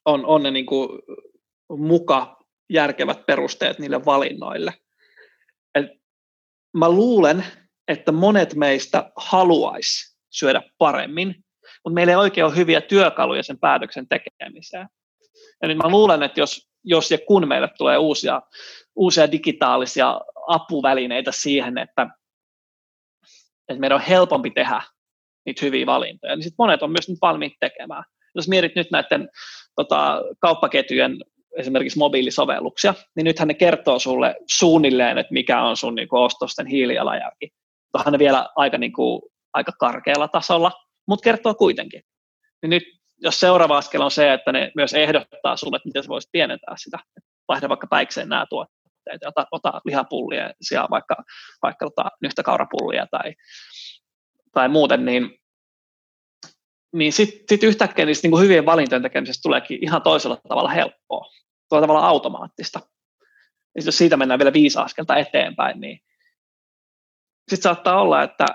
on, 0.04 0.26
on 0.26 0.42
ne 0.42 0.50
niin 0.50 0.66
kuin 0.66 0.88
muka 1.68 2.36
järkevät 2.70 3.26
perusteet 3.26 3.78
niille 3.78 4.04
valinnoille. 4.04 4.74
Et 5.74 5.86
mä 6.76 6.88
luulen, 6.88 7.44
että 7.88 8.12
monet 8.12 8.54
meistä 8.54 9.12
haluaisi 9.16 10.16
syödä 10.30 10.62
paremmin, 10.78 11.44
mutta 11.84 11.94
meillä 11.94 12.10
ei 12.10 12.16
oikein 12.16 12.44
ole 12.44 12.56
hyviä 12.56 12.80
työkaluja 12.80 13.42
sen 13.42 13.58
päätöksen 13.58 14.06
tekemiseen. 14.08 14.88
Ja 15.62 15.68
nyt 15.68 15.76
mä 15.76 15.88
luulen, 15.88 16.22
että 16.22 16.40
jos, 16.40 16.68
jos 16.84 17.10
ja 17.10 17.18
kun 17.26 17.48
meille 17.48 17.68
tulee 17.78 17.98
uusia, 17.98 18.42
uusia 18.96 19.32
digitaalisia 19.32 20.20
apuvälineitä 20.46 21.32
siihen, 21.32 21.78
että, 21.78 22.06
että 23.68 23.80
meidän 23.80 23.96
on 23.96 24.04
helpompi 24.04 24.50
tehdä 24.50 24.82
niitä 25.46 25.66
hyviä 25.66 25.86
valintoja, 25.86 26.36
niin 26.36 26.42
sitten 26.42 26.56
monet 26.58 26.82
on 26.82 26.90
myös 26.90 27.08
nyt 27.08 27.18
valmiit 27.22 27.52
tekemään. 27.60 28.04
Jos 28.34 28.48
mietit 28.48 28.76
nyt 28.76 28.90
näiden 28.90 29.28
tota, 29.76 30.22
kauppaketjujen 30.40 31.16
esimerkiksi 31.56 31.98
mobiilisovelluksia, 31.98 32.94
niin 33.16 33.24
nythän 33.24 33.48
ne 33.48 33.54
kertoo 33.54 33.98
sulle 33.98 34.36
suunnilleen, 34.50 35.18
että 35.18 35.32
mikä 35.32 35.62
on 35.62 35.76
sun 35.76 35.94
niin 35.94 36.08
ostosten 36.10 36.66
hiilijalanjälki. 36.66 37.48
Tuohan 37.92 38.12
ne 38.12 38.18
vielä 38.18 38.48
aika, 38.56 38.78
niin 38.78 38.92
kuin, 38.92 39.22
aika 39.52 39.72
karkealla 39.80 40.28
tasolla, 40.28 40.72
mutta 41.08 41.24
kertoo 41.24 41.54
kuitenkin. 41.54 42.02
Niin 42.62 42.70
nyt 42.70 42.82
jos 43.22 43.40
seuraava 43.40 43.76
askel 43.76 44.02
on 44.02 44.10
se, 44.10 44.32
että 44.32 44.52
ne 44.52 44.72
myös 44.76 44.94
ehdottaa 44.94 45.56
sulle, 45.56 45.76
että 45.76 45.88
miten 45.88 46.02
sä 46.02 46.08
voisit 46.08 46.32
pienentää 46.32 46.74
sitä, 46.76 46.98
vaihda 47.48 47.68
vaikka 47.68 47.86
päikseen 47.86 48.28
nämä 48.28 48.46
tuotteet, 48.50 48.81
tuotteita, 49.04 49.28
ota, 49.28 49.46
ota 49.50 49.80
lihapullia 49.84 50.50
sijaan 50.62 50.88
vaikka, 50.90 51.16
vaikka 51.62 51.86
ota 51.86 52.10
nyhtökaurapullia 52.22 53.06
tai, 53.10 53.34
tai 54.52 54.68
muuten, 54.68 55.04
niin, 55.04 55.38
niin 56.94 57.12
sitten 57.12 57.44
sit 57.48 57.62
yhtäkkiä 57.62 58.06
niistä 58.06 58.28
niin 58.28 58.40
hyvien 58.40 58.66
valintojen 58.66 59.02
tekemisestä 59.02 59.42
tuleekin 59.42 59.78
ihan 59.84 60.02
toisella 60.02 60.38
tavalla 60.48 60.70
helppoa, 60.70 61.26
toisella 61.68 61.86
tavalla 61.86 62.08
automaattista. 62.08 62.80
Ja 63.74 63.82
jos 63.84 63.98
siitä 63.98 64.16
mennään 64.16 64.38
vielä 64.38 64.52
viisi 64.52 64.78
askelta 64.78 65.16
eteenpäin, 65.16 65.80
niin 65.80 66.00
sitten 67.50 67.62
saattaa 67.62 68.00
olla, 68.00 68.22
että, 68.22 68.46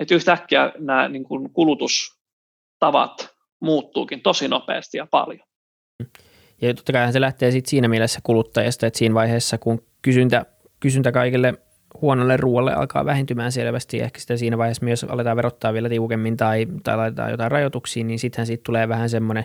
että 0.00 0.14
yhtäkkiä 0.14 0.72
nämä 0.78 1.08
niin 1.08 1.24
kulutustavat 1.52 3.34
muuttuukin 3.60 4.22
tosi 4.22 4.48
nopeasti 4.48 4.98
ja 4.98 5.06
paljon. 5.10 5.46
Ja 6.64 6.74
totta 6.74 6.92
kai 6.92 7.12
se 7.12 7.20
lähtee 7.20 7.50
sit 7.50 7.66
siinä 7.66 7.88
mielessä 7.88 8.20
kuluttajasta, 8.22 8.86
että 8.86 8.98
siinä 8.98 9.14
vaiheessa, 9.14 9.58
kun 9.58 9.82
kysyntä, 10.02 10.46
kysyntä 10.80 11.12
kaikille 11.12 11.54
huonolle 12.00 12.36
ruoalle 12.36 12.72
alkaa 12.74 13.04
vähentymään 13.04 13.52
selvästi, 13.52 14.00
ehkä 14.00 14.20
sitä 14.20 14.36
siinä 14.36 14.58
vaiheessa 14.58 14.84
myös 14.84 15.04
aletaan 15.04 15.36
verottaa 15.36 15.72
vielä 15.72 15.88
tiukemmin 15.88 16.36
tai, 16.36 16.66
tai 16.82 16.96
laitetaan 16.96 17.30
jotain 17.30 17.50
rajoituksia, 17.50 18.04
niin 18.04 18.18
sittenhän 18.18 18.46
siitä 18.46 18.62
tulee 18.66 18.88
vähän 18.88 19.10
semmoinen, 19.10 19.44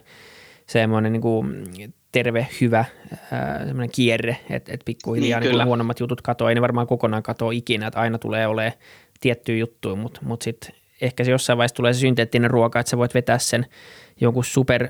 semmoinen 0.68 1.14
niin 1.14 1.22
kuin 1.22 1.64
terve, 2.12 2.48
hyvä 2.62 2.86
semmoinen 3.58 3.90
kierre, 3.92 4.38
että, 4.50 4.74
että 4.74 4.86
pikkuhiljaa 4.86 5.40
niin, 5.40 5.52
niin 5.52 5.66
huonommat 5.66 6.00
jutut 6.00 6.22
katoaa. 6.22 6.52
Ei 6.52 6.56
ne 6.56 6.62
varmaan 6.62 6.88
kokonaan 6.88 7.24
katoa 7.24 7.52
ikinä, 7.52 7.88
että 7.88 8.00
aina 8.00 8.18
tulee 8.18 8.48
olemaan 8.48 8.74
tiettyjä 9.20 9.58
juttuja, 9.58 9.96
mutta, 9.96 10.20
mutta 10.24 10.44
sitten 10.44 10.76
ehkä 11.02 11.24
se 11.24 11.32
jossain 11.32 11.58
vaiheessa 11.58 11.76
tulee 11.76 11.94
se 11.94 12.00
synteettinen 12.00 12.52
ruoka, 12.52 12.80
että 12.80 12.90
sä 12.90 12.98
voit 12.98 13.14
vetää 13.14 13.38
sen 13.38 13.66
jonkun 14.22 14.44
super 14.44 14.88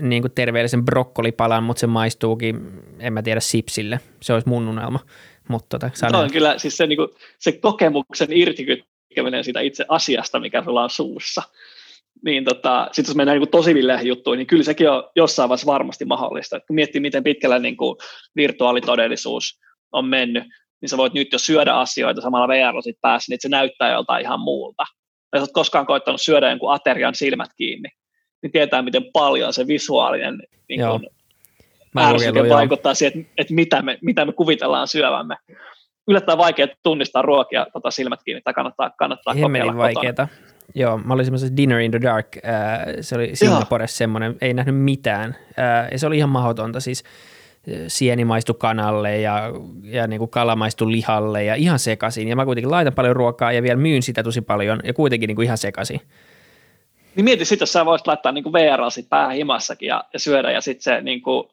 niin 0.00 0.22
kuin 0.22 0.32
terveellisen 0.32 0.84
brokkolipalan, 0.84 1.62
mutta 1.62 1.80
se 1.80 1.86
maistuukin, 1.86 2.82
en 2.98 3.12
mä 3.12 3.22
tiedä, 3.22 3.40
sipsille. 3.40 4.00
Se 4.22 4.32
olisi 4.32 4.48
mun 4.48 4.68
unelma. 4.68 5.00
Mutta 5.48 5.78
tota, 5.78 5.90
sanon. 5.94 6.22
on 6.22 6.32
kyllä 6.32 6.58
siis 6.58 6.76
se, 6.76 6.86
niin 6.86 6.96
kuin, 6.96 7.08
se 7.38 7.52
kokemuksen 7.52 8.28
irtikytkeminen 8.32 9.44
siitä 9.44 9.60
itse 9.60 9.84
asiasta, 9.88 10.40
mikä 10.40 10.64
sulla 10.64 10.82
on 10.82 10.90
suussa. 10.90 11.42
Niin 12.24 12.44
tota, 12.44 12.88
sitten 12.92 13.10
jos 13.10 13.16
mennään 13.16 13.38
niin 13.38 13.50
tosi 13.50 13.74
juttuihin, 14.02 14.38
niin 14.38 14.46
kyllä 14.46 14.62
sekin 14.64 14.90
on 14.90 15.10
jossain 15.16 15.48
vaiheessa 15.48 15.72
varmasti 15.72 16.04
mahdollista. 16.04 16.56
Et 16.56 16.66
kun 16.66 16.74
miettii, 16.74 17.00
miten 17.00 17.24
pitkällä 17.24 17.58
niin 17.58 17.76
kuin 17.76 17.96
virtuaalitodellisuus 18.36 19.60
on 19.92 20.04
mennyt, 20.04 20.44
niin 20.80 20.88
sä 20.88 20.96
voit 20.96 21.14
nyt 21.14 21.32
jo 21.32 21.38
syödä 21.38 21.74
asioita 21.74 22.20
samalla 22.20 22.48
VR-lasit 22.48 22.96
päässä, 23.00 23.32
niin 23.32 23.38
se 23.40 23.48
näyttää 23.48 23.92
joltain 23.92 24.22
ihan 24.22 24.40
muulta. 24.40 24.84
Jos 25.32 25.42
olet 25.42 25.52
koskaan 25.52 25.86
koittanut 25.86 26.20
syödä 26.20 26.50
jonkun 26.50 26.72
aterian 26.72 27.14
silmät 27.14 27.50
kiinni, 27.56 27.88
niin 28.42 28.52
tietää, 28.52 28.82
miten 28.82 29.04
paljon 29.12 29.52
se 29.52 29.66
visuaalinen 29.66 30.42
niin 30.68 30.80
kun, 30.80 31.06
ärsyke 31.98 32.48
vaikuttaa 32.48 32.94
siihen, 32.94 33.20
että, 33.20 33.32
että 33.38 33.54
mitä, 33.54 33.82
me, 33.82 33.98
mitä 34.02 34.24
me 34.24 34.32
kuvitellaan 34.32 34.88
syövämme. 34.88 35.36
Yllättävän 36.08 36.38
vaikea 36.38 36.66
tunnistaa 36.82 37.22
ruokia 37.22 37.66
tota 37.72 37.90
silmät 37.90 38.22
kiinni, 38.24 38.40
tai 38.40 38.54
kannattaa, 38.54 38.90
kannattaa 38.98 39.34
kokeilla 39.34 39.76
vaikeeta. 39.76 40.28
Joo, 40.74 40.98
mä 40.98 41.14
olin 41.14 41.24
semmoisessa 41.24 41.56
Dinner 41.56 41.80
in 41.80 41.90
the 41.90 42.00
Dark, 42.02 42.36
äh, 42.36 42.42
se 43.00 43.14
oli 43.14 43.30
Singaporessa 43.34 43.96
semmoinen, 43.96 44.36
ei 44.40 44.54
nähnyt 44.54 44.76
mitään, 44.76 45.36
äh, 45.58 45.88
ja 45.92 45.98
se 45.98 46.06
oli 46.06 46.16
ihan 46.16 46.30
mahdotonta, 46.30 46.80
siis 46.80 47.04
sieni 47.86 48.24
maistu 48.24 48.54
kanalle 48.54 49.20
ja, 49.20 49.52
ja 49.82 50.06
niin 50.06 50.18
kuin 50.18 50.30
kala 50.30 50.56
maistu 50.56 50.90
lihalle 50.90 51.44
ja 51.44 51.54
ihan 51.54 51.78
sekaisin. 51.78 52.28
Ja 52.28 52.36
mä 52.36 52.44
kuitenkin 52.44 52.70
laitan 52.70 52.92
paljon 52.92 53.16
ruokaa 53.16 53.52
ja 53.52 53.62
vielä 53.62 53.76
myyn 53.76 54.02
sitä 54.02 54.22
tosi 54.22 54.40
paljon 54.40 54.80
ja 54.84 54.94
kuitenkin 54.94 55.28
niin 55.28 55.36
kuin 55.36 55.44
ihan 55.44 55.58
sekaisin. 55.58 56.00
Niin 57.18 57.24
mieti 57.24 57.44
sitten, 57.44 57.62
jos 57.62 57.72
sä 57.72 57.86
voisit 57.86 58.06
laittaa 58.06 58.32
niin 58.32 58.52
VR-lasit 58.52 59.08
päähän 59.08 59.36
himassakin 59.36 59.86
ja, 59.86 60.04
ja 60.12 60.18
syödä 60.18 60.50
ja 60.50 60.60
sitten 60.60 60.82
se, 60.82 61.00
niin 61.00 61.22
kuin, 61.22 61.48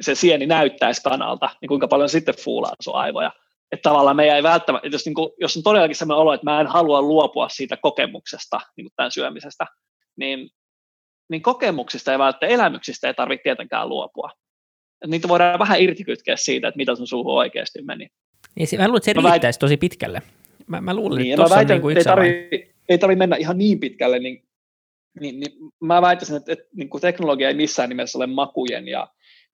se 0.00 0.14
sieni 0.14 0.46
näyttäisi 0.46 1.02
kanalta, 1.02 1.50
niin 1.60 1.68
kuinka 1.68 1.88
paljon 1.88 2.08
sitten 2.08 2.34
fuulaa 2.34 2.74
sun 2.80 2.94
aivoja. 2.94 3.32
Että 3.72 3.88
tavallaan 3.88 4.16
meidän 4.16 4.36
ei 4.36 4.42
välttämättä, 4.42 4.88
jos, 4.88 5.04
niin 5.04 5.14
kuin, 5.14 5.30
jos 5.40 5.56
on 5.56 5.62
todellakin 5.62 5.96
sellainen 5.96 6.20
olo, 6.20 6.32
että 6.32 6.44
mä 6.44 6.60
en 6.60 6.66
halua 6.66 7.02
luopua 7.02 7.48
siitä 7.48 7.76
kokemuksesta, 7.76 8.60
niin 8.76 8.84
kuin 8.84 8.92
tämän 8.96 9.12
syömisestä, 9.12 9.66
niin, 10.16 10.50
niin 11.30 11.42
kokemuksista 11.42 12.12
ja 12.12 12.18
välttämättä 12.18 12.54
elämyksistä 12.54 13.06
ei 13.06 13.14
tarvitse 13.14 13.42
tietenkään 13.42 13.88
luopua 13.88 14.30
niitä 15.06 15.28
voidaan 15.28 15.58
vähän 15.58 15.80
irtikytkeä 15.80 16.36
siitä, 16.36 16.68
että 16.68 16.76
mitä 16.76 16.94
sun 16.94 17.06
suuhun 17.06 17.34
oikeasti 17.34 17.82
meni. 17.82 18.08
Niin, 18.54 18.68
mä 18.78 18.86
luulen, 18.86 18.96
että 18.96 19.12
se 19.12 19.20
mä 19.20 19.30
riittäisi 19.30 19.56
väit... 19.56 19.60
tosi 19.60 19.76
pitkälle. 19.76 20.22
Mä, 20.66 20.80
mä 20.80 20.94
luulen, 20.94 21.22
niin, 21.22 21.32
että 21.32 21.36
tuossa 21.36 21.58
on 21.58 21.66
niin 21.66 21.80
kuin 21.80 21.96
ei 21.96 22.04
tarvitse 22.04 22.70
ei 22.88 22.98
tarvi 22.98 23.16
mennä 23.16 23.36
ihan 23.36 23.58
niin 23.58 23.80
pitkälle, 23.80 24.18
niin, 24.18 24.42
niin, 25.20 25.40
niin 25.40 25.52
mä 25.80 26.02
väittäisin, 26.02 26.36
että, 26.36 26.52
että 26.52 26.64
niin 26.74 26.88
kuin 26.88 27.00
teknologia 27.00 27.48
ei 27.48 27.54
missään 27.54 27.88
nimessä 27.88 28.18
ole 28.18 28.26
makujen 28.26 28.88
ja, 28.88 29.08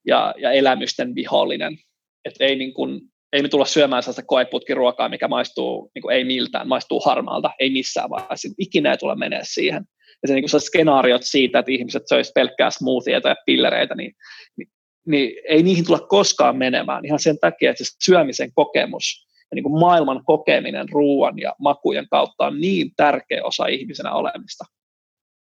ja, 0.06 0.34
ja 0.38 0.52
elämysten 0.52 1.14
vihollinen. 1.14 1.78
Että 2.24 2.44
ei, 2.44 2.56
niin 2.56 2.74
kuin, 2.74 3.00
ei 3.32 3.42
me 3.42 3.48
tulla 3.48 3.64
syömään 3.64 4.02
sellaista 4.02 4.22
koeputkiruokaa, 4.22 5.08
mikä 5.08 5.28
maistuu 5.28 5.90
niin 5.94 6.02
kuin 6.02 6.16
ei 6.16 6.24
miltään, 6.24 6.68
maistuu 6.68 7.00
harmaalta, 7.00 7.50
ei 7.58 7.70
missään 7.70 8.10
vaiheessa. 8.10 8.48
Ikinä 8.58 8.90
ei 8.90 8.98
tule 8.98 9.14
menee 9.14 9.40
siihen. 9.42 9.84
Ja 10.22 10.28
se, 10.28 10.34
niin 10.34 10.50
kuin 10.50 10.60
skenaariot 10.60 11.22
siitä, 11.24 11.58
että 11.58 11.72
ihmiset 11.72 12.02
söisivät 12.08 12.34
pelkkää 12.34 12.70
smoothieita 12.70 13.28
ja 13.28 13.36
pillereitä, 13.46 13.94
niin, 13.94 14.12
niin 14.56 14.68
niin 15.06 15.32
ei 15.48 15.62
niihin 15.62 15.86
tulla 15.86 16.00
koskaan 16.00 16.56
menemään 16.56 17.04
ihan 17.04 17.18
sen 17.18 17.38
takia, 17.38 17.70
että 17.70 17.84
se 17.84 17.90
syömisen 18.04 18.50
kokemus 18.54 19.26
ja 19.50 19.54
niin 19.54 19.62
kuin 19.62 19.80
maailman 19.80 20.24
kokeminen 20.24 20.88
ruoan 20.88 21.38
ja 21.38 21.54
makujen 21.58 22.06
kautta 22.10 22.46
on 22.46 22.60
niin 22.60 22.90
tärkeä 22.96 23.44
osa 23.44 23.66
ihmisenä 23.66 24.12
olemista, 24.12 24.64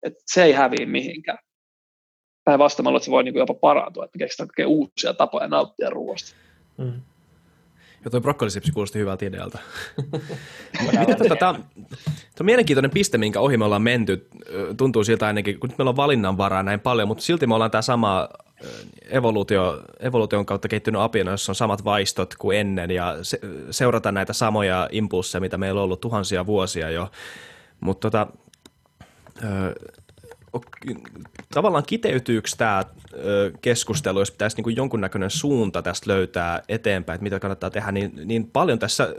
että 0.03 0.23
se 0.25 0.43
ei 0.43 0.53
häviä 0.53 0.85
mihinkään. 0.85 1.37
Päinvastoin 2.43 2.95
että 2.95 3.05
se 3.05 3.11
voi 3.11 3.23
niin 3.23 3.33
kuin 3.33 3.39
jopa 3.39 3.53
parantua, 3.53 4.05
että 4.05 4.19
keksitään 4.19 4.49
uusia 4.67 5.13
tapoja 5.13 5.47
nauttia 5.47 5.89
ruoasta. 5.89 6.35
Mm. 6.77 7.01
Ja 8.05 8.11
tuo 8.11 8.21
brokkolisipsi 8.21 8.71
kuulosti 8.71 8.99
hyvältä 8.99 9.25
idealta. 9.25 9.59
Miten 10.99 11.17
tota, 11.17 11.35
tämä 11.35 11.49
on 12.39 12.45
mielenkiintoinen 12.45 12.91
piste, 12.91 13.17
minkä 13.17 13.39
ohi 13.39 13.57
me 13.57 13.65
ollaan 13.65 13.81
menty. 13.81 14.29
Tuntuu 14.77 15.03
siltä 15.03 15.27
ainakin, 15.27 15.59
kun 15.59 15.69
nyt 15.69 15.77
meillä 15.77 15.89
on 15.89 15.95
valinnanvaraa 15.95 16.63
näin 16.63 16.79
paljon, 16.79 17.07
mutta 17.07 17.23
silti 17.23 17.47
me 17.47 17.53
ollaan 17.53 17.71
tämä 17.71 17.81
sama 17.81 18.29
evoluutio, 19.09 19.81
evoluution 19.99 20.45
kautta 20.45 20.67
kehittynyt 20.67 21.01
apina, 21.01 21.31
jossa 21.31 21.51
on 21.51 21.55
samat 21.55 21.83
vaistot 21.83 22.35
kuin 22.39 22.57
ennen 22.57 22.91
ja 22.91 23.17
se, 23.21 23.39
seurata 23.71 24.11
näitä 24.11 24.33
samoja 24.33 24.89
impulsseja, 24.91 25.41
mitä 25.41 25.57
meillä 25.57 25.79
on 25.79 25.83
ollut 25.83 26.01
tuhansia 26.01 26.45
vuosia 26.45 26.89
jo. 26.89 27.11
Mutta 27.79 28.09
tota, 28.09 28.27
tavallaan 31.53 31.83
kiteytyykö 31.87 32.49
tämä 32.57 32.83
keskustelu, 33.61 34.19
jos 34.19 34.31
pitäisi 34.31 34.61
niin 34.61 34.75
jonkunnäköinen 34.75 35.29
suunta 35.29 35.81
tästä 35.81 36.11
löytää 36.11 36.61
eteenpäin, 36.69 37.15
että 37.15 37.23
mitä 37.23 37.39
kannattaa 37.39 37.69
tehdä, 37.69 37.91
niin, 37.91 38.11
niin 38.25 38.49
paljon 38.53 38.79
tässä 38.79 39.15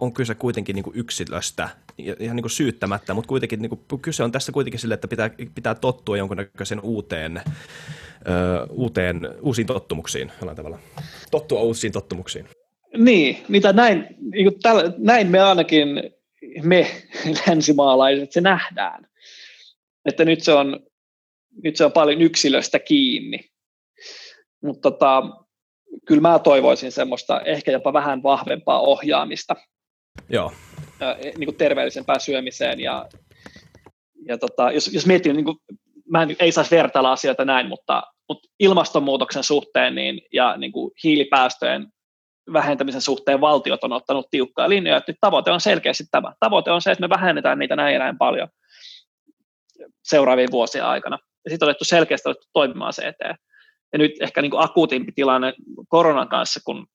on 0.00 0.12
kyse 0.12 0.34
kuitenkin 0.34 0.76
niin 0.76 0.84
yksilöstä, 0.94 1.68
ihan 1.98 2.36
niin 2.36 2.50
syyttämättä, 2.50 3.14
mutta 3.14 3.28
kuitenkin 3.28 3.62
niin 3.62 4.00
kyse 4.02 4.24
on 4.24 4.32
tässä 4.32 4.52
kuitenkin 4.52 4.80
sille, 4.80 4.94
että 4.94 5.08
pitää, 5.08 5.30
pitää 5.54 5.74
tottua 5.74 6.16
jonkunnäköisen 6.16 6.80
uuteen, 6.80 7.42
ö, 8.28 8.66
uuteen, 8.70 9.20
uusiin 9.40 9.66
tottumuksiin 9.66 10.32
jollain 10.40 10.56
tavalla. 10.56 10.78
Tottua 11.30 11.60
uusiin 11.60 11.92
tottumuksiin. 11.92 12.48
Niin, 12.96 13.44
mitä 13.48 13.72
näin, 13.72 14.06
niin 14.32 14.60
tällä, 14.62 14.92
näin 14.98 15.26
me 15.26 15.40
ainakin, 15.40 15.88
me 16.62 16.86
länsimaalaiset, 17.46 18.32
se 18.32 18.40
nähdään. 18.40 19.06
Että 20.04 20.24
nyt 20.24 20.42
se 20.42 20.52
on, 20.52 20.80
nyt 21.62 21.76
se 21.76 21.84
on 21.84 21.92
paljon 21.92 22.22
yksilöstä 22.22 22.78
kiinni. 22.78 23.40
Mutta 24.62 24.90
tota, 24.90 25.22
kyllä 26.06 26.20
mä 26.20 26.38
toivoisin 26.38 26.92
semmoista 26.92 27.40
ehkä 27.40 27.72
jopa 27.72 27.92
vähän 27.92 28.22
vahvempaa 28.22 28.80
ohjaamista 28.80 29.56
Joo. 30.28 30.52
niin 31.22 31.46
kuin 31.46 31.56
terveellisempään 31.56 32.20
syömiseen. 32.20 32.80
Ja, 32.80 33.08
ja 34.28 34.38
tota, 34.38 34.70
jos, 34.72 34.92
jos 34.92 35.06
miettii, 35.06 35.32
niin 35.32 35.44
kuin, 35.44 35.56
mä 36.10 36.22
en, 36.22 36.36
ei 36.38 36.52
saisi 36.52 36.76
vertailla 36.76 37.12
asioita 37.12 37.44
näin, 37.44 37.68
mutta, 37.68 38.02
mutta 38.28 38.48
ilmastonmuutoksen 38.58 39.44
suhteen 39.44 39.94
niin, 39.94 40.20
ja 40.32 40.56
niin 40.56 40.72
kuin 40.72 40.90
hiilipäästöjen 41.04 41.86
vähentämisen 42.52 43.00
suhteen 43.00 43.40
valtiot 43.40 43.84
on 43.84 43.92
ottanut 43.92 44.26
tiukkaa 44.30 44.68
linjoja, 44.68 44.96
että 44.96 45.12
nyt 45.12 45.18
tavoite 45.20 45.50
on 45.50 45.60
selkeästi 45.60 46.04
tämä. 46.10 46.32
Tavoite 46.40 46.70
on 46.70 46.82
se, 46.82 46.90
että 46.90 47.00
me 47.00 47.08
vähennetään 47.08 47.58
niitä 47.58 47.76
näin 47.76 47.92
ja 47.92 47.98
näin 47.98 48.18
paljon 48.18 48.48
seuraavien 50.02 50.50
vuosien 50.50 50.84
aikana. 50.84 51.18
Ja 51.44 51.50
sitten 51.50 51.66
on 51.66 51.70
otettu 51.70 51.84
selkeästi 51.84 52.28
otettu 52.28 52.48
toimimaan 52.52 52.92
se 52.92 53.08
eteen. 53.08 53.34
Ja 53.92 53.98
nyt 53.98 54.12
ehkä 54.20 54.42
niin 54.42 54.50
kuin 54.50 54.64
akuutimpi 54.64 55.12
tilanne 55.14 55.54
koronan 55.88 56.28
kanssa, 56.28 56.60
kun 56.64 56.86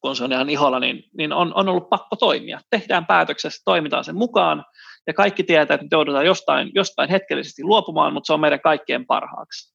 kun 0.00 0.16
se 0.16 0.24
on 0.24 0.32
ihan 0.32 0.50
iholla, 0.50 0.80
niin, 0.80 1.04
niin 1.18 1.32
on, 1.32 1.52
on 1.54 1.68
ollut 1.68 1.90
pakko 1.90 2.16
toimia. 2.16 2.60
Tehdään 2.70 3.06
päätöksessä, 3.06 3.62
toimitaan 3.64 4.04
sen 4.04 4.16
mukaan, 4.16 4.64
ja 5.06 5.14
kaikki 5.14 5.44
tietää, 5.44 5.74
että 5.74 5.84
me 5.84 5.88
joudutaan 5.92 6.26
jostain, 6.26 6.70
jostain 6.74 7.10
hetkellisesti 7.10 7.64
luopumaan, 7.64 8.12
mutta 8.12 8.26
se 8.26 8.32
on 8.32 8.40
meidän 8.40 8.60
kaikkien 8.60 9.06
parhaaksi. 9.06 9.74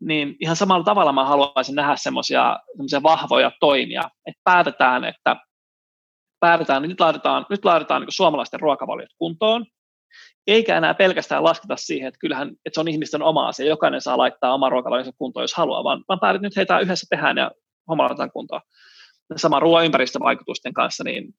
Niin 0.00 0.36
ihan 0.40 0.56
samalla 0.56 0.84
tavalla 0.84 1.12
mä 1.12 1.24
haluaisin 1.24 1.74
nähdä 1.74 1.96
semmoisia 1.96 2.56
vahvoja 3.02 3.50
toimia, 3.60 4.02
että 4.26 4.40
päätetään, 4.44 5.04
että 5.04 5.36
päätetään, 6.40 6.82
niin 6.82 6.88
nyt 6.88 7.00
laitetaan, 7.00 7.46
nyt 7.50 7.64
laitetaan 7.64 8.02
niin 8.02 8.12
suomalaisten 8.12 8.60
ruokavaliot 8.60 9.10
kuntoon, 9.18 9.66
eikä 10.46 10.76
enää 10.76 10.94
pelkästään 10.94 11.44
lasketa 11.44 11.76
siihen, 11.76 12.08
että 12.08 12.18
kyllähän 12.18 12.48
että 12.48 12.70
se 12.74 12.80
on 12.80 12.88
ihmisten 12.88 13.22
oma 13.22 13.48
asia, 13.48 13.66
jokainen 13.66 14.00
saa 14.00 14.18
laittaa 14.18 14.54
oma 14.54 14.68
ruokavalionsa 14.68 15.12
kuntoon, 15.18 15.44
jos 15.44 15.54
haluaa, 15.54 15.84
vaan, 15.84 16.04
vaan 16.08 16.20
päätetään, 16.20 16.42
nyt 16.42 16.56
heitä 16.56 16.78
yhdessä 16.78 17.06
tehdään 17.10 17.36
ja 17.36 17.50
homma 17.88 18.02
laitetaan 18.02 18.32
kuntoon 18.32 18.60
sama 19.36 19.60
ruoan 19.60 19.84
ympäristövaikutusten 19.84 20.74
kanssa, 20.74 21.04
niin, 21.04 21.34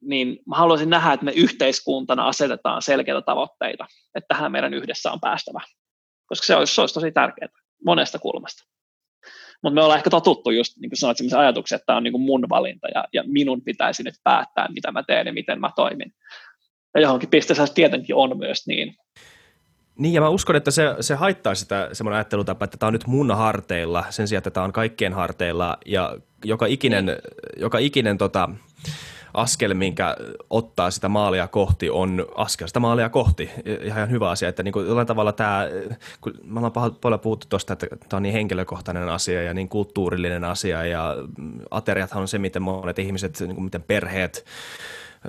niin 0.00 0.38
mä 0.46 0.56
haluaisin 0.56 0.90
nähdä, 0.90 1.12
että 1.12 1.24
me 1.24 1.32
yhteiskuntana 1.32 2.28
asetetaan 2.28 2.82
selkeitä 2.82 3.22
tavoitteita, 3.22 3.86
että 4.14 4.28
tähän 4.28 4.52
meidän 4.52 4.74
yhdessä 4.74 5.12
on 5.12 5.20
päästävä, 5.20 5.60
koska 6.26 6.46
se 6.46 6.56
olisi, 6.56 6.74
se 6.74 6.80
olisi 6.80 6.94
tosi 6.94 7.12
tärkeää 7.12 7.48
monesta 7.84 8.18
kulmasta. 8.18 8.64
Mutta 9.62 9.74
me 9.74 9.82
ollaan 9.82 9.98
ehkä 9.98 10.10
totuttu 10.10 10.50
just, 10.50 10.76
niin 10.76 10.90
kuin 10.90 10.98
sanoit, 10.98 11.16
sellaisen 11.18 11.38
ajatuksen, 11.38 11.76
että 11.76 11.86
tämä 11.86 11.96
on 11.96 12.02
niin 12.02 12.12
kuin 12.12 12.22
mun 12.22 12.46
valinta 12.48 12.88
ja, 12.94 13.04
ja 13.12 13.24
minun 13.26 13.62
pitäisi 13.62 14.02
nyt 14.02 14.14
päättää, 14.24 14.68
mitä 14.74 14.92
mä 14.92 15.02
teen 15.02 15.26
ja 15.26 15.32
miten 15.32 15.60
mä 15.60 15.70
toimin. 15.76 16.14
Ja 16.94 17.00
johonkin 17.00 17.28
pisteessä 17.28 17.66
tietenkin 17.74 18.16
on 18.16 18.38
myös 18.38 18.66
niin. 18.66 18.96
Niin, 19.98 20.14
ja 20.14 20.20
mä 20.20 20.28
uskon, 20.28 20.56
että 20.56 20.70
se, 20.70 20.82
se 21.00 21.14
haittaa 21.14 21.54
sitä 21.54 21.88
semmoinen 21.92 22.16
ajattelutapa, 22.16 22.64
että 22.64 22.76
tämä 22.76 22.88
on 22.88 22.92
nyt 22.92 23.06
mun 23.06 23.36
harteilla 23.36 24.04
sen 24.10 24.28
sijaan, 24.28 24.38
että 24.38 24.50
tämä 24.50 24.64
on 24.64 24.72
kaikkien 24.72 25.12
harteilla, 25.12 25.78
ja 25.86 26.16
joka 26.44 26.66
ikinen, 26.66 27.06
niin. 27.06 27.18
joka 27.56 27.78
ikinen 27.78 28.18
tota, 28.18 28.48
askel, 29.34 29.74
minkä 29.74 30.16
ottaa 30.50 30.90
sitä 30.90 31.08
maalia 31.08 31.48
kohti, 31.48 31.90
on 31.90 32.26
askel 32.34 32.66
sitä 32.66 32.80
maalia 32.80 33.08
kohti. 33.08 33.50
Ihan 33.82 34.10
hyvä 34.10 34.30
asia, 34.30 34.48
että 34.48 34.62
niin 34.62 34.72
kuin 34.72 34.86
jollain 34.86 35.06
tavalla 35.06 35.32
tämä, 35.32 35.68
kun 36.20 36.32
me 36.44 36.58
ollaan 36.58 36.94
paljon 37.00 37.20
puhuttu 37.20 37.46
tuosta, 37.50 37.72
että 37.72 37.86
tämä 38.08 38.16
on 38.16 38.22
niin 38.22 38.32
henkilökohtainen 38.32 39.08
asia 39.08 39.42
ja 39.42 39.54
niin 39.54 39.68
kulttuurillinen 39.68 40.44
asia, 40.44 40.84
ja 40.84 41.16
ateriathan 41.70 42.20
on 42.20 42.28
se, 42.28 42.38
miten 42.38 42.62
monet 42.62 42.98
ihmiset, 42.98 43.40
niin 43.40 43.54
kuin 43.54 43.64
miten 43.64 43.82
perheet, 43.82 44.44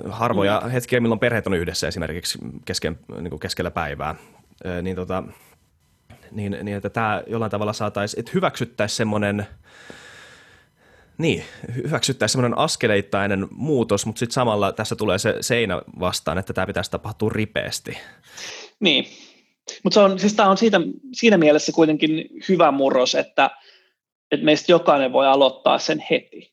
harvoja 0.08 0.60
mm. 0.64 0.70
hetkiä, 0.70 1.00
milloin 1.00 1.20
perheet 1.20 1.46
on 1.46 1.54
yhdessä 1.54 1.88
esimerkiksi 1.88 2.38
kesken, 2.64 2.98
niin 3.20 3.30
kuin 3.30 3.40
keskellä 3.40 3.70
päivää 3.70 4.14
niin, 4.82 4.96
tota, 4.96 5.22
niin, 6.30 6.56
niin 6.62 6.76
että 6.76 6.90
tämä 6.90 7.22
jollain 7.26 7.50
tavalla 7.50 7.72
saataisiin, 7.72 8.20
että 8.20 8.32
hyväksyttäisiin 8.34 8.96
semmoinen, 8.96 9.46
niin, 11.18 11.44
hyväksyttäisiin 11.74 12.32
semmoinen 12.32 12.58
askeleittainen 12.58 13.48
muutos, 13.50 14.06
mutta 14.06 14.18
sitten 14.18 14.34
samalla 14.34 14.72
tässä 14.72 14.96
tulee 14.96 15.18
se 15.18 15.36
seinä 15.40 15.82
vastaan, 16.00 16.38
että 16.38 16.52
tämä 16.52 16.66
pitäisi 16.66 16.90
tapahtua 16.90 17.30
ripeästi. 17.34 17.98
Niin, 18.80 19.06
mutta 19.84 20.04
on, 20.04 20.18
siis 20.18 20.34
tämä 20.34 20.50
on 20.50 20.56
siitä, 20.56 20.80
siinä 21.12 21.36
mielessä 21.36 21.72
kuitenkin 21.72 22.28
hyvä 22.48 22.70
murros, 22.70 23.14
että, 23.14 23.50
että 24.30 24.44
meistä 24.44 24.72
jokainen 24.72 25.12
voi 25.12 25.26
aloittaa 25.26 25.78
sen 25.78 26.04
heti. 26.10 26.52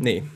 Niin. 0.00 0.28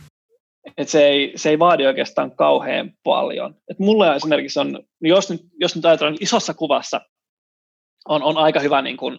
Et 0.76 0.88
se, 0.88 1.08
ei, 1.08 1.32
se 1.36 1.50
ei 1.50 1.58
vaadi 1.58 1.86
oikeastaan 1.86 2.36
kauhean 2.36 2.92
paljon. 3.04 3.54
Et 3.70 3.78
mulla 3.78 4.14
esimerkiksi 4.14 4.58
on, 4.58 4.84
jos 5.00 5.30
nyt, 5.30 5.40
jos 5.60 5.76
nyt 5.76 5.84
ajatellaan 5.84 6.16
isossa 6.20 6.54
kuvassa, 6.54 7.00
on, 8.08 8.22
on 8.22 8.38
aika 8.38 8.60
hyvä 8.60 8.82
niin 8.82 8.96
kuin, 8.96 9.18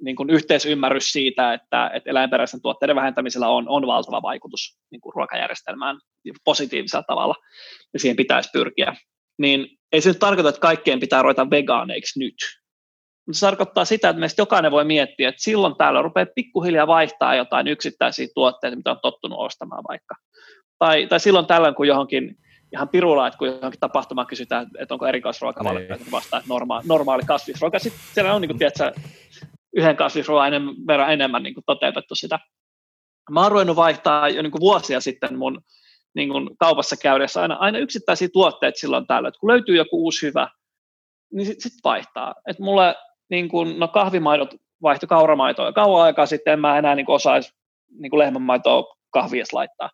niin 0.00 0.16
kuin 0.16 0.30
yhteisymmärrys 0.30 1.12
siitä, 1.12 1.52
että, 1.52 1.90
että 1.94 2.10
eläinperäisten 2.10 2.62
tuotteiden 2.62 2.96
vähentämisellä 2.96 3.48
on, 3.48 3.68
on 3.68 3.86
valtava 3.86 4.22
vaikutus 4.22 4.78
niin 4.90 5.00
ruokajärjestelmään 5.14 5.96
positiivisella 6.44 7.04
tavalla, 7.08 7.34
ja 7.92 7.98
siihen 7.98 8.16
pitäisi 8.16 8.50
pyrkiä. 8.52 8.96
Niin 9.38 9.78
ei 9.92 10.00
se 10.00 10.10
nyt 10.10 10.18
tarkoita, 10.18 10.48
että 10.48 10.60
kaikkien 10.60 11.00
pitää 11.00 11.22
ruveta 11.22 11.50
vegaaneiksi 11.50 12.18
nyt. 12.18 12.34
Mutta 13.26 13.38
se 13.38 13.46
tarkoittaa 13.46 13.84
sitä, 13.84 14.08
että 14.08 14.20
meistä 14.20 14.42
jokainen 14.42 14.72
voi 14.72 14.84
miettiä, 14.84 15.28
että 15.28 15.42
silloin 15.42 15.76
täällä 15.76 16.02
rupeaa 16.02 16.26
pikkuhiljaa 16.34 16.86
vaihtaa 16.86 17.34
jotain 17.34 17.68
yksittäisiä 17.68 18.26
tuotteita, 18.34 18.76
mitä 18.76 18.90
on 18.90 18.98
tottunut 19.02 19.38
ostamaan 19.38 19.84
vaikka. 19.88 20.14
Tai, 20.82 21.06
tai 21.06 21.20
silloin 21.20 21.46
tällöin, 21.46 21.74
kun 21.74 21.86
johonkin 21.86 22.36
ihan 22.72 22.88
pirulla, 22.88 23.26
että 23.26 23.38
kun 23.38 23.48
johonkin 23.48 23.80
tapahtumaan 23.80 24.26
kysytään, 24.26 24.66
että 24.78 24.94
onko 24.94 25.06
erikoisruokavalio, 25.06 25.78
niin. 25.78 25.92
että 25.92 26.10
vastaa, 26.10 26.38
että 26.38 26.48
normaali, 26.48 26.86
normaali 26.86 27.22
kasvisruoka. 27.26 27.78
Sitten 27.78 28.00
siellä 28.14 28.34
on 28.34 28.40
niin 28.40 28.48
kuin, 28.48 28.58
tiedätkö, 28.58 28.92
yhden 29.76 29.96
kasvisruoan 29.96 30.48
enemmän, 30.48 30.74
verran 30.86 31.12
enemmän 31.12 31.42
niin 31.42 31.54
kuin 31.54 31.64
toteutettu 31.66 32.14
sitä. 32.14 32.38
Mä 33.30 33.42
oon 33.42 33.52
ruvennut 33.52 33.76
vaihtaa 33.76 34.28
jo 34.28 34.42
niin 34.42 34.50
kuin 34.50 34.60
vuosia 34.60 35.00
sitten 35.00 35.38
mun 35.38 35.60
niin 36.14 36.28
kuin 36.28 36.50
kaupassa 36.58 36.96
käydessä 36.96 37.42
aina, 37.42 37.54
aina 37.54 37.78
yksittäisiä 37.78 38.28
tuotteita 38.32 38.78
silloin 38.78 39.06
täällä, 39.06 39.28
että 39.28 39.40
kun 39.40 39.50
löytyy 39.50 39.76
joku 39.76 40.04
uusi 40.04 40.26
hyvä, 40.26 40.48
niin 41.32 41.46
sitten 41.46 41.70
sit 41.70 41.78
vaihtaa. 41.84 42.34
Et 42.48 42.58
mulle 42.58 42.94
niin 43.30 43.48
kuin, 43.48 43.78
no 43.78 43.88
kahvimaidot 43.88 44.54
vaihto 44.82 45.06
kauramaitoa 45.06 45.66
ja 45.66 45.72
kauan 45.72 46.02
aikaa 46.02 46.26
sitten 46.26 46.52
en 46.52 46.60
mä 46.60 46.78
enää 46.78 46.94
niin 46.94 47.10
osaisi 47.10 47.52
niin 47.98 48.18
lehmänmaitoa 48.18 48.96
kahvias 49.10 49.52
laittaa. 49.52 49.90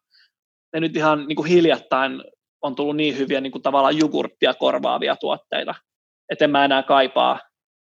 Ja 0.74 0.80
nyt 0.80 0.96
ihan 0.96 1.26
niin 1.26 1.36
kuin 1.36 1.48
hiljattain 1.48 2.22
on 2.62 2.74
tullut 2.74 2.96
niin 2.96 3.18
hyviä 3.18 3.40
niin 3.40 3.52
kuin 3.52 3.62
tavallaan 3.62 3.98
jogurttia 3.98 4.54
korvaavia 4.54 5.16
tuotteita, 5.16 5.74
että 6.30 6.44
en 6.44 6.50
mä 6.50 6.64
enää 6.64 6.82
kaipaa. 6.82 7.40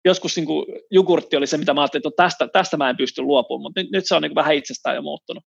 Joskus 0.05 0.35
niin 0.35 0.45
kuin 0.45 0.65
jogurtti 0.91 1.37
oli 1.37 1.47
se, 1.47 1.57
mitä 1.57 1.73
mä 1.73 1.81
ajattelin, 1.81 2.07
että 2.07 2.23
tästä, 2.23 2.47
tästä 2.47 2.77
mä 2.77 2.89
en 2.89 2.97
pysty 2.97 3.21
luopumaan, 3.21 3.61
mutta 3.61 3.81
nyt, 3.81 3.91
nyt 3.91 4.03
se 4.07 4.15
on 4.15 4.21
niin 4.21 4.29
kuin 4.29 4.35
vähän 4.35 4.55
itsestään 4.55 4.95
jo 4.95 5.01
muuttunut. 5.01 5.43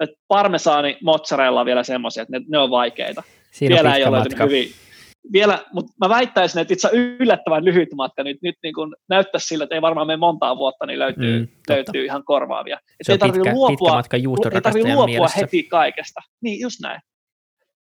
Et 0.00 0.10
parmesaani, 0.28 0.98
mozzarella 1.02 1.60
on 1.60 1.66
vielä 1.66 1.82
semmoisia, 1.82 2.22
että 2.22 2.38
ne, 2.38 2.44
ne 2.48 2.58
on 2.58 2.70
vaikeita. 2.70 3.22
Siinä 3.50 3.74
vielä 3.74 3.96
ei 3.96 4.04
ole 4.04 4.22
hyvin, 4.44 4.70
vielä, 5.32 5.64
mutta 5.72 5.92
mä 6.00 6.08
väittäisin, 6.08 6.60
että 6.60 6.74
itse 6.74 6.88
yllättävän 6.92 7.64
lyhyt 7.64 7.88
matka 7.94 8.22
nyt, 8.22 8.38
nyt 8.42 8.54
niin 8.62 8.74
kuin 8.74 8.94
näyttää 9.08 9.38
sillä, 9.38 9.64
että 9.64 9.74
ei 9.74 9.82
varmaan 9.82 10.06
mene 10.06 10.16
montaa 10.16 10.56
vuotta, 10.56 10.86
niin 10.86 10.98
löytyy, 10.98 11.40
mm, 11.40 11.48
löytyy 11.68 12.04
ihan 12.04 12.24
korvaavia. 12.24 12.78
Se 13.02 13.12
ei 13.12 13.18
tarvitse 13.18 13.52
luopua, 13.52 13.94
matka 13.94 14.16
ei 14.16 14.60
tarvitse 14.62 14.88
luopua 14.88 15.06
mielessä. 15.06 15.40
heti 15.40 15.62
kaikesta. 15.62 16.20
Niin, 16.40 16.60
just 16.60 16.80
näin. 16.82 17.00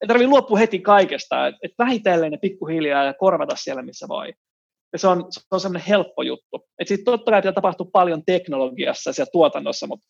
Ei 0.02 0.08
tarvitse 0.08 0.30
luopua 0.30 0.58
heti 0.58 0.80
kaikesta, 0.80 1.48
että 1.48 1.60
et 1.64 1.72
vähitellen 1.80 2.32
ja 2.32 2.38
pikkuhiljaa 2.38 3.04
ja 3.04 3.14
korvata 3.14 3.56
siellä, 3.56 3.82
missä 3.82 4.08
voi. 4.08 4.34
Ja 4.94 5.00
se 5.00 5.08
on, 5.08 5.26
se 5.30 5.42
on 5.52 5.60
semmoinen 5.60 5.88
helppo 5.88 6.22
juttu. 6.22 6.68
Että 6.80 6.90
sitten 6.90 7.06
totta 7.06 7.32
kai 7.32 7.42
pitää 7.42 7.52
tapahtua 7.52 7.88
paljon 7.94 8.26
teknologiassa 8.26 9.12
ja 9.22 9.26
tuotannossa, 9.32 9.88
mutta, 9.88 10.08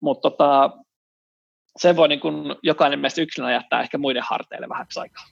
mutta 0.00 0.30
tota, 0.30 0.70
sen 1.78 1.96
voi 1.96 2.08
niin 2.08 2.20
kuin 2.20 2.56
jokainen 2.62 3.00
meistä 3.00 3.20
yksilönä 3.20 3.52
jättää 3.52 3.82
ehkä 3.82 3.98
muiden 3.98 4.22
harteille 4.26 4.68
vähäksi 4.68 5.00
aikaa 5.00 5.24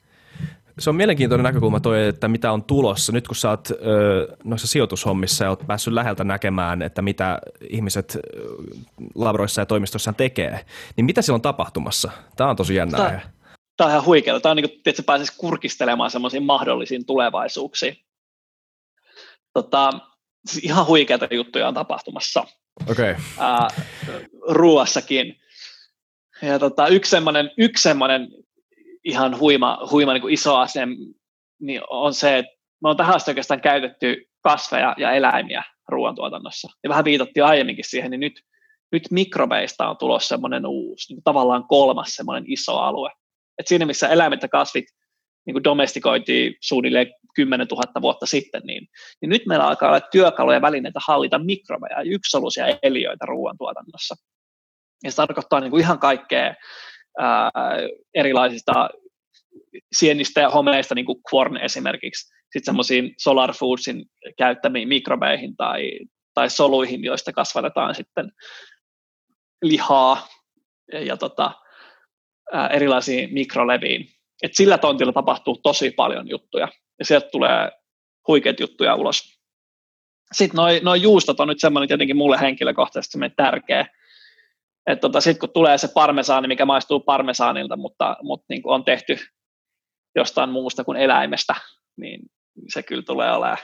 se 0.79 0.89
on 0.89 0.95
mielenkiintoinen 0.95 1.43
näkökulma 1.43 1.79
toi, 1.79 2.07
että 2.07 2.27
mitä 2.27 2.51
on 2.51 2.63
tulossa. 2.63 3.11
Nyt 3.11 3.27
kun 3.27 3.35
sä 3.35 3.49
oot 3.49 3.69
ö, 3.71 4.37
noissa 4.43 4.67
sijoitushommissa 4.67 5.43
ja 5.43 5.49
oot 5.49 5.67
päässyt 5.67 5.93
läheltä 5.93 6.23
näkemään, 6.23 6.81
että 6.81 7.01
mitä 7.01 7.39
ihmiset 7.69 8.17
labroissa 9.15 9.61
ja 9.61 9.65
toimistossaan 9.65 10.15
tekee, 10.15 10.65
niin 10.95 11.05
mitä 11.05 11.21
siellä 11.21 11.35
on 11.35 11.41
tapahtumassa? 11.41 12.11
Tämä 12.35 12.49
on 12.49 12.55
tosi 12.55 12.75
jännää. 12.75 12.99
Tämä, 12.99 13.19
tämä 13.77 13.85
on 13.85 13.91
ihan 13.91 14.05
huikeaa. 14.05 14.39
Tämä 14.39 14.51
on 14.51 14.57
niin 14.57 14.69
kuin, 14.69 14.81
että 14.85 15.03
pääsisi 15.03 15.33
kurkistelemaan 15.37 16.11
semmoisiin 16.11 16.43
mahdollisiin 16.43 17.05
tulevaisuuksiin. 17.05 17.97
Tota, 19.53 19.89
siis 20.45 20.65
ihan 20.65 20.87
huikeita 20.87 21.27
juttuja 21.31 21.67
on 21.67 21.73
tapahtumassa. 21.73 22.45
Okay. 22.91 23.15
Ää, 23.39 23.67
ruuassakin. 24.49 25.39
Ja 26.41 26.59
tota, 26.59 26.87
yksi 26.87 27.11
semmoinen, 27.11 27.51
yksi 27.57 27.83
semmoinen 27.83 28.27
ihan 29.05 29.39
huima, 29.39 29.87
huima 29.91 30.13
niin 30.13 30.21
kuin 30.21 30.33
iso 30.33 30.57
asia 30.57 30.87
niin 31.61 31.81
on 31.89 32.13
se, 32.13 32.37
että 32.37 32.51
me 32.83 32.89
on 32.89 32.97
tähän 32.97 33.15
asti 33.15 33.31
oikeastaan 33.31 33.61
käytetty 33.61 34.29
kasveja 34.41 34.95
ja 34.97 35.11
eläimiä 35.11 35.63
ruoantuotannossa. 35.87 36.67
Ja 36.83 36.89
vähän 36.89 37.05
viitattiin 37.05 37.43
aiemminkin 37.43 37.85
siihen, 37.87 38.11
niin 38.11 38.19
nyt, 38.19 38.41
nyt 38.91 39.03
mikrobeista 39.11 39.89
on 39.89 39.97
tulossa 39.97 40.27
semmoinen 40.27 40.65
uusi, 40.65 41.13
niin 41.13 41.23
tavallaan 41.23 41.67
kolmas 41.67 42.15
semmoinen 42.15 42.43
iso 42.47 42.77
alue. 42.77 43.11
Et 43.57 43.67
siinä, 43.67 43.85
missä 43.85 44.09
eläimet 44.09 44.41
ja 44.41 44.49
kasvit 44.49 44.85
niin 45.45 45.63
domestikoitiin 45.63 46.55
suunnilleen 46.61 47.07
10 47.35 47.67
000 47.67 48.01
vuotta 48.01 48.25
sitten, 48.25 48.61
niin, 48.65 48.87
niin 49.21 49.29
nyt 49.29 49.45
meillä 49.45 49.67
alkaa 49.67 49.89
olla 49.89 50.01
työkaluja 50.01 50.57
ja 50.57 50.61
välineitä 50.61 50.99
hallita 51.07 51.39
mikrobeja 51.39 52.01
ja 52.01 52.11
yksisoluisia 52.11 52.65
eliöitä 52.83 53.25
ruoantuotannossa. 53.25 54.15
Ja 55.03 55.11
se 55.11 55.15
tarkoittaa 55.15 55.59
niin 55.59 55.71
kuin 55.71 55.81
ihan 55.81 55.99
kaikkea 55.99 56.55
ää, 57.19 57.51
erilaisista 58.13 58.89
sienistä 59.95 60.41
ja 60.41 60.49
homeista, 60.49 60.95
niin 60.95 61.05
kuin 61.05 61.21
Quorn 61.33 61.57
esimerkiksi, 61.57 62.27
sitten 62.43 62.65
semmoisiin 62.65 63.13
Solar 63.17 63.53
Foodsin 63.53 64.05
käyttämiin 64.37 64.87
mikrobeihin 64.87 65.55
tai, 65.55 65.91
tai 66.33 66.49
soluihin, 66.49 67.03
joista 67.03 67.33
kasvatetaan 67.33 67.95
sitten 67.95 68.31
lihaa 69.61 70.27
ja, 71.05 71.17
tota, 71.17 71.51
ää, 72.53 72.67
erilaisiin 72.67 73.33
mikroleviin. 73.33 74.07
Et 74.43 74.55
sillä 74.55 74.77
tontilla 74.77 75.13
tapahtuu 75.13 75.59
tosi 75.63 75.91
paljon 75.91 76.29
juttuja, 76.29 76.67
ja 76.99 77.05
sieltä 77.05 77.27
tulee 77.31 77.71
huikeita 78.27 78.63
juttuja 78.63 78.95
ulos. 78.95 79.39
Sitten 80.33 80.57
noin 80.57 80.83
noi 80.83 81.01
juustot 81.01 81.39
on 81.39 81.47
nyt 81.47 81.59
semmoinen 81.59 81.87
tietenkin 81.87 82.17
mulle 82.17 82.39
henkilökohtaisesti 82.39 83.17
tärkeä, 83.37 83.85
että 84.87 85.01
tota, 85.01 85.21
sitten 85.21 85.39
kun 85.39 85.53
tulee 85.53 85.77
se 85.77 85.87
parmesaani, 85.87 86.47
mikä 86.47 86.65
maistuu 86.65 86.99
parmesaanilta, 86.99 87.77
mutta, 87.77 88.17
mutta 88.23 88.45
niin 88.49 88.61
on 88.65 88.85
tehty 88.85 89.17
jostain 90.15 90.49
muusta 90.49 90.83
kuin 90.83 90.97
eläimestä, 90.97 91.55
niin 91.97 92.21
se 92.73 92.83
kyllä 92.83 93.03
tulee 93.03 93.31
olemaan 93.31 93.57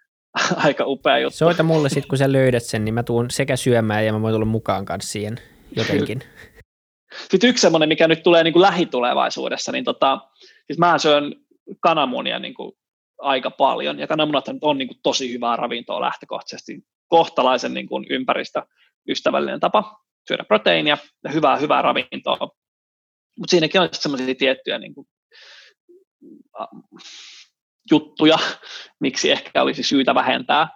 aika 0.64 0.84
upea 0.86 1.18
juttu. 1.18 1.36
Soita 1.36 1.62
mulle 1.62 1.88
sitten, 1.88 2.08
kun 2.08 2.18
sä 2.18 2.32
löydät 2.32 2.62
sen, 2.62 2.84
niin 2.84 2.94
mä 2.94 3.02
tuun 3.02 3.30
sekä 3.30 3.56
syömään 3.56 4.06
ja 4.06 4.12
mä 4.12 4.22
voin 4.22 4.34
tulla 4.34 4.46
mukaan 4.46 4.84
kanssa 4.84 5.12
siihen 5.12 5.36
jotenkin. 5.76 6.22
Sitten 7.30 7.50
yksi 7.50 7.62
semmoinen, 7.62 7.88
mikä 7.88 8.08
nyt 8.08 8.22
tulee 8.22 8.44
niin 8.44 8.52
kuin 8.52 8.62
lähitulevaisuudessa, 8.62 9.72
niin 9.72 9.84
tota, 9.84 10.18
siis 10.66 10.78
mä 10.78 10.98
syön 10.98 11.34
kananmunia 11.80 12.38
niin 12.38 12.54
kuin 12.54 12.72
aika 13.18 13.50
paljon, 13.50 13.98
ja 13.98 14.06
kananmunat 14.06 14.44
on 14.60 14.78
niin 14.78 14.88
kuin 14.88 14.98
tosi 15.02 15.32
hyvää 15.32 15.56
ravintoa 15.56 16.00
lähtökohtaisesti, 16.00 16.78
kohtalaisen 17.08 17.74
niin 17.74 17.88
kuin 17.88 18.06
ympäristöystävällinen 18.10 19.60
tapa 19.60 20.05
syödä 20.28 20.44
proteiinia 20.44 20.98
ja 21.24 21.32
hyvää, 21.32 21.56
hyvää 21.56 21.82
ravintoa. 21.82 22.38
Mutta 23.38 23.50
siinäkin 23.50 23.80
on 23.80 23.88
sellaisia 23.92 24.34
tiettyjä 24.34 24.78
niin 24.78 24.94
kuin, 24.94 25.06
juttuja, 27.90 28.38
miksi 29.00 29.30
ehkä 29.30 29.62
olisi 29.62 29.82
syytä 29.82 30.14
vähentää. 30.14 30.68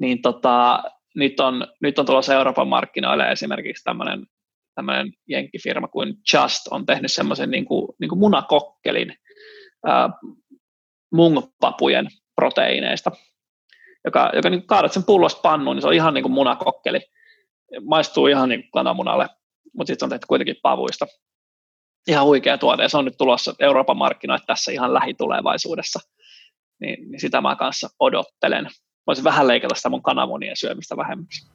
Niin 0.00 0.22
tota, 0.22 0.82
nyt, 1.14 1.40
on, 1.40 1.66
nyt 1.82 1.98
on 1.98 2.06
tulossa 2.06 2.34
Euroopan 2.34 2.68
markkinoille 2.68 3.30
esimerkiksi 3.30 3.84
tämmöinen 3.84 4.26
tämmöinen 4.74 5.12
jenkkifirma 5.28 5.88
kuin 5.88 6.14
Just 6.34 6.68
on 6.70 6.86
tehnyt 6.86 7.12
semmoisen 7.12 7.50
niin 7.50 7.64
kuin, 7.64 7.88
niin 8.00 8.08
kuin 8.08 8.18
munakokkelin 8.18 9.14
ää, 9.86 10.10
mungpapujen 11.12 12.08
proteiineista, 12.34 13.10
joka, 14.04 14.30
joka 14.34 14.50
niin 14.50 14.66
kaadat 14.66 14.92
sen 14.92 15.04
pullosta 15.04 15.40
pannuun, 15.40 15.76
niin 15.76 15.82
se 15.82 15.88
on 15.88 15.94
ihan 15.94 16.14
niin 16.14 16.22
kuin 16.22 16.32
munakokkeli 16.32 17.00
maistuu 17.80 18.26
ihan 18.26 18.48
niin 18.48 18.70
kananmunalle, 18.72 19.28
mutta 19.76 19.90
sitten 19.90 20.06
on 20.06 20.10
tehty 20.10 20.26
kuitenkin 20.26 20.56
pavuista. 20.62 21.06
Ihan 22.08 22.26
huikea 22.26 22.58
tuote, 22.58 22.82
ja 22.82 22.88
se 22.88 22.98
on 22.98 23.04
nyt 23.04 23.16
tulossa 23.18 23.54
Euroopan 23.58 23.96
markkinoille 23.96 24.44
tässä 24.46 24.72
ihan 24.72 24.94
lähitulevaisuudessa. 24.94 26.00
Niin, 26.80 27.10
niin 27.10 27.20
sitä 27.20 27.40
mä 27.40 27.56
kanssa 27.56 27.88
odottelen. 27.98 28.68
Voisin 29.06 29.24
vähän 29.24 29.48
leikata 29.48 29.74
sitä 29.74 29.88
mun 29.88 30.02
kananmunien 30.02 30.56
syömistä 30.56 30.96
vähemmäksi. 30.96 31.48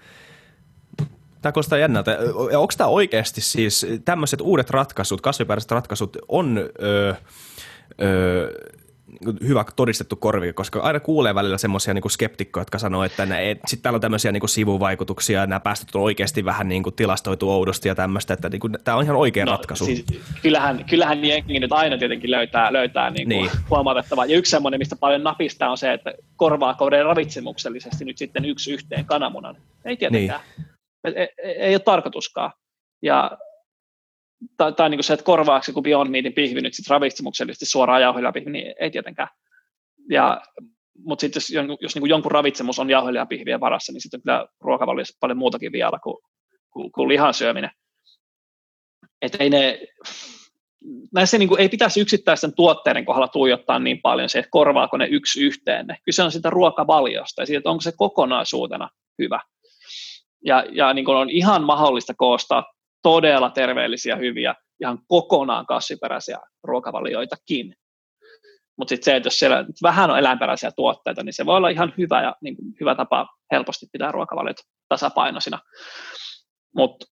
Tämä 1.42 1.54
kuulostaa 1.54 1.80
jännältä. 1.80 2.18
Onko 2.36 2.74
tämä 2.78 2.88
oikeasti 2.88 3.42
siis 3.42 3.86
tämmöiset 4.06 4.42
uudet 4.42 4.70
ratkaisut, 4.70 5.22
kasviperäiset 5.22 5.72
ratkaisut 5.72 6.18
on 6.28 6.70
öö, 6.82 7.14
öö, 8.02 8.52
hyvä 9.48 9.66
todistettu 9.76 10.16
korvi, 10.16 10.54
koska 10.54 10.80
aina 10.80 11.00
kuulee 11.00 11.36
välillä 11.36 11.58
semmoisia 11.58 11.94
niin 11.94 12.12
skeptikkoja, 12.12 12.62
jotka 12.62 12.80
sanoo, 12.80 13.04
että 13.04 13.28
sitten 13.66 13.84
täällä 13.84 13.98
on 13.98 14.02
tämmöisiä 14.02 14.32
niin 14.32 14.50
sivuvaikutuksia, 14.50 15.40
ja 15.40 15.48
nämä 15.48 15.60
päästöt 15.60 15.96
on 15.96 16.02
oikeasti 16.02 16.46
vähän 16.46 16.68
niin 16.68 16.84
kuin 16.84 16.96
tilastoitu 16.96 17.52
oudosti 17.52 17.88
ja 17.88 17.96
tämmöistä, 17.96 18.34
että 18.34 18.50
niin 18.50 18.60
kuin, 18.60 18.78
tämä 18.84 18.98
on 18.98 19.04
ihan 19.04 19.16
oikea 19.16 19.46
no, 19.46 19.52
ratkaisu. 19.52 19.86
Siis, 19.86 20.06
kyllähän, 20.42 20.86
kyllähän 20.90 21.26
jengi 21.26 21.60
nyt 21.60 21.72
aina 21.72 21.98
tietenkin 21.98 22.32
löytää, 22.32 22.74
löytää 22.74 23.10
niin 23.10 23.30
kuin 23.30 23.38
niin. 23.38 23.52
huomautettavaa. 23.70 24.26
Ja 24.26 24.38
yksi 24.38 24.50
semmoinen, 24.50 24.80
mistä 24.80 24.96
paljon 24.96 25.24
napista 25.24 25.70
on 25.70 25.78
se, 25.78 25.94
että 25.94 26.14
korvaako 26.36 26.90
ravitsemuksellisesti 26.90 28.06
nyt 28.06 28.18
sitten 28.18 28.46
yksi 28.46 28.74
yhteen 28.74 29.06
kananmunan. 29.06 29.58
Ei 29.86 29.98
tietenkään. 29.98 30.42
Niin. 30.58 30.68
Ei, 31.04 31.28
ei, 31.44 31.52
ei 31.52 31.76
ole 31.76 31.80
tarkoituskaan. 31.80 32.52
ja 33.02 33.38
tai, 34.58 34.74
tai 34.74 34.90
niin 34.90 34.98
kuin 34.98 35.04
se, 35.04 35.14
että 35.14 35.26
korvaako 35.26 35.66
kun 35.74 35.84
Beyond 35.84 36.10
Meatin 36.10 36.34
pihvi 36.34 36.62
nyt 36.62 36.74
sit 36.74 36.88
ravitsemuksellisesti 36.88 37.66
suoraan 37.66 38.02
jauhelihapihvi, 38.02 38.52
niin 38.52 38.74
ei 38.80 38.92
tietenkään. 38.92 39.28
Ja, 40.10 40.42
mutta 40.98 41.22
sitten 41.22 41.38
jos, 41.38 41.78
jos 41.82 41.96
niin 41.96 42.02
kuin 42.02 42.10
jonkun 42.10 42.32
ravitsemus 42.32 42.80
on 42.80 42.90
jauhelihapihvien 42.90 43.60
varassa, 43.60 43.92
niin 43.92 44.02
sitten 44.02 44.22
kyllä 44.22 44.48
ruokavaliossa 44.62 45.18
paljon 45.20 45.38
muutakin 45.38 45.72
vielä 45.72 46.00
kuin, 46.04 46.18
kuin, 46.70 46.92
kuin 46.92 47.08
lihan 47.08 47.34
syöminen. 47.34 47.72
Että 49.22 49.38
ei 49.44 49.50
ne, 49.50 49.80
näissä 51.14 51.38
niin 51.38 51.50
kuin, 51.50 51.62
ei 51.62 51.70
pitäisi 51.70 52.02
yksittäisten 52.02 52.56
tuotteiden 52.56 53.06
kohdalla 53.06 53.28
tuijottaa 53.28 53.80
niin 53.80 54.02
paljon 54.02 54.30
se, 54.30 54.40
että 54.40 54.50
korvaako 54.52 54.98
ne 54.98 55.08
yksi 55.08 55.42
yhteen. 55.44 55.86
Kyse 56.06 56.24
on 56.24 56.32
sitä 56.32 56.50
ruokavaliosta 56.50 57.42
ja 57.42 57.46
siitä, 57.46 57.58
että 57.58 57.70
onko 57.70 57.82
se 57.82 57.92
kokonaisuutena 57.98 58.90
hyvä. 59.20 59.40
Ja, 60.46 60.66
ja 60.72 60.94
niin 60.94 61.06
kuin 61.06 61.18
on 61.18 61.30
ihan 61.30 61.64
mahdollista 61.64 62.14
koostaa 62.18 62.75
todella 63.06 63.50
terveellisiä, 63.50 64.16
hyviä, 64.16 64.56
ihan 64.82 65.00
kokonaan 65.08 65.66
kasviperäisiä 65.66 66.40
ruokavalioitakin. 66.64 67.76
Mutta 68.78 68.90
sitten 68.90 69.06
se, 69.06 69.16
että 69.16 69.28
jos 69.28 69.40
siellä 69.40 69.66
vähän 69.84 70.12
on 70.12 70.20
eläinperäisiä 70.20 70.72
tuotteita, 70.76 71.24
niin 71.24 71.34
se 71.34 71.46
voi 71.46 71.58
olla 71.58 71.70
ihan 71.70 71.94
hyvä 71.98 72.22
ja 72.22 72.36
niin 72.42 72.56
kuin 72.56 72.74
hyvä 72.80 72.96
tapa 72.96 73.28
helposti 73.52 73.86
pitää 73.92 74.12
ruokavaliot 74.12 74.58
tasapainoisina. 74.90 75.60
Mutta 76.76 77.06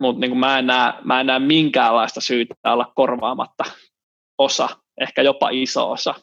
mut 0.00 0.18
niin 0.18 0.38
mä, 0.38 0.62
mä 1.04 1.20
en 1.20 1.26
näe 1.26 1.38
minkäänlaista 1.38 2.20
syytä 2.20 2.54
olla 2.64 2.92
korvaamatta 2.94 3.64
osa, 4.38 4.68
ehkä 5.00 5.22
jopa 5.22 5.48
iso 5.52 5.90
osa 5.90 6.14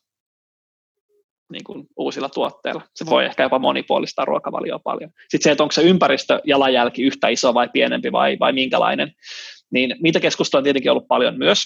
niin 1.53 1.63
kuin 1.63 1.87
uusilla 1.97 2.29
tuotteilla. 2.29 2.81
Se 2.95 3.05
voi 3.05 3.25
ehkä 3.25 3.43
jopa 3.43 3.59
monipuolistaa 3.59 4.25
ruokavalioa 4.25 4.79
paljon. 4.79 5.09
Sitten 5.29 5.43
se, 5.43 5.51
että 5.51 5.63
onko 5.63 5.71
se 5.71 5.81
ympäristö 5.81 6.39
jalanjälki 6.43 7.03
yhtä 7.03 7.27
iso 7.27 7.53
vai 7.53 7.69
pienempi 7.73 8.11
vai, 8.11 8.37
vai 8.39 8.53
minkälainen, 8.53 9.11
niin 9.71 9.95
niitä 10.01 10.19
keskustelua 10.19 10.59
on 10.59 10.63
tietenkin 10.63 10.91
ollut 10.91 11.07
paljon 11.07 11.37
myös. 11.37 11.63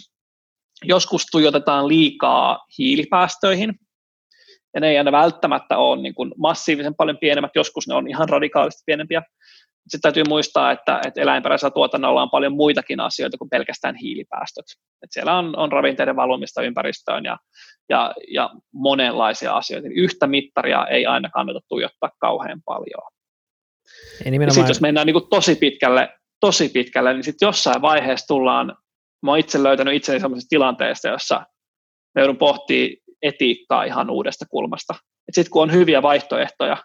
Joskus 0.84 1.26
tuijotetaan 1.32 1.88
liikaa 1.88 2.66
hiilipäästöihin, 2.78 3.74
ja 4.74 4.82
ne 4.82 4.90
ei 4.90 4.98
aina 4.98 5.12
välttämättä 5.12 5.78
ole 5.78 6.02
niin 6.02 6.16
kuin 6.16 6.32
massiivisen 6.38 6.96
paljon 6.96 7.18
pienemmät, 7.18 7.52
joskus 7.56 7.88
ne 7.88 7.96
on 7.96 8.08
ihan 8.08 8.30
radikaalisti 8.30 8.84
pienempiä. 8.86 9.22
Sitten 9.88 10.02
täytyy 10.02 10.24
muistaa, 10.28 10.72
että, 10.72 11.02
että 11.08 11.22
eläinperäisellä 11.22 11.72
tuotannolla 11.72 12.22
on 12.22 12.30
paljon 12.30 12.54
muitakin 12.54 13.00
asioita 13.00 13.38
kuin 13.38 13.50
pelkästään 13.50 13.96
hiilipäästöt. 13.96 14.66
Et 15.04 15.10
siellä 15.12 15.38
on, 15.38 15.58
on 15.58 15.72
ravinteiden 15.72 16.16
valumista 16.16 16.62
ympäristöön 16.62 17.26
ja, 17.26 17.38
ja, 17.90 18.14
ja 18.28 18.50
monenlaisia 18.74 19.58
asioita. 19.58 19.88
Yhtä 19.92 20.28
mittaria 20.28 20.88
ei 20.88 21.06
aina 21.06 21.30
kannata 21.30 21.60
tuijottaa 21.68 22.10
kauhean 22.20 22.62
paljon. 22.66 23.12
Ja, 24.26 24.32
nimenomaan... 24.32 24.54
sitten 24.54 24.70
jos 24.70 24.82
mennään 24.82 25.08
niin 25.08 25.14
kuin 25.14 25.30
tosi 25.30 25.56
pitkälle, 25.56 26.10
tosi 26.40 26.70
pitkälle, 26.70 27.14
niin 27.14 27.24
sitten 27.24 27.48
jossain 27.48 27.82
vaiheessa 27.82 28.28
tullaan, 28.28 28.78
mä 29.26 29.32
oon 29.32 29.40
itse 29.40 29.64
löytänyt 29.64 29.94
itseni 29.94 30.20
sellaisesta 30.20 30.50
tilanteesta, 30.50 31.08
jossa 31.08 31.36
mä 32.16 32.22
joudun 32.22 32.38
pohtimaan 32.38 32.94
etiikkaa 33.22 33.84
ihan 33.84 34.10
uudesta 34.10 34.46
kulmasta. 34.50 34.96
Sitten 35.32 35.52
kun 35.52 35.62
on 35.62 35.72
hyviä 35.72 36.02
vaihtoehtoja, 36.02 36.78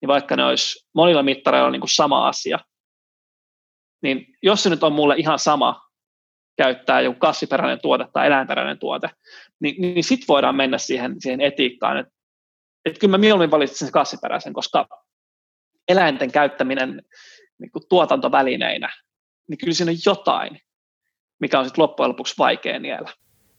niin 0.00 0.08
vaikka 0.08 0.36
ne 0.36 0.44
olisi 0.44 0.88
monilla 0.94 1.22
mittareilla 1.22 1.70
niin 1.70 1.80
kuin 1.80 1.94
sama 1.94 2.28
asia, 2.28 2.58
niin 4.02 4.26
jos 4.42 4.62
se 4.62 4.70
nyt 4.70 4.82
on 4.82 4.92
mulle 4.92 5.14
ihan 5.16 5.38
sama 5.38 5.88
käyttää 6.56 7.00
joku 7.00 7.18
kasviperäinen 7.18 7.80
tuote 7.82 8.06
tai 8.12 8.26
eläinperäinen 8.26 8.78
tuote, 8.78 9.10
niin, 9.60 9.74
niin 9.80 10.04
sitten 10.04 10.28
voidaan 10.28 10.56
mennä 10.56 10.78
siihen, 10.78 11.16
siihen 11.18 11.40
etiikkaan, 11.40 11.98
että 11.98 12.12
et 12.84 12.98
kyllä 12.98 13.10
mä 13.10 13.18
mieluummin 13.18 13.50
valitsin 13.50 13.78
sen 13.78 13.92
kasviperäisen, 13.92 14.52
koska 14.52 14.88
eläinten 15.88 16.32
käyttäminen 16.32 17.02
niin 17.58 17.70
kuin 17.70 17.82
tuotantovälineinä, 17.88 18.92
niin 19.48 19.58
kyllä 19.58 19.72
siinä 19.74 19.92
on 19.92 19.98
jotain, 20.06 20.60
mikä 21.40 21.58
on 21.58 21.64
sitten 21.64 21.82
loppujen 21.82 22.08
lopuksi 22.08 22.34
vaikea 22.38 22.78
niellä. 22.78 23.10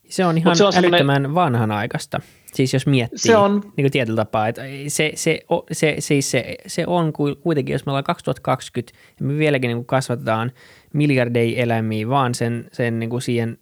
Se 0.10 0.26
on 0.26 0.38
ihan 0.38 0.55
se 0.55 0.64
on 0.64 0.74
älyttömän 0.76 1.36
vanhanaikaista. 1.36 2.22
Siis 2.53 2.74
jos 2.74 2.88
miettii 2.88 3.20
se 3.20 3.38
on, 3.38 3.51
niin 3.53 3.84
kuin 3.84 3.91
tietyllä 3.91 4.16
tapaa, 4.16 4.47
että 4.47 4.62
se, 4.88 5.12
se, 5.16 5.39
se, 5.72 5.95
siis 5.99 6.32
se, 6.32 6.55
se 6.68 6.84
on 6.88 7.14
kuitenkin, 7.41 7.74
jos 7.74 7.86
me 7.86 7.89
ollaan 7.89 8.03
2020 8.03 8.93
ja 9.20 9.26
me 9.26 9.38
vieläkin 9.38 9.68
niin 9.68 9.78
kuin 9.78 9.86
kasvatetaan 9.86 10.51
miljardeja 10.93 11.64
eläimiä 11.64 12.10
vaan 12.10 12.36
sen, 12.36 12.70
sen 12.72 12.99
niin 12.99 13.10
kuin 13.10 13.22
siihen 13.22 13.57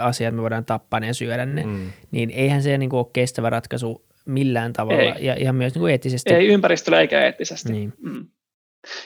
asiaan, 0.00 0.28
että 0.28 0.36
me 0.36 0.42
voidaan 0.42 0.64
tappaa 0.64 1.00
ne 1.00 1.06
ja 1.06 1.14
syödä 1.14 1.46
ne, 1.46 1.62
mm. 1.62 1.92
niin 2.10 2.30
eihän 2.30 2.62
se 2.62 2.78
niin 2.78 2.90
kuin 2.90 2.98
ole 2.98 3.06
kestävä 3.12 3.50
ratkaisu 3.50 4.04
millään 4.24 4.72
tavalla 4.72 5.02
ei. 5.02 5.26
ja 5.26 5.34
ihan 5.34 5.54
myös 5.54 5.74
niin 5.74 5.80
kuin 5.80 5.90
eettisesti. 5.90 6.34
Ei 6.34 6.46
ympäristöllä 6.46 7.00
eikä 7.00 7.20
eettisesti. 7.20 7.72
Niin. 7.72 7.92
Mm. 8.02 8.26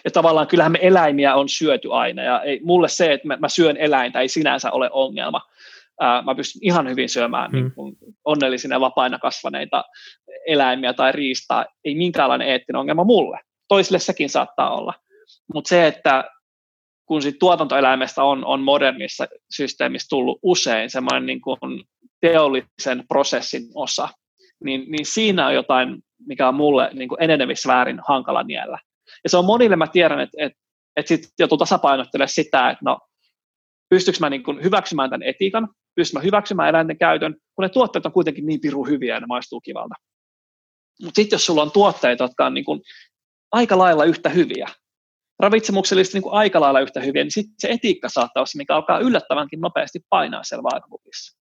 Ja 0.05 0.11
tavallaan 0.11 0.47
kyllähän 0.47 0.73
me 0.73 0.79
eläimiä 0.83 1.35
on 1.35 1.49
syöty 1.49 1.93
aina 1.93 2.23
ja 2.23 2.43
ei, 2.43 2.61
mulle 2.63 2.89
se, 2.89 3.13
että 3.13 3.27
mä, 3.27 3.37
mä 3.37 3.49
syön 3.49 3.77
eläintä 3.77 4.21
ei 4.21 4.29
sinänsä 4.29 4.71
ole 4.71 4.91
ongelma– 4.93 5.41
ää, 6.01 6.23
mä 6.23 6.35
pystyn 6.35 6.61
ihan 6.63 6.89
hyvin 6.89 7.09
syömään 7.09 7.51
mm. 7.51 7.57
niin 7.57 7.73
onnellisina 8.25 8.75
ja 8.75 8.81
vapaina 8.81 9.19
kasvaneita 9.19 9.85
eläimiä 10.47 10.93
tai 10.93 11.13
riistaa. 11.13 11.67
Ei 11.85 11.95
minkäänlainen 11.95 12.49
eettinen 12.49 12.81
ongelma 12.81 13.05
mulle. 13.05 13.41
Toisille 13.69 13.99
sekin 13.99 14.29
saattaa 14.29 14.75
olla. 14.75 14.95
Mutta 15.55 15.69
se, 15.69 15.87
että 15.87 16.25
kun 17.07 17.23
sit 17.23 17.39
tuotantoeläimestä 17.39 18.25
on, 18.25 18.45
on 18.45 18.61
modernissa 18.61 19.27
systeemissä 19.57 20.07
tullut 20.11 20.39
usein 20.43 20.91
semmoinen 20.91 21.27
niin 21.27 21.41
kuin 21.41 21.85
teollisen 22.21 23.05
prosessin 23.09 23.63
osa, 23.75 24.09
niin, 24.65 24.91
niin 24.91 25.07
siinä 25.07 25.47
on 25.47 25.55
jotain, 25.55 25.99
mikä 26.27 26.49
on 26.49 26.55
mulle 26.55 26.91
niin 26.93 27.09
kuin 27.09 27.23
enenevissä 27.23 27.69
väärin 27.69 28.01
hankala 28.09 28.43
niellä. 28.43 28.79
Ja 29.25 29.31
se 29.31 29.37
on 29.37 29.45
monille, 29.45 29.77
mä 29.77 29.87
tiedän, 29.87 30.21
että, 30.21 30.37
että, 30.45 30.59
että 30.97 31.09
sitten 31.09 31.31
joutuu 31.39 31.59
tasapainottelemaan 31.59 32.29
sitä, 32.29 32.71
että 32.71 32.85
no, 32.85 32.99
pystyykö 33.91 34.19
mä 34.21 34.31
niin 34.31 34.43
kuin 34.43 34.63
hyväksymään 34.63 35.11
tämän 35.11 35.29
etiikan, 35.29 35.69
pystyykö 35.99 36.19
mä 36.19 36.27
hyväksymään 36.27 36.69
eläinten 36.69 36.99
käytön, 36.99 37.37
kun 37.55 37.63
ne 37.63 37.69
tuotteet 37.69 38.07
on 38.07 38.13
kuitenkin 38.13 38.47
niin 38.47 38.61
piru 38.61 38.85
hyviä 38.85 39.15
ja 39.15 39.21
ne 39.21 39.27
maistuu 39.27 39.61
kivalta. 39.61 39.95
Mutta 41.03 41.19
sitten 41.19 41.35
jos 41.37 41.47
sulla 41.47 41.63
on 41.63 41.71
tuotteita, 41.71 42.25
jotka 42.25 42.47
on 42.47 42.55
niin 42.55 42.65
kuin 42.65 42.81
aika 43.53 43.79
lailla 43.79 44.05
yhtä 44.05 44.29
hyviä, 44.29 44.69
ravitsemuksellisesti 45.39 46.19
niin 46.19 46.33
aika 46.33 46.61
lailla 46.61 46.81
yhtä 46.81 47.01
hyviä, 47.01 47.25
niin 47.25 47.33
sitten 47.33 47.55
se 47.59 47.69
etiikka 47.69 48.09
saattaa 48.09 48.41
olla 48.41 48.47
se, 48.47 48.59
mikä 48.59 48.77
alkaa 48.77 48.99
yllättävänkin 48.99 49.61
nopeasti 49.61 50.01
painaa 50.09 50.45
siellä 50.45 50.63
vaakakupissa. 50.63 51.39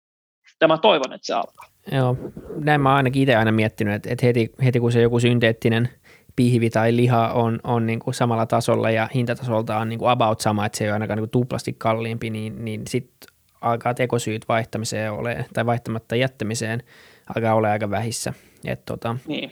Tämä 0.59 0.77
toivon, 0.77 1.13
että 1.13 1.25
se 1.25 1.33
alkaa. 1.33 1.69
Joo, 1.91 2.17
näin 2.63 2.81
mä 2.81 2.95
ainakin 2.95 3.21
itse 3.21 3.35
aina 3.35 3.51
miettinyt, 3.51 3.93
että, 3.93 4.09
että 4.09 4.25
heti, 4.25 4.51
heti 4.63 4.79
kun 4.79 4.91
se 4.91 5.01
joku 5.01 5.19
synteettinen– 5.19 5.89
pihvi 6.35 6.69
tai 6.69 6.95
liha 6.95 7.27
on, 7.27 7.59
on 7.63 7.85
niin 7.85 7.99
kuin 7.99 8.13
samalla 8.13 8.45
tasolla 8.45 8.91
ja 8.91 9.09
hintatasolta 9.15 9.77
on 9.77 9.89
niin 9.89 9.99
kuin 9.99 10.09
about 10.09 10.39
sama, 10.39 10.65
että 10.65 10.77
se 10.77 10.83
ei 10.83 10.89
ole 10.89 10.93
ainakaan 10.93 11.17
niin 11.17 11.21
kuin 11.21 11.41
tuplasti 11.41 11.75
kalliimpi, 11.77 12.29
niin, 12.29 12.65
niin 12.65 12.81
sitten 12.87 13.34
alkaa 13.65 13.93
tekosyyt 13.93 14.47
vaihtamiseen 14.47 15.11
ole, 15.11 15.45
tai 15.53 15.65
vaihtamatta 15.65 16.15
jättämiseen 16.15 16.83
alkaa 17.35 17.55
olla 17.55 17.71
aika 17.71 17.89
vähissä. 17.89 18.33
Et 18.65 18.85
tota, 18.85 19.17
niin. 19.27 19.51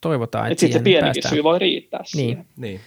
Toivotaan, 0.00 0.44
että 0.44 0.52
et 0.52 0.58
sitten 0.58 0.80
se 0.80 0.84
pienikin 0.84 1.04
päästään. 1.04 1.34
syy 1.34 1.44
voi 1.44 1.58
riittää 1.58 2.00
niin. 2.00 2.06
siihen. 2.10 2.46
Niin. 2.56 2.80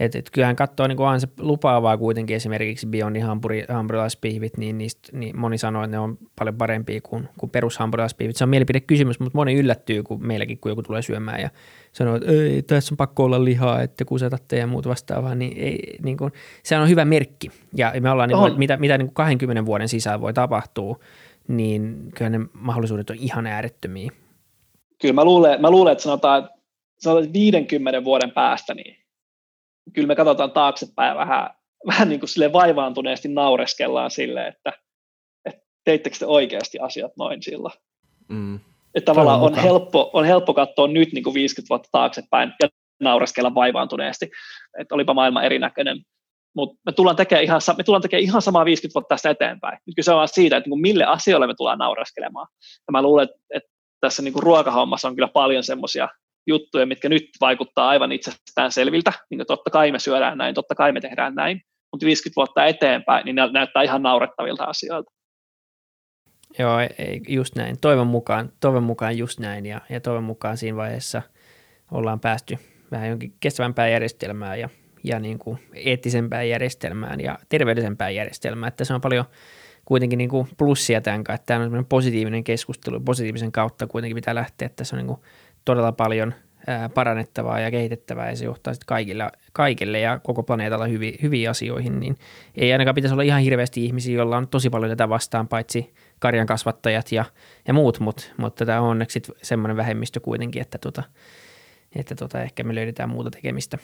Et, 0.00 0.14
et 0.14 0.30
kyllähän 0.30 0.56
katsoo, 0.56 0.86
niin 0.86 1.00
on 1.00 1.20
se 1.20 1.28
lupaavaa 1.38 1.96
kuitenkin 1.96 2.36
esimerkiksi 2.36 2.86
Beyondin 2.86 3.22
hampuri, 3.22 3.64
hampurilaispihvit, 3.68 4.56
niin, 4.56 4.78
niistä, 4.78 5.08
niin 5.12 5.40
moni 5.40 5.58
sanoo, 5.58 5.84
että 5.84 5.96
ne 5.96 5.98
on 5.98 6.18
paljon 6.38 6.56
parempia 6.56 7.00
kuin, 7.00 7.28
kuin 7.38 7.50
perushampurilaispihvit. 7.50 8.36
Se 8.36 8.44
on 8.44 8.50
mielipidekysymys, 8.50 9.20
mutta 9.20 9.38
moni 9.38 9.54
yllättyy 9.54 10.02
kun 10.02 10.26
meilläkin, 10.26 10.58
kun 10.58 10.70
joku 10.70 10.82
tulee 10.82 11.02
syömään 11.02 11.40
ja 11.40 11.50
sanoo, 11.92 12.16
että 12.16 12.30
ei, 12.30 12.62
tässä 12.62 12.92
on 12.92 12.96
pakko 12.96 13.24
olla 13.24 13.44
lihaa, 13.44 13.82
että 13.82 14.04
kusetatte 14.04 14.58
ja 14.58 14.66
muuta 14.66 14.88
vastaavaa, 14.88 15.34
niin, 15.34 15.58
ei, 15.58 15.96
niin 16.02 16.16
kuin, 16.16 16.32
se 16.62 16.78
on 16.78 16.88
hyvä 16.88 17.04
merkki. 17.04 17.50
Ja 17.76 17.92
me 18.00 18.10
ollaan, 18.10 18.28
niin 18.28 18.38
kuin, 18.38 18.58
mitä, 18.58 18.76
mitä 18.76 18.98
niin 18.98 19.06
kuin 19.06 19.14
20 19.14 19.66
vuoden 19.66 19.88
sisään 19.88 20.20
voi 20.20 20.32
tapahtua, 20.32 20.98
niin 21.48 22.08
kyllä 22.14 22.30
ne 22.30 22.40
mahdollisuudet 22.52 23.10
on 23.10 23.16
ihan 23.16 23.46
äärettömiä. 23.46 24.10
Kyllä 25.00 25.14
mä 25.14 25.24
luulen, 25.24 25.60
mä 25.60 25.70
luulen 25.70 25.92
että 25.92 26.04
sanotaan, 26.04 26.48
sanotaan 26.98 27.32
50 27.32 28.04
vuoden 28.04 28.30
päästä, 28.30 28.74
niin 28.74 29.03
kyllä 29.92 30.08
me 30.08 30.16
katsotaan 30.16 30.52
taaksepäin 30.52 31.16
vähän, 31.16 31.50
vähän 31.92 32.08
niin 32.08 32.20
kuin 32.20 32.28
sille 32.28 32.52
vaivaantuneesti 32.52 33.28
naureskellaan 33.28 34.10
sille, 34.10 34.46
että, 34.46 34.72
että 35.44 35.62
teittekö 35.84 36.16
te 36.18 36.26
oikeasti 36.26 36.78
asiat 36.78 37.12
noin 37.16 37.42
sillä. 37.42 37.70
Mm. 38.28 38.60
Että 38.94 39.12
tavallaan 39.12 39.40
on 39.40 39.54
helppo, 39.54 40.10
on 40.12 40.24
helppo 40.24 40.54
katsoa 40.54 40.88
nyt 40.88 41.12
niin 41.12 41.24
kuin 41.24 41.34
50 41.34 41.68
vuotta 41.68 41.88
taaksepäin 41.92 42.52
ja 42.62 42.68
naureskella 43.00 43.54
vaivaantuneesti, 43.54 44.30
että 44.78 44.94
olipa 44.94 45.14
maailma 45.14 45.42
erinäköinen. 45.42 46.00
Mutta 46.56 46.80
me 46.86 46.92
tullaan 46.92 47.16
tekemään 47.16 47.44
ihan, 47.44 47.60
me 47.76 47.84
tullaan 47.84 48.02
tekemään 48.02 48.24
ihan 48.24 48.42
samaa 48.42 48.64
50 48.64 48.94
vuotta 48.94 49.14
tästä 49.14 49.30
eteenpäin. 49.30 49.78
Nyt 49.86 49.96
kyse 49.96 50.12
on 50.12 50.28
siitä, 50.28 50.56
että 50.56 50.66
niin 50.66 50.70
kuin 50.70 50.80
mille 50.80 51.04
asioille 51.04 51.46
me 51.46 51.54
tullaan 51.54 51.78
naureskelemaan. 51.78 52.46
Ja 52.88 52.92
mä 52.92 53.02
luulen, 53.02 53.24
että, 53.24 53.36
että 53.54 53.70
tässä 54.00 54.22
niin 54.22 54.32
kuin 54.32 54.42
ruokahommassa 54.42 55.08
on 55.08 55.14
kyllä 55.14 55.28
paljon 55.28 55.64
semmoisia 55.64 56.08
juttuja, 56.46 56.86
mitkä 56.86 57.08
nyt 57.08 57.24
vaikuttaa 57.40 57.88
aivan 57.88 58.12
itsestään 58.12 58.72
selviltä, 58.72 59.12
niin 59.30 59.46
totta 59.46 59.70
kai 59.70 59.92
me 59.92 59.98
syödään 59.98 60.38
näin, 60.38 60.54
totta 60.54 60.74
kai 60.74 60.92
me 60.92 61.00
tehdään 61.00 61.34
näin, 61.34 61.60
mutta 61.92 62.06
50 62.06 62.36
vuotta 62.36 62.66
eteenpäin, 62.66 63.24
niin 63.24 63.36
ne 63.36 63.42
näyttää 63.52 63.82
ihan 63.82 64.02
naurettavilta 64.02 64.64
asioilta. 64.64 65.10
Joo, 66.58 66.78
ei, 66.80 67.20
just 67.28 67.54
näin. 67.56 67.80
Toivon 67.80 68.06
mukaan, 68.06 68.52
toivon 68.60 68.82
mukaan 68.82 69.18
just 69.18 69.40
näin 69.40 69.66
ja, 69.66 69.80
ja 69.88 70.00
toivon 70.00 70.24
mukaan 70.24 70.56
siinä 70.56 70.76
vaiheessa 70.76 71.22
ollaan 71.90 72.20
päästy 72.20 72.58
vähän 72.90 73.08
jonkin 73.08 73.34
kestävämpään 73.40 73.90
järjestelmään 73.90 74.60
ja, 74.60 74.68
ja 75.04 75.20
niin 75.20 75.38
kuin 75.38 75.58
eettisempään 75.74 76.48
järjestelmään 76.48 77.20
ja 77.20 77.38
terveellisempään 77.48 78.14
järjestelmään. 78.14 78.68
Että 78.68 78.84
se 78.84 78.94
on 78.94 79.00
paljon 79.00 79.24
kuitenkin 79.84 80.18
niin 80.18 80.30
kuin 80.30 80.48
plussia 80.58 81.00
tämän 81.00 81.24
kanssa, 81.24 81.46
tämä 81.46 81.64
on 81.64 81.86
positiivinen 81.86 82.44
keskustelu, 82.44 83.00
positiivisen 83.00 83.52
kautta 83.52 83.86
kuitenkin 83.86 84.14
pitää 84.14 84.34
lähteä, 84.34 84.66
että 84.66 84.84
se 84.84 84.96
on 84.96 84.98
niin 84.98 85.06
kuin 85.06 85.20
todella 85.64 85.92
paljon 85.92 86.34
parannettavaa 86.94 87.60
ja 87.60 87.70
kehitettävää 87.70 88.30
ja 88.30 88.36
se 88.36 88.44
johtaa 88.44 88.74
sitten 88.74 88.86
kaikille, 88.86 89.30
kaikille 89.52 90.00
ja 90.00 90.18
koko 90.18 90.42
planeetalla 90.42 90.86
hyviin, 90.86 91.18
hyviin 91.22 91.50
asioihin, 91.50 92.00
niin 92.00 92.16
ei 92.54 92.72
ainakaan 92.72 92.94
pitäisi 92.94 93.12
olla 93.12 93.22
ihan 93.22 93.40
hirveästi 93.40 93.84
ihmisiä, 93.84 94.16
joilla 94.16 94.36
on 94.36 94.48
tosi 94.48 94.70
paljon 94.70 94.90
tätä 94.90 95.08
vastaan, 95.08 95.48
paitsi 95.48 95.94
karjan 96.18 96.46
kasvattajat 96.46 97.12
ja, 97.12 97.24
ja 97.68 97.74
muut, 97.74 98.00
mut, 98.00 98.32
mutta 98.36 98.66
tämä 98.66 98.80
on 98.80 98.88
onneksi 98.88 99.22
semmoinen 99.42 99.76
vähemmistö 99.76 100.20
kuitenkin, 100.20 100.62
että, 100.62 100.78
tota, 100.78 101.02
että 101.96 102.14
tota, 102.14 102.42
ehkä 102.42 102.64
me 102.64 102.74
löydetään 102.74 103.08
muuta 103.08 103.30
tekemistä. 103.30 103.78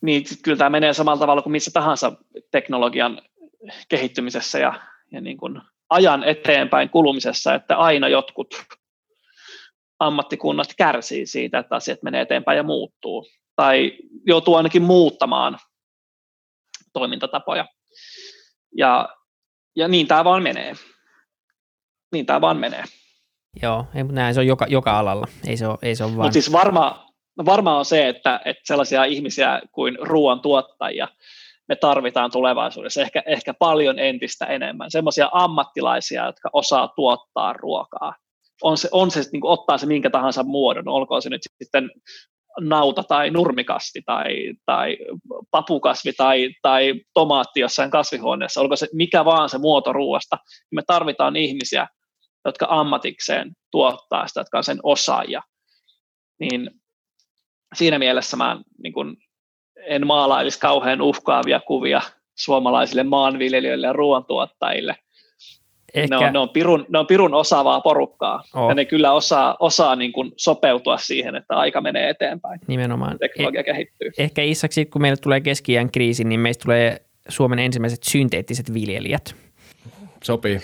Niin, 0.00 0.24
kyllä 0.42 0.58
tämä 0.58 0.70
menee 0.70 0.92
samalla 0.92 1.20
tavalla 1.20 1.42
kuin 1.42 1.52
missä 1.52 1.70
tahansa 1.74 2.12
teknologian 2.50 3.22
kehittymisessä 3.88 4.58
ja, 4.58 4.74
ja 5.12 5.20
niin 5.20 5.36
kuin 5.36 5.60
ajan 5.90 6.24
eteenpäin 6.24 6.90
kulumisessa, 6.90 7.54
että 7.54 7.76
aina 7.76 8.08
jotkut 8.08 8.64
ammattikunnat 10.06 10.68
kärsii 10.76 11.26
siitä, 11.26 11.58
että 11.58 11.76
asiat 11.76 12.02
menee 12.02 12.20
eteenpäin 12.20 12.56
ja 12.56 12.62
muuttuu, 12.62 13.26
tai 13.56 13.92
joutuu 14.26 14.54
ainakin 14.54 14.82
muuttamaan 14.82 15.58
toimintatapoja. 16.92 17.66
Ja, 18.76 19.08
ja 19.76 19.88
niin 19.88 20.06
tämä 20.06 20.24
vaan 20.24 20.42
menee. 20.42 20.74
Niin 22.12 22.26
tämä 22.26 22.40
vaan 22.40 22.56
menee. 22.56 22.84
Joo, 23.62 23.86
ei, 23.94 24.02
mutta 24.02 24.20
näin 24.20 24.34
se 24.34 24.40
on 24.40 24.46
joka, 24.46 24.66
joka 24.68 24.98
alalla. 24.98 25.26
Ei 25.46 25.56
se 25.56 25.66
ole, 25.66 25.78
ei 25.82 25.96
se 25.96 26.04
ole 26.04 26.16
vaan... 26.16 26.26
Mutta 26.26 26.32
siis 26.32 26.52
varma, 26.52 27.12
varma 27.44 27.78
on 27.78 27.84
se, 27.84 28.08
että, 28.08 28.40
että 28.44 28.62
sellaisia 28.64 29.04
ihmisiä 29.04 29.62
kuin 29.72 29.98
ruoan 30.00 30.40
tuottajia 30.40 31.08
me 31.68 31.76
tarvitaan 31.76 32.30
tulevaisuudessa 32.30 33.02
ehkä, 33.02 33.22
ehkä 33.26 33.54
paljon 33.54 33.98
entistä 33.98 34.46
enemmän. 34.46 34.90
Sellaisia 34.90 35.28
ammattilaisia, 35.32 36.26
jotka 36.26 36.50
osaa 36.52 36.88
tuottaa 36.88 37.52
ruokaa 37.52 38.14
on 38.62 38.78
se, 38.78 38.88
on 38.92 39.10
se 39.10 39.22
niin 39.32 39.40
kuin 39.40 39.50
ottaa 39.50 39.78
se 39.78 39.86
minkä 39.86 40.10
tahansa 40.10 40.42
muodon, 40.42 40.88
olkoon 40.88 41.22
se 41.22 41.30
nyt 41.30 41.40
sitten 41.62 41.90
nauta 42.60 43.02
tai 43.02 43.30
nurmikasti 43.30 44.02
tai, 44.06 44.52
tai 44.66 44.96
papukasvi 45.50 46.12
tai, 46.12 46.50
tai 46.62 46.94
tomaatti 47.14 47.60
jossain 47.60 47.90
kasvihuoneessa, 47.90 48.60
olkoon 48.60 48.78
se 48.78 48.88
mikä 48.92 49.24
vaan 49.24 49.48
se 49.48 49.58
muoto 49.58 49.92
ruoasta, 49.92 50.36
niin 50.46 50.76
me 50.76 50.82
tarvitaan 50.86 51.36
ihmisiä, 51.36 51.86
jotka 52.44 52.66
ammatikseen 52.70 53.52
tuottaa 53.70 54.26
sitä, 54.26 54.40
jotka 54.40 54.58
on 54.58 54.64
sen 54.64 54.78
osaajia. 54.82 55.42
Niin 56.40 56.70
siinä 57.74 57.98
mielessä 57.98 58.36
mä 58.36 58.60
niin 58.82 58.92
kuin, 58.92 59.16
en 59.86 60.06
maalailisi 60.06 60.60
kauhean 60.60 61.00
uhkaavia 61.00 61.60
kuvia 61.60 62.00
suomalaisille 62.38 63.02
maanviljelijöille 63.02 63.86
ja 63.86 63.92
ruoantuottajille, 63.92 64.96
Ehkä... 65.94 66.18
Ne, 66.18 66.26
on, 66.26 66.32
ne, 66.32 66.38
on 66.38 66.48
pirun, 66.48 66.86
ne 66.88 66.98
on 66.98 67.06
pirun 67.06 67.34
osaavaa 67.34 67.80
porukkaa, 67.80 68.42
oh. 68.54 68.68
ja 68.68 68.74
ne 68.74 68.84
kyllä 68.84 69.12
osaa, 69.12 69.56
osaa 69.60 69.96
niin 69.96 70.12
kuin 70.12 70.32
sopeutua 70.36 70.96
siihen, 70.96 71.36
että 71.36 71.56
aika 71.56 71.80
menee 71.80 72.08
eteenpäin. 72.08 72.60
Nimenomaan. 72.66 73.18
Teknologia 73.18 73.60
eh, 73.60 73.64
kehittyy. 73.64 74.10
Ehkä 74.18 74.42
Issaksi, 74.42 74.86
kun 74.86 75.02
meille 75.02 75.16
tulee 75.16 75.40
keski 75.40 75.72
kriisi, 75.92 76.24
niin 76.24 76.40
meistä 76.40 76.62
tulee 76.62 77.02
Suomen 77.28 77.58
ensimmäiset 77.58 78.02
synteettiset 78.02 78.74
viljelijät. 78.74 79.34
Sopii. 80.24 80.60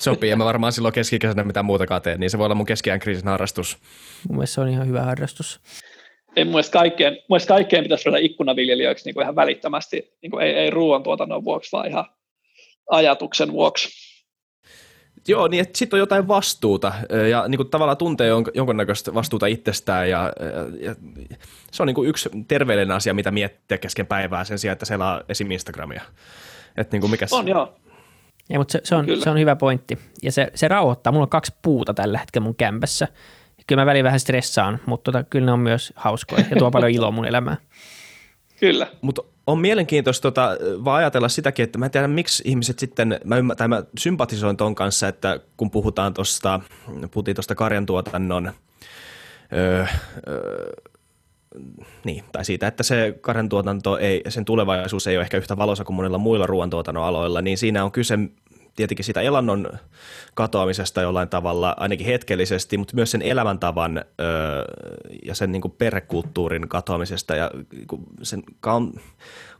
Sopii, 0.00 0.30
ja 0.30 0.36
mä 0.36 0.44
varmaan 0.44 0.72
silloin 0.72 0.94
keskikesänä 0.94 1.44
mitään 1.44 1.66
muutakaan 1.66 2.02
teen, 2.02 2.20
niin 2.20 2.30
se 2.30 2.38
voi 2.38 2.44
olla 2.44 2.54
mun 2.54 2.66
keskiään 2.66 3.00
kriisin 3.00 3.28
harrastus. 3.28 3.78
Mun 4.28 4.36
mielestä 4.36 4.54
se 4.54 4.60
on 4.60 4.68
ihan 4.68 4.88
hyvä 4.88 5.02
harrastus. 5.02 5.60
Ei 6.36 6.44
mun 6.44 6.52
mielestä 6.52 6.72
kaikkeen, 6.72 7.12
mun 7.12 7.24
mielestä 7.28 7.54
kaikkeen 7.54 7.82
pitäisi 7.82 8.08
olla 8.08 8.18
ikkunaviljelijöiksi 8.18 9.04
niin 9.04 9.14
kuin 9.14 9.22
ihan 9.22 9.36
välittömästi, 9.36 10.12
niin 10.22 10.30
kuin 10.30 10.46
ei, 10.46 10.52
ei 10.52 10.70
ruoantuotannon 10.70 11.44
vuoksi, 11.44 11.72
vaan 11.72 11.88
ihan 11.88 12.04
ajatuksen 12.90 13.52
vuoksi. 13.52 13.88
Joo, 15.28 15.48
niin 15.48 15.62
että 15.62 15.78
sitten 15.78 15.96
on 15.96 16.00
jotain 16.00 16.28
vastuuta 16.28 16.92
ja 17.30 17.48
niin 17.48 17.56
kuin 17.56 17.70
tavallaan 17.70 17.96
tuntee 17.96 18.28
jonkunnäköistä 18.54 19.14
vastuuta 19.14 19.46
itsestään 19.46 20.10
ja, 20.10 20.32
ja, 20.80 20.94
ja 21.30 21.36
se 21.72 21.82
on 21.82 21.86
niin 21.86 21.94
kuin 21.94 22.08
yksi 22.08 22.30
terveellinen 22.48 22.96
asia, 22.96 23.14
mitä 23.14 23.30
miettiä 23.30 23.78
kesken 23.78 24.06
päivää 24.06 24.44
sen 24.44 24.58
sijaan, 24.58 24.72
että 24.72 24.86
selaa 24.86 25.22
esim. 25.28 25.50
Instagramia. 25.50 26.02
Et 26.76 26.92
niin 26.92 27.00
kuin 27.00 27.10
mikäs... 27.10 27.32
On 27.32 27.48
joo. 27.48 27.76
Ja, 28.48 28.58
mutta 28.58 28.72
se, 28.72 28.80
se, 28.84 28.94
on, 28.94 29.06
se 29.22 29.30
on 29.30 29.38
hyvä 29.38 29.56
pointti 29.56 29.98
ja 30.22 30.32
se, 30.32 30.50
se 30.54 30.68
rauhoittaa. 30.68 31.12
Mulla 31.12 31.24
on 31.24 31.28
kaksi 31.28 31.52
puuta 31.62 31.94
tällä 31.94 32.18
hetkellä 32.18 32.44
mun 32.44 32.54
kämpässä. 32.54 33.08
Kyllä 33.66 33.82
mä 33.82 33.86
väliin 33.86 34.04
vähän 34.04 34.20
stressaan, 34.20 34.80
mutta 34.86 35.12
tota, 35.12 35.24
kyllä 35.24 35.46
ne 35.46 35.52
on 35.52 35.60
myös 35.60 35.92
hauskoja 35.96 36.44
ja 36.50 36.56
tuo 36.56 36.70
paljon 36.70 36.92
iloa 36.96 37.10
mun 37.10 37.26
elämään. 37.26 37.56
Kyllä. 38.60 38.86
Mutta 39.02 39.22
on 39.46 39.58
mielenkiintoista 39.58 40.22
tota, 40.22 40.56
vaan 40.84 40.96
ajatella 40.96 41.28
sitäkin, 41.28 41.62
että 41.62 41.78
mä 41.78 41.84
en 41.84 41.90
tiedä 41.90 42.08
miksi 42.08 42.42
ihmiset 42.46 42.78
sitten, 42.78 43.20
mä, 43.24 43.36
ymmär, 43.36 43.56
tai 43.56 43.68
mä 43.68 43.82
sympatisoin 43.98 44.56
ton 44.56 44.74
kanssa, 44.74 45.08
että 45.08 45.40
kun 45.56 45.70
puhutaan 45.70 46.14
tuosta, 46.14 46.60
puhuttiin 47.10 47.34
tuosta 47.34 47.54
karjantuotannon, 47.54 48.52
öö, 49.52 49.86
öö, 50.28 50.72
niin, 52.04 52.24
tai 52.32 52.44
siitä, 52.44 52.66
että 52.66 52.82
se 52.82 53.18
karjantuotanto 53.20 53.98
ei, 53.98 54.22
sen 54.28 54.44
tulevaisuus 54.44 55.06
ei 55.06 55.16
ole 55.16 55.22
ehkä 55.22 55.36
yhtä 55.36 55.56
valoisa 55.56 55.84
kuin 55.84 55.96
monilla 55.96 56.18
muilla 56.18 56.46
ruoantuotannon 56.46 57.04
aloilla, 57.04 57.42
niin 57.42 57.58
siinä 57.58 57.84
on 57.84 57.92
kyse 57.92 58.18
tietenkin 58.76 59.04
sitä 59.04 59.20
elannon 59.20 59.68
katoamisesta 60.34 61.02
jollain 61.02 61.28
tavalla, 61.28 61.74
ainakin 61.78 62.06
hetkellisesti, 62.06 62.78
mutta 62.78 62.94
myös 62.94 63.10
sen 63.10 63.22
elämäntavan 63.22 63.98
öö, 63.98 64.64
ja 65.24 65.34
sen 65.34 65.52
niin 65.52 65.62
kuin 65.62 65.74
perhekulttuurin 65.78 66.68
katoamisesta 66.68 67.34
ja 67.34 67.50
niinku 67.72 68.00
sen 68.22 68.42
on 68.66 68.92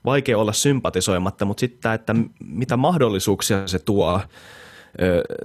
vaikea 0.04 0.38
olla 0.38 0.52
sympatisoimatta, 0.52 1.44
mutta 1.44 1.60
sitten 1.60 1.92
että 1.92 2.14
mitä 2.44 2.76
mahdollisuuksia 2.76 3.68
se 3.68 3.78
tuo, 3.78 4.20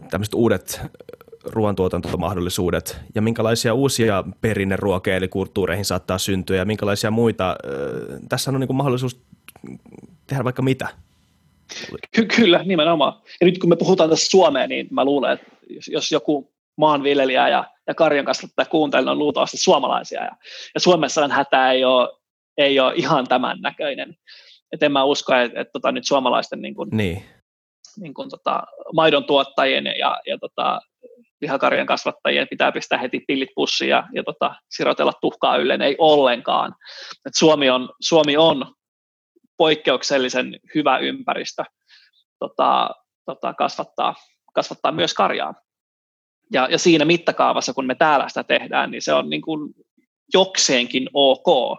tämmöiset 0.10 0.34
uudet 0.34 0.82
ruoantuotantomahdollisuudet 1.46 2.98
ja 3.16 3.22
minkälaisia 3.22 3.74
uusia 3.74 4.24
perinneruokeja 4.42 5.18
eli 5.18 5.28
kulttuureihin 5.28 5.86
saattaa 5.86 6.18
syntyä 6.18 6.58
ja 6.58 6.66
minkälaisia 6.66 7.12
muita. 7.12 7.56
Tässä 8.30 8.52
on 8.52 8.60
niin 8.60 8.68
kuin 8.68 8.78
mahdollisuus 8.78 9.22
tehdä 10.28 10.44
vaikka 10.44 10.62
mitä. 10.62 10.88
Ky- 12.16 12.26
kyllä, 12.36 12.64
nimenomaan. 12.64 13.22
Ja 13.42 13.48
nyt 13.48 13.58
kun 13.58 13.70
me 13.70 13.76
puhutaan 13.76 14.10
tässä 14.10 14.30
Suomeen, 14.30 14.70
niin 14.70 14.88
mä 14.92 15.06
luulen, 15.06 15.34
että 15.34 15.46
jos, 15.70 15.88
jos 15.88 16.12
joku 16.12 16.54
maanviljelijä 16.78 17.50
ja, 17.50 17.64
ja 17.88 17.96
karjan 17.96 18.26
kasvattaja 18.26 18.66
kuuntelee, 18.66 19.02
niin 19.02 19.10
on 19.10 19.20
luultavasti 19.20 19.58
suomalaisia. 19.58 20.24
Ja, 20.24 20.32
ja 20.74 20.80
Suomessa 20.80 21.28
hätä 21.28 21.72
ei 21.72 21.86
ole, 21.86 22.10
ei 22.58 22.80
ole 22.80 22.94
ihan 22.96 23.28
tämän 23.28 23.62
näköinen. 23.62 24.16
Et 24.72 24.84
en 24.84 24.92
mä 24.92 25.04
usko, 25.04 25.36
että, 25.36 25.62
että 25.62 25.72
tota, 25.72 25.92
nyt 25.92 26.06
suomalaisten 26.06 26.62
niin 26.62 26.76
kuin, 26.76 26.90
niin. 26.92 27.24
Niin 27.98 28.14
kuin, 28.14 28.30
tota, 28.30 28.64
maidon 28.94 29.24
tuottajien 29.24 29.86
ja, 29.86 30.20
ja 30.26 30.38
tota, 30.38 30.80
lihakarjan 31.42 31.88
kasvattajien 31.88 32.48
pitää 32.50 32.72
pistää 32.72 33.00
heti 33.00 33.20
pillit 33.28 33.50
pussiin 33.56 33.90
ja, 33.90 34.04
ja 34.14 34.24
tota, 34.24 34.56
sirotella 34.70 35.14
tuhkaa 35.22 35.58
ylleen, 35.58 35.82
ei 35.82 35.96
ollenkaan. 35.98 36.76
Et 37.26 37.34
Suomi, 37.36 37.70
on, 37.70 37.90
Suomi 38.02 38.38
on 38.38 38.66
poikkeuksellisen 39.60 40.60
hyvä 40.76 40.98
ympäristö 40.98 41.64
tota, 42.40 42.90
tota, 43.26 43.54
kasvattaa, 43.54 44.16
kasvattaa 44.54 44.92
myös 44.92 45.14
karjaa. 45.14 45.54
Ja, 46.54 46.68
ja 46.72 46.78
siinä 46.78 47.06
mittakaavassa, 47.06 47.74
kun 47.74 47.86
me 47.86 47.96
täällä 47.96 48.28
sitä 48.28 48.44
tehdään, 48.44 48.92
niin 48.92 49.02
se 49.02 49.14
on 49.14 49.30
niin 49.30 49.42
kuin 49.42 49.74
jokseenkin 50.34 51.10
ok. 51.14 51.78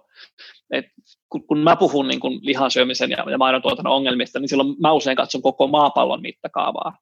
Et 0.70 0.84
kun, 1.28 1.46
kun 1.46 1.58
mä 1.58 1.76
puhun 1.76 2.08
niin 2.08 2.20
kuin 2.20 2.38
lihansyömisen 2.42 3.10
ja, 3.10 3.30
ja 3.30 3.38
maidon 3.38 3.62
tuotannon 3.62 3.94
ongelmista, 3.94 4.40
niin 4.40 4.48
silloin 4.48 4.76
mä 4.80 4.92
usein 4.92 5.16
katson 5.16 5.42
koko 5.42 5.66
maapallon 5.66 6.22
mittakaavaa. 6.22 6.98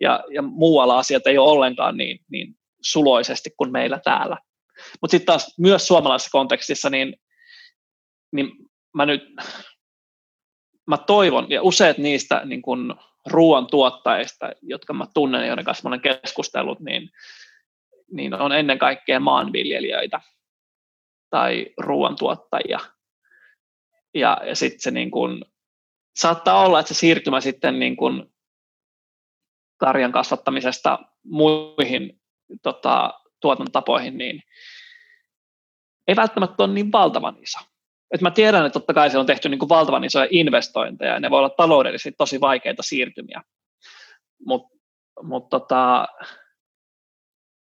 Ja, 0.00 0.24
ja 0.34 0.42
muualla 0.42 0.98
asiat 0.98 1.26
ei 1.26 1.38
ole 1.38 1.50
ollenkaan 1.50 1.96
niin, 1.96 2.18
niin 2.30 2.54
suloisesti 2.82 3.50
kuin 3.56 3.72
meillä 3.72 4.00
täällä. 4.04 4.36
Mutta 5.00 5.10
sitten 5.10 5.26
taas 5.26 5.54
myös 5.58 5.86
suomalaisessa 5.86 6.30
kontekstissa, 6.32 6.90
niin, 6.90 7.16
niin 8.32 8.50
mä 8.94 9.06
nyt 9.06 9.22
mä 10.86 10.96
toivon, 10.96 11.46
ja 11.50 11.62
useat 11.62 11.98
niistä 11.98 12.42
niin 12.44 12.62
kun 12.62 12.94
ruoan 13.26 13.66
tuottajista, 13.66 14.50
jotka 14.62 14.92
mä 14.92 15.06
tunnen, 15.14 15.46
joiden 15.48 15.64
kanssa 15.64 15.88
olen 15.88 16.00
keskustellut, 16.00 16.80
niin, 16.80 17.10
niin 18.12 18.34
on 18.34 18.52
ennen 18.52 18.78
kaikkea 18.78 19.20
maanviljelijöitä 19.20 20.20
tai 21.30 21.66
ruoantuottajia. 21.78 22.78
Ja, 24.14 24.40
ja 24.46 24.56
sitten 24.56 24.80
se 24.80 24.90
niin 24.90 25.10
kun, 25.10 25.44
saattaa 26.16 26.64
olla, 26.64 26.80
että 26.80 26.94
se 26.94 26.98
siirtymä 26.98 27.40
sitten 27.40 27.78
niin 27.78 27.96
kun 27.96 28.32
karjan 29.76 30.12
kasvattamisesta 30.12 30.98
muihin 31.24 32.20
tota, 32.62 33.14
tuotantotapoihin, 33.40 34.18
niin 34.18 34.42
ei 36.08 36.16
välttämättä 36.16 36.62
ole 36.62 36.72
niin 36.72 36.92
valtavan 36.92 37.36
iso. 37.42 37.58
Et 38.14 38.20
mä 38.20 38.30
tiedän, 38.30 38.66
että 38.66 38.78
totta 38.78 38.94
kai 38.94 39.10
se 39.10 39.18
on 39.18 39.26
tehty 39.26 39.48
niin 39.48 39.58
kuin 39.58 39.68
valtavan 39.68 40.04
isoja 40.04 40.26
investointeja, 40.30 41.12
ja 41.12 41.20
ne 41.20 41.30
voi 41.30 41.38
olla 41.38 41.50
taloudellisesti 41.50 42.12
tosi 42.18 42.40
vaikeita 42.40 42.82
siirtymiä. 42.82 43.42
Mutta 44.46 44.76
mut 45.22 45.48
tota, 45.48 46.08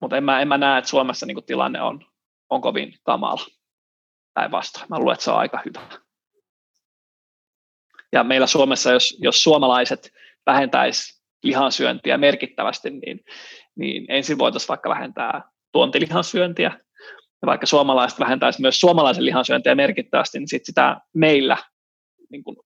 mut 0.01 0.13
en, 0.13 0.25
mä, 0.25 0.41
en 0.41 0.49
mä 0.49 0.59
näe, 0.59 0.79
että 0.79 0.91
Suomessa 0.91 1.27
niin 1.27 1.35
kuin 1.35 1.45
tilanne 1.45 1.83
on, 1.83 2.07
on 2.51 2.61
kovin 2.61 2.95
kamala. 3.03 3.47
Päinvastoin. 4.35 4.87
Mä 4.91 4.99
luulen, 4.99 5.13
että 5.13 5.25
se 5.25 5.31
on 5.31 5.39
aika 5.39 5.63
hyvä. 5.65 5.81
Ja 8.13 8.25
meillä 8.25 8.47
Suomessa, 8.47 8.93
jos, 8.93 9.17
jos 9.19 9.43
suomalaiset 9.43 10.13
vähentäisi 10.47 11.23
lihansyöntiä 11.43 12.19
merkittävästi, 12.19 12.91
niin, 12.91 13.21
niin 13.77 14.07
ensin 14.09 14.39
voitaisiin 14.39 14.69
vaikka 14.69 14.91
vähentää 14.91 15.43
tuontilihansyöntiä, 15.73 16.81
ja 17.45 17.47
vaikka 17.47 17.67
suomalaiset 17.67 18.21
vähentäisi 18.21 18.61
myös 18.61 18.81
suomalaisen 18.81 19.25
lihansyöntiä 19.25 19.75
merkittävästi, 19.75 20.39
niin 20.39 20.49
sit 20.49 20.65
sitä 20.65 20.97
meillä 21.15 21.57
niin 22.31 22.45
kuin 22.45 22.57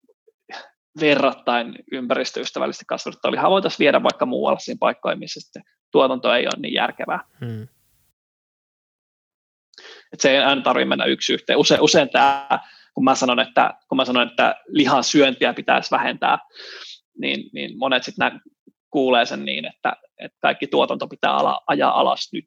verrattain 1.01 1.75
ympäristöystävällisesti 1.93 2.85
kasvatettua 2.89 3.31
lihaa 3.31 3.51
voitaisiin 3.51 3.79
viedä 3.79 4.03
vaikka 4.03 4.27
muualle 4.27 4.61
siinä 4.61 4.79
paikkoihin, 4.81 5.19
missä 5.19 5.41
sitten 5.41 5.63
tuotanto 5.91 6.35
ei 6.35 6.47
ole 6.47 6.61
niin 6.61 6.75
järkevää. 6.75 7.21
Hmm. 7.41 7.69
Et 10.13 10.21
se 10.21 10.31
ei 10.31 10.39
aina 10.39 10.63
tarvitse 10.63 10.89
mennä 10.89 11.05
yksi 11.05 11.33
yhteen. 11.33 11.59
Usein, 11.59 11.81
usein 11.81 12.09
tämä, 12.09 12.49
kun 12.95 13.05
mä 13.05 13.15
sanon, 13.15 13.41
että, 13.41 13.75
kun 13.89 13.97
mä 13.97 14.05
sanon, 14.05 14.29
että 14.29 14.55
lihan 14.67 15.05
syöntiä 15.05 15.55
pitäisi 15.55 15.91
vähentää, 15.91 16.39
niin, 17.21 17.51
niin 17.53 17.79
monet 17.79 18.05
sitten 18.05 18.41
kuulee 18.91 19.27
sen 19.27 19.45
niin, 19.45 19.65
että, 19.65 19.93
että 20.19 20.39
kaikki 20.43 20.67
tuotanto 20.67 21.09
pitää 21.09 21.33
ala, 21.33 21.61
ajaa 21.67 22.01
alas 22.01 22.29
nyt. 22.33 22.45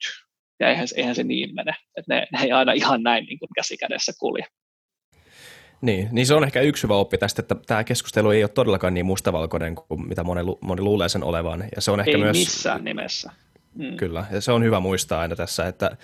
Ja 0.62 0.70
eihän, 0.70 0.88
eihän 0.96 1.16
se 1.16 1.24
niin 1.24 1.56
mene. 1.56 1.76
Että 1.98 2.14
ne, 2.14 2.28
ne 2.32 2.44
ei 2.44 2.52
aina 2.52 2.72
ihan 2.72 3.04
näin 3.04 3.26
niin 3.26 3.40
kuin 3.40 3.50
käsi 3.56 3.78
kädessä 3.78 4.12
kulje. 4.20 4.46
Niin, 5.82 6.10
niin 6.12 6.28
se 6.28 6.34
on 6.34 6.44
ehkä 6.44 6.62
yksi 6.62 6.84
hyvä 6.84 6.96
oppi 6.96 7.18
tästä, 7.18 7.42
että 7.42 7.56
tämä 7.68 7.84
keskustelu 7.84 8.30
ei 8.30 8.44
ole 8.44 8.50
todellakaan 8.50 8.94
niin 8.94 9.06
mustavalkoinen 9.06 9.76
kuin 9.76 10.08
mitä 10.08 10.24
moni, 10.24 10.42
moni 10.62 10.82
luulee 10.82 11.10
sen 11.10 11.24
olevan. 11.24 11.64
Ja 11.76 11.82
se 11.82 11.92
on 11.92 12.00
ehkä 12.00 12.12
ei 12.12 12.18
myös, 12.18 12.38
missään 12.38 12.84
nimessä. 12.84 13.32
Mm. 13.76 13.98
Kyllä, 13.98 14.26
ja 14.32 14.42
se 14.42 14.52
on 14.52 14.64
hyvä 14.64 14.80
muistaa 14.80 15.22
aina 15.22 15.36
tässä, 15.36 15.68
että 15.68 15.98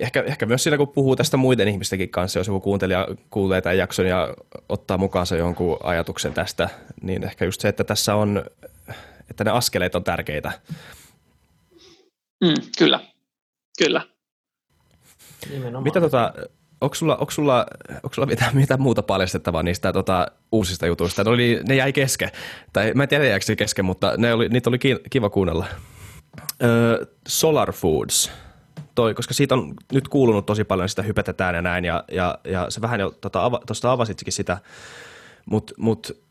ehkä, 0.00 0.22
ehkä 0.26 0.46
myös 0.46 0.62
siinä, 0.62 0.76
kun 0.76 0.88
puhuu 0.88 1.16
tästä 1.16 1.36
muiden 1.36 1.68
ihmistenkin 1.68 2.08
kanssa, 2.08 2.38
jos 2.38 2.46
joku 2.46 2.60
kuuntelija 2.60 3.08
kuulee 3.30 3.60
tämän 3.60 3.78
jakson 3.78 4.06
ja 4.06 4.34
ottaa 4.68 4.98
mukaansa 4.98 5.36
jonkun 5.36 5.76
ajatuksen 5.82 6.34
tästä, 6.34 6.68
niin 7.02 7.24
ehkä 7.24 7.44
just 7.44 7.60
se, 7.60 7.68
että 7.68 7.84
tässä 7.84 8.14
on, 8.14 8.44
että 9.30 9.44
ne 9.44 9.50
askeleet 9.50 9.94
on 9.94 10.04
tärkeitä. 10.04 10.52
Mm, 12.44 12.54
kyllä, 12.78 13.00
kyllä. 13.78 14.02
Nimenomaan. 15.50 15.84
Mitä 15.84 16.00
tota, 16.00 16.32
onko 16.80 16.94
sulla, 16.94 17.16
onko 17.16 17.30
sulla, 17.30 17.66
onko 17.94 18.14
sulla 18.14 18.26
mitään, 18.26 18.56
mitään 18.56 18.82
muuta 18.82 19.02
paljastettavaa 19.02 19.62
niistä 19.62 19.92
tota, 19.92 20.26
uusista 20.52 20.86
jutuista? 20.86 21.24
Ne, 21.24 21.30
oli, 21.30 21.60
ne 21.68 21.74
jäi 21.76 21.92
kesken. 21.92 22.30
Tai 22.72 22.92
mä 22.94 23.02
en 23.02 23.08
tiedä 23.08 23.24
jääkö 23.24 23.56
kesken, 23.56 23.84
mutta 23.84 24.14
ne 24.16 24.32
oli, 24.32 24.48
niitä 24.48 24.70
oli 24.70 24.78
kiva 25.10 25.30
kuunnella. 25.30 25.66
Öö, 26.62 27.06
Solar 27.28 27.72
Foods. 27.72 28.30
Toi, 28.94 29.14
koska 29.14 29.34
siitä 29.34 29.54
on 29.54 29.74
nyt 29.92 30.08
kuulunut 30.08 30.46
tosi 30.46 30.64
paljon, 30.64 30.88
sitä 30.88 31.02
hypetetään 31.02 31.54
ja 31.54 31.62
näin, 31.62 31.84
ja, 31.84 32.04
ja, 32.12 32.38
ja 32.44 32.66
se 32.70 32.80
vähän 32.80 33.00
jo 33.00 33.10
tuosta 33.10 33.44
ava, 33.44 33.60
avasitkin 33.92 34.32
sitä, 34.32 34.58
mutta 35.46 35.74
mut, 35.76 36.22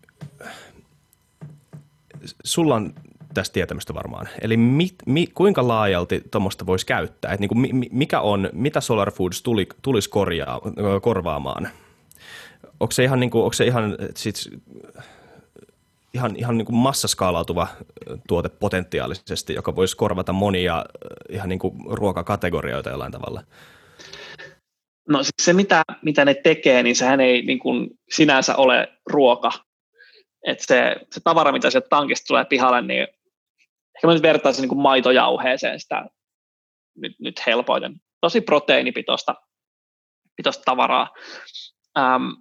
sulla 2.43 2.75
on 2.75 2.93
tästä 3.38 3.53
tietämystä 3.53 3.93
varmaan. 3.93 4.29
Eli 4.41 4.57
mit, 4.57 4.95
mi, 5.05 5.27
kuinka 5.27 5.67
laajalti 5.67 6.21
tuommoista 6.31 6.65
voisi 6.65 6.85
käyttää? 6.85 7.33
Et 7.33 7.39
niin 7.39 7.49
kuin, 7.49 7.59
mi, 7.75 7.89
mikä 7.91 8.21
on, 8.21 8.49
mitä 8.53 8.81
Solar 8.81 9.11
Foods 9.11 9.41
tuli, 9.41 9.67
tulisi 9.81 10.09
korjaa, 10.09 10.61
korvaamaan? 11.01 11.69
Onko 12.79 12.91
se 12.91 13.03
ihan, 13.03 13.19
niin 13.19 13.29
kuin, 13.29 13.43
onko 13.43 13.53
se 13.53 13.65
ihan, 13.65 13.97
sit, 14.15 14.35
ihan, 16.13 16.35
ihan 16.35 16.57
niin 16.57 16.65
kuin 16.65 16.75
massaskaalautuva 16.75 17.67
tuote 18.27 18.49
potentiaalisesti, 18.49 19.53
joka 19.53 19.75
voisi 19.75 19.97
korvata 19.97 20.33
monia 20.33 20.85
ihan 21.29 21.49
niin 21.49 21.59
kuin 21.59 21.73
ruokakategorioita 21.89 22.89
jollain 22.89 23.11
tavalla? 23.11 23.43
No 25.09 25.23
siis 25.23 25.33
se, 25.41 25.53
mitä, 25.53 25.83
mitä 26.01 26.25
ne 26.25 26.33
tekee, 26.33 26.83
niin 26.83 26.95
sehän 26.95 27.21
ei 27.21 27.41
niin 27.41 27.59
kuin 27.59 27.89
sinänsä 28.09 28.55
ole 28.55 28.88
ruoka. 29.05 29.51
Et 30.47 30.59
se, 30.59 30.95
se 31.11 31.21
tavara, 31.23 31.51
mitä 31.51 31.69
sieltä 31.69 31.89
tankista 31.89 32.27
tulee 32.27 32.45
pihalle, 32.45 32.81
niin 32.81 33.07
ehkä 33.97 34.07
mä 34.07 34.13
nyt 34.13 34.21
vertaisin 34.21 34.61
niin 34.61 34.69
kuin 34.69 34.81
maitojauheeseen 34.81 35.79
sitä 35.79 36.05
nyt, 36.97 37.15
nyt 37.19 37.45
helpoiten. 37.47 37.95
Tosi 38.21 38.41
proteiinipitoista 38.41 39.35
pitoista 40.35 40.63
tavaraa, 40.65 41.09
äm, 41.97 42.35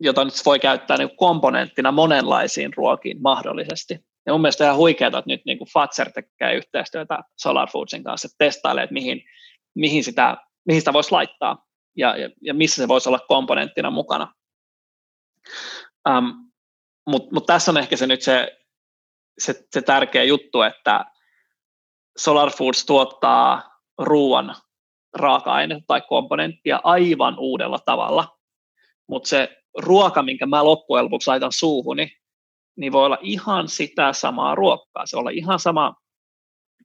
jota 0.00 0.24
nyt 0.24 0.34
voi 0.46 0.58
käyttää 0.58 0.96
niin 0.96 1.16
komponenttina 1.16 1.92
monenlaisiin 1.92 2.74
ruokiin 2.76 3.22
mahdollisesti. 3.22 3.98
Ja 4.26 4.32
mun 4.32 4.40
mielestä 4.40 4.64
ihan 4.64 4.76
huikeaa, 4.76 5.08
että 5.08 5.22
nyt 5.26 5.40
niin 5.46 5.58
kuin 5.58 5.68
Fatser 5.72 6.12
tekee 6.12 6.54
yhteistyötä 6.54 7.18
Solar 7.36 7.70
Foodsin 7.70 8.04
kanssa, 8.04 8.26
että 8.26 8.36
testailee, 8.38 8.84
että 8.84 8.94
mihin, 8.94 9.22
mihin, 9.74 10.04
sitä, 10.04 10.36
mihin 10.66 10.80
sitä 10.80 10.92
voisi 10.92 11.12
laittaa 11.12 11.66
ja, 11.96 12.16
ja, 12.16 12.30
ja 12.42 12.54
missä 12.54 12.82
se 12.82 12.88
voisi 12.88 13.08
olla 13.08 13.20
komponenttina 13.28 13.90
mukana. 13.90 14.34
Um, 16.08 16.50
Mutta 17.06 17.28
mut 17.34 17.46
tässä 17.46 17.70
on 17.70 17.76
ehkä 17.76 17.96
se 17.96 18.06
nyt 18.06 18.22
se 18.22 18.58
se, 19.38 19.64
se 19.70 19.82
tärkeä 19.82 20.24
juttu, 20.24 20.62
että 20.62 21.04
Solar 22.18 22.50
Foods 22.50 22.86
tuottaa 22.86 23.62
ruoan 23.98 24.54
raaka-ainetta 25.14 25.84
tai 25.86 26.02
komponenttia 26.08 26.80
aivan 26.84 27.38
uudella 27.38 27.78
tavalla, 27.84 28.38
mutta 29.08 29.28
se 29.28 29.56
ruoka, 29.78 30.22
minkä 30.22 30.46
mä 30.46 30.64
loppujen 30.64 31.04
lopuksi 31.04 31.30
laitan 31.30 31.52
suuhuni, 31.52 32.12
niin 32.76 32.92
voi 32.92 33.06
olla 33.06 33.18
ihan 33.20 33.68
sitä 33.68 34.12
samaa 34.12 34.54
ruokkaa. 34.54 35.06
Se 35.06 35.16
voi 35.16 35.20
olla 35.20 35.30
ihan 35.30 35.58
sama 35.58 35.94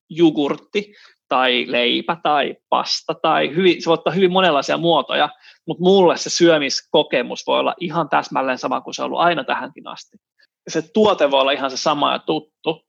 jogurtti 0.10 0.94
tai 1.28 1.66
leipä 1.68 2.18
tai 2.24 2.56
pasta 2.70 3.14
tai 3.14 3.56
hyvin, 3.56 3.82
se 3.82 3.86
voi 3.86 3.94
ottaa 3.94 4.14
hyvin 4.14 4.32
monenlaisia 4.32 4.78
muotoja, 4.78 5.30
mutta 5.68 5.84
mulle 5.84 6.18
se 6.18 6.30
syömiskokemus 6.30 7.48
voi 7.48 7.60
olla 7.60 7.76
ihan 7.80 8.10
täsmälleen 8.10 8.58
sama 8.58 8.82
kuin 8.82 8.94
se 8.94 9.02
on 9.02 9.06
ollut 9.06 9.20
aina 9.20 9.44
tähänkin 9.44 9.88
asti 9.88 10.18
se 10.68 10.82
tuote 10.82 11.32
voi 11.32 11.42
olla 11.42 11.52
ihan 11.52 11.72
se 11.72 11.78
sama 11.78 12.14
ja 12.14 12.20
tuttu, 12.20 12.86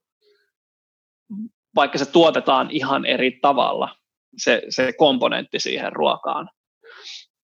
vaikka 1.74 1.98
se 1.98 2.06
tuotetaan 2.06 2.70
ihan 2.70 3.06
eri 3.06 3.38
tavalla, 3.42 3.96
se, 4.36 4.62
se 4.68 4.92
komponentti 4.92 5.58
siihen 5.58 5.92
ruokaan. 5.92 6.50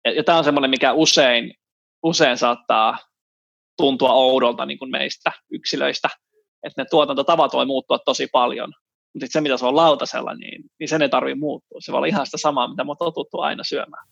Ja, 0.04 0.12
ja 0.12 0.24
tämä 0.24 0.38
on 0.38 0.44
semmoinen, 0.44 0.70
mikä 0.70 0.92
usein, 0.92 1.54
usein 2.02 2.38
saattaa 2.38 2.98
tuntua 3.76 4.12
oudolta 4.12 4.66
niin 4.66 4.78
kuin 4.78 4.90
meistä 4.90 5.32
yksilöistä, 5.50 6.08
että 6.62 6.82
ne 6.82 6.86
tuotantotavat 6.90 7.52
voi 7.52 7.66
muuttua 7.66 7.98
tosi 7.98 8.26
paljon, 8.26 8.72
mutta 9.14 9.26
se, 9.30 9.40
mitä 9.40 9.56
se 9.56 9.66
on 9.66 9.76
lautasella, 9.76 10.34
niin, 10.34 10.64
niin 10.80 10.88
sen 10.88 11.02
ei 11.02 11.08
tarvitse 11.08 11.38
muuttua. 11.38 11.80
Se 11.80 11.92
voi 11.92 11.98
olla 11.98 12.06
ihan 12.06 12.26
sitä 12.26 12.38
samaa, 12.38 12.68
mitä 12.68 12.84
me 12.84 12.90
on 12.90 12.96
totuttu 12.96 13.40
aina 13.40 13.64
syömään. 13.64 14.06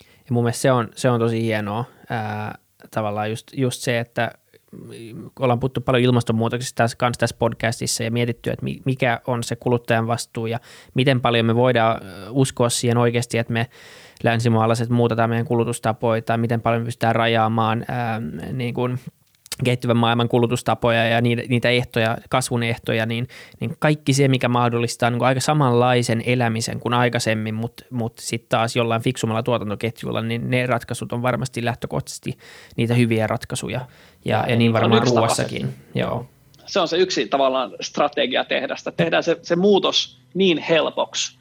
Ja 0.00 0.32
mun 0.32 0.44
mielestä 0.44 0.62
se 0.62 0.72
on, 0.72 0.88
se 0.94 1.10
on 1.10 1.20
tosi 1.20 1.42
hienoa. 1.42 1.84
Ää, 2.10 2.58
tavallaan 2.90 3.30
just, 3.30 3.48
just 3.54 3.82
se, 3.82 3.98
että 3.98 4.32
ollaan 5.40 5.60
puhuttu 5.60 5.80
paljon 5.80 6.04
ilmastonmuutoksesta 6.04 6.76
tässä, 6.76 6.96
kanssa 6.96 7.20
tässä 7.20 7.36
podcastissa 7.38 8.04
ja 8.04 8.10
mietitty, 8.10 8.50
että 8.50 8.66
mikä 8.84 9.20
on 9.26 9.42
se 9.42 9.56
kuluttajan 9.56 10.06
vastuu 10.06 10.46
ja 10.46 10.60
miten 10.94 11.20
paljon 11.20 11.46
me 11.46 11.54
voidaan 11.54 12.00
uskoa 12.30 12.68
siihen 12.68 12.98
oikeasti, 12.98 13.38
että 13.38 13.52
me 13.52 13.66
länsimaalaiset 14.22 14.88
muutetaan 14.88 15.30
meidän 15.30 15.46
kulutustapoja 15.46 16.22
tai 16.22 16.38
miten 16.38 16.60
paljon 16.60 16.82
me 16.82 16.84
pystytään 16.84 17.16
rajaamaan 17.16 17.84
ää, 17.88 18.20
niin 18.52 18.74
kuin 18.74 18.98
kehittyvän 19.64 19.96
maailman 19.96 20.28
kulutustapoja 20.28 21.04
ja 21.08 21.20
niitä, 21.20 21.42
niitä 21.48 21.70
ehtoja, 21.70 22.18
kasvun 22.28 22.62
ehtoja, 22.62 23.06
niin, 23.06 23.28
niin 23.60 23.76
kaikki 23.78 24.12
se, 24.12 24.28
mikä 24.28 24.48
mahdollistaa 24.48 25.10
niin 25.10 25.22
aika 25.22 25.40
samanlaisen 25.40 26.22
elämisen 26.26 26.80
kuin 26.80 26.94
aikaisemmin, 26.94 27.54
mutta 27.54 27.84
mut 27.90 28.18
sitten 28.18 28.48
taas 28.48 28.76
jollain 28.76 29.02
fiksumalla 29.02 29.42
tuotantoketjulla, 29.42 30.20
niin 30.20 30.50
ne 30.50 30.66
ratkaisut 30.66 31.12
on 31.12 31.22
varmasti 31.22 31.64
lähtökohtaisesti 31.64 32.38
niitä 32.76 32.94
hyviä 32.94 33.26
ratkaisuja 33.26 33.80
ja, 34.24 34.36
ja, 34.36 34.44
ja 34.48 34.56
niin 34.56 34.72
varmaan 34.72 35.02
ruoassakin. 35.08 35.74
Joo. 35.94 36.26
Se 36.66 36.80
on 36.80 36.88
se 36.88 36.96
yksi 36.96 37.28
tavallaan 37.28 37.72
strategia 37.80 38.44
tehdä 38.44 38.76
sitä. 38.76 38.92
Tehdään 38.92 39.22
se, 39.22 39.36
se 39.42 39.56
muutos 39.56 40.18
niin 40.34 40.58
helpoksi, 40.58 41.38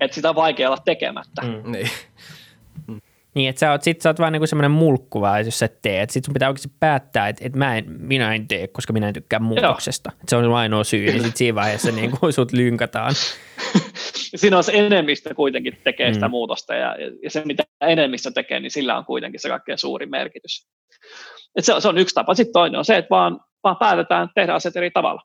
että 0.00 0.14
sitä 0.14 0.28
on 0.28 0.34
vaikea 0.34 0.68
olla 0.68 0.82
tekemättä. 0.84 1.42
Mm, 1.42 1.72
niin. 1.72 1.90
Niin, 3.34 3.48
että 3.48 3.60
sä 3.60 3.70
oot, 3.70 3.82
sit 3.82 4.00
sä 4.00 4.08
oot 4.08 4.18
vaan 4.18 4.32
niinku 4.32 4.46
semmoinen 4.46 4.70
mulkku 4.70 5.20
vaan, 5.20 5.44
jos 5.44 5.58
sä 5.58 5.68
teet. 5.82 6.10
Sitten 6.10 6.26
sun 6.26 6.32
pitää 6.32 6.48
oikeasti 6.48 6.72
päättää, 6.80 7.28
että, 7.28 7.44
että 7.44 7.58
mä 7.58 7.76
en, 7.76 7.84
minä 7.88 8.34
en 8.34 8.48
tee, 8.48 8.68
koska 8.68 8.92
minä 8.92 9.08
en 9.08 9.14
tykkää 9.14 9.38
muutoksesta. 9.38 10.10
Että 10.12 10.24
se 10.28 10.36
on 10.36 10.54
ainoa 10.54 10.84
syy, 10.84 11.06
niin 11.06 11.22
sit 11.22 11.36
siinä 11.36 11.54
vaiheessa 11.54 11.92
niinku 12.00 12.32
sut 12.32 12.52
lynkataan. 12.52 13.12
Siinä 14.36 14.56
on 14.56 14.64
se 14.64 14.72
enemmistö 14.74 15.34
kuitenkin 15.34 15.80
tekee 15.84 16.14
sitä 16.14 16.28
mm. 16.28 16.30
muutosta 16.30 16.74
ja, 16.74 16.96
ja 17.22 17.30
se, 17.30 17.42
mitä 17.44 17.62
enemmistö 17.80 18.30
tekee, 18.30 18.60
niin 18.60 18.70
sillä 18.70 18.98
on 18.98 19.04
kuitenkin 19.04 19.40
se 19.40 19.48
kaikkein 19.48 19.78
suurin 19.78 20.10
merkitys. 20.10 20.68
Et 21.56 21.64
se, 21.64 21.74
se 21.78 21.88
on 21.88 21.98
yksi 21.98 22.14
tapa. 22.14 22.34
Sitten 22.34 22.52
toinen 22.52 22.78
on 22.78 22.84
se, 22.84 22.96
että 22.96 23.10
vaan, 23.10 23.40
vaan 23.64 23.76
päätetään 23.76 24.28
tehdä 24.34 24.54
asiat 24.54 24.76
eri 24.76 24.90
tavalla. 24.90 25.22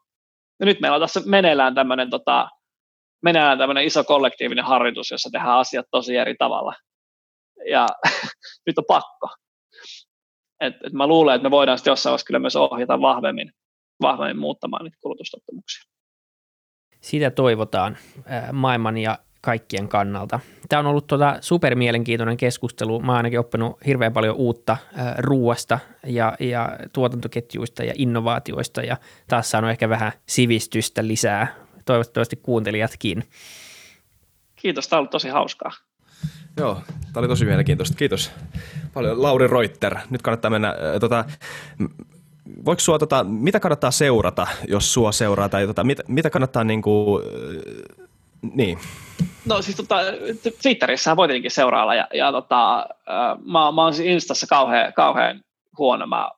Ja 0.60 0.66
nyt 0.66 0.80
meillä 0.80 0.96
on 0.96 1.02
tässä 1.02 1.22
meneillään 1.26 1.76
tämmöinen 1.76 2.10
tota, 2.10 2.50
meneillään 3.24 3.58
tämmöinen 3.58 3.86
iso 3.86 4.04
kollektiivinen 4.04 4.66
harjoitus, 4.66 5.12
jossa 5.12 5.30
tehdään 5.32 5.58
asiat 5.58 5.86
tosi 5.92 6.16
eri 6.16 6.36
tavalla 6.40 6.74
ja 7.72 7.88
nyt 8.66 8.78
on 8.78 8.86
pakko. 8.88 9.30
Et, 10.60 10.74
et 10.86 10.94
mä 10.94 11.08
luulen, 11.08 11.36
että 11.36 11.44
me 11.44 11.52
voidaan 11.52 11.78
sitten 11.78 11.92
jossain 11.92 12.12
vaiheessa 12.12 12.28
kyllä 12.28 12.40
myös 12.40 12.56
ohjata 12.56 13.02
vahvemmin, 13.02 13.52
vahvemmin 14.02 14.38
muuttamaan 14.38 14.84
niitä 14.84 14.98
kulutustottumuksia. 15.02 15.84
Sitä 17.02 17.32
toivotaan 17.32 17.98
maailman 18.54 18.98
ja 18.98 19.18
kaikkien 19.42 19.88
kannalta. 19.88 20.40
Tämä 20.70 20.80
on 20.80 20.86
ollut 20.86 21.08
tuota 21.08 21.38
super 21.42 21.76
mielenkiintoinen 21.76 22.38
keskustelu. 22.38 23.00
Mä 23.00 23.12
oon 23.12 23.18
ainakin 23.18 23.40
oppinut 23.40 23.86
hirveän 23.86 24.14
paljon 24.14 24.36
uutta 24.36 24.72
äh, 24.72 25.16
ruuasta 25.18 25.80
ja, 26.06 26.36
ja 26.40 26.78
tuotantoketjuista 26.94 27.84
ja 27.84 27.94
innovaatioista 27.98 28.82
ja 28.82 28.98
taas 29.28 29.52
saanut 29.52 29.72
ehkä 29.72 29.90
vähän 29.90 30.12
sivistystä 30.26 31.08
lisää. 31.08 31.56
Toivottavasti 31.86 32.36
kuuntelijatkin. 32.36 33.24
Kiitos, 34.56 34.88
tämä 34.88 34.98
on 34.98 35.02
ollut 35.02 35.12
tosi 35.12 35.30
hauskaa. 35.30 35.72
Joo, 36.58 36.82
tämä 36.86 37.22
oli 37.22 37.28
tosi 37.28 37.46
mielenkiintoista. 37.46 37.98
Kiitos 37.98 38.32
paljon. 38.94 39.22
Lauri 39.22 39.48
Reuter. 39.48 39.98
Nyt 40.10 40.22
kannattaa 40.22 40.52
mennä, 40.52 40.68
äh, 40.68 41.00
tota, 41.00 41.26
voiko 42.66 42.80
sua, 42.80 43.00
tota, 43.00 43.24
mitä 43.24 43.60
kannattaa 43.60 43.92
seurata, 43.92 44.48
jos 44.68 44.94
sua 44.94 45.12
seuraa, 45.12 45.50
tai 45.50 45.68
tota, 45.68 45.84
mitä, 45.84 46.04
mitä 46.08 46.30
kannattaa 46.30 46.64
niin 46.64 46.82
kuin, 46.82 47.24
äh, 47.24 48.08
niin. 48.54 48.80
No 49.46 49.62
siis 49.62 49.78
tota, 49.78 49.96
Twitterissä 50.62 51.16
voi 51.16 51.28
tietenkin 51.28 51.52
seurailla, 51.52 51.96
ja, 51.96 52.08
ja 52.14 52.32
tota, 52.32 52.78
äh, 52.80 53.38
mä, 53.46 53.72
mä 53.72 53.84
oon 53.84 53.94
siis 53.94 54.08
Instassa 54.08 54.48
kauhean, 54.48 54.94
kauhean 54.94 55.42
huono, 55.78 56.08
mä 56.08 56.30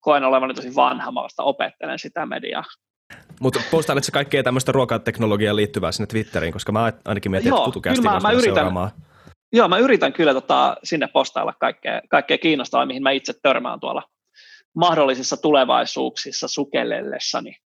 koen 0.00 0.24
olevani 0.24 0.54
tosi 0.54 0.74
vanha, 0.74 1.12
mä 1.12 1.22
vasta 1.22 1.42
opettelen 1.42 1.98
sitä 1.98 2.26
mediaa. 2.26 2.64
Mutta 3.40 3.60
postailet 3.70 4.04
se 4.04 4.12
kaikkea 4.12 4.42
tämmöistä 4.42 4.72
ruokateknologiaan 4.72 5.56
liittyvää 5.56 5.92
sinne 5.92 6.06
Twitteriin, 6.06 6.52
koska 6.52 6.72
mä 6.72 6.92
ainakin 7.04 7.30
mietin, 7.30 7.48
Joo, 7.48 7.58
että 7.58 7.64
kutukästi 7.64 8.02
mä, 8.02 8.20
mä 8.20 8.30
yritän, 8.30 8.54
seuraamaan. 8.54 8.90
Joo, 9.52 9.68
mä 9.68 9.78
yritän 9.78 10.12
kyllä 10.12 10.34
tota, 10.34 10.76
sinne 10.84 11.08
postailla 11.12 11.52
kaikkea, 11.60 12.00
kaikkea 12.08 12.38
kiinnostavaa, 12.38 12.86
mihin 12.86 13.02
mä 13.02 13.10
itse 13.10 13.32
törmään 13.42 13.80
tuolla 13.80 14.02
mahdollisissa 14.74 15.36
tulevaisuuksissa 15.36 16.48
sukellellessani. 16.48 17.56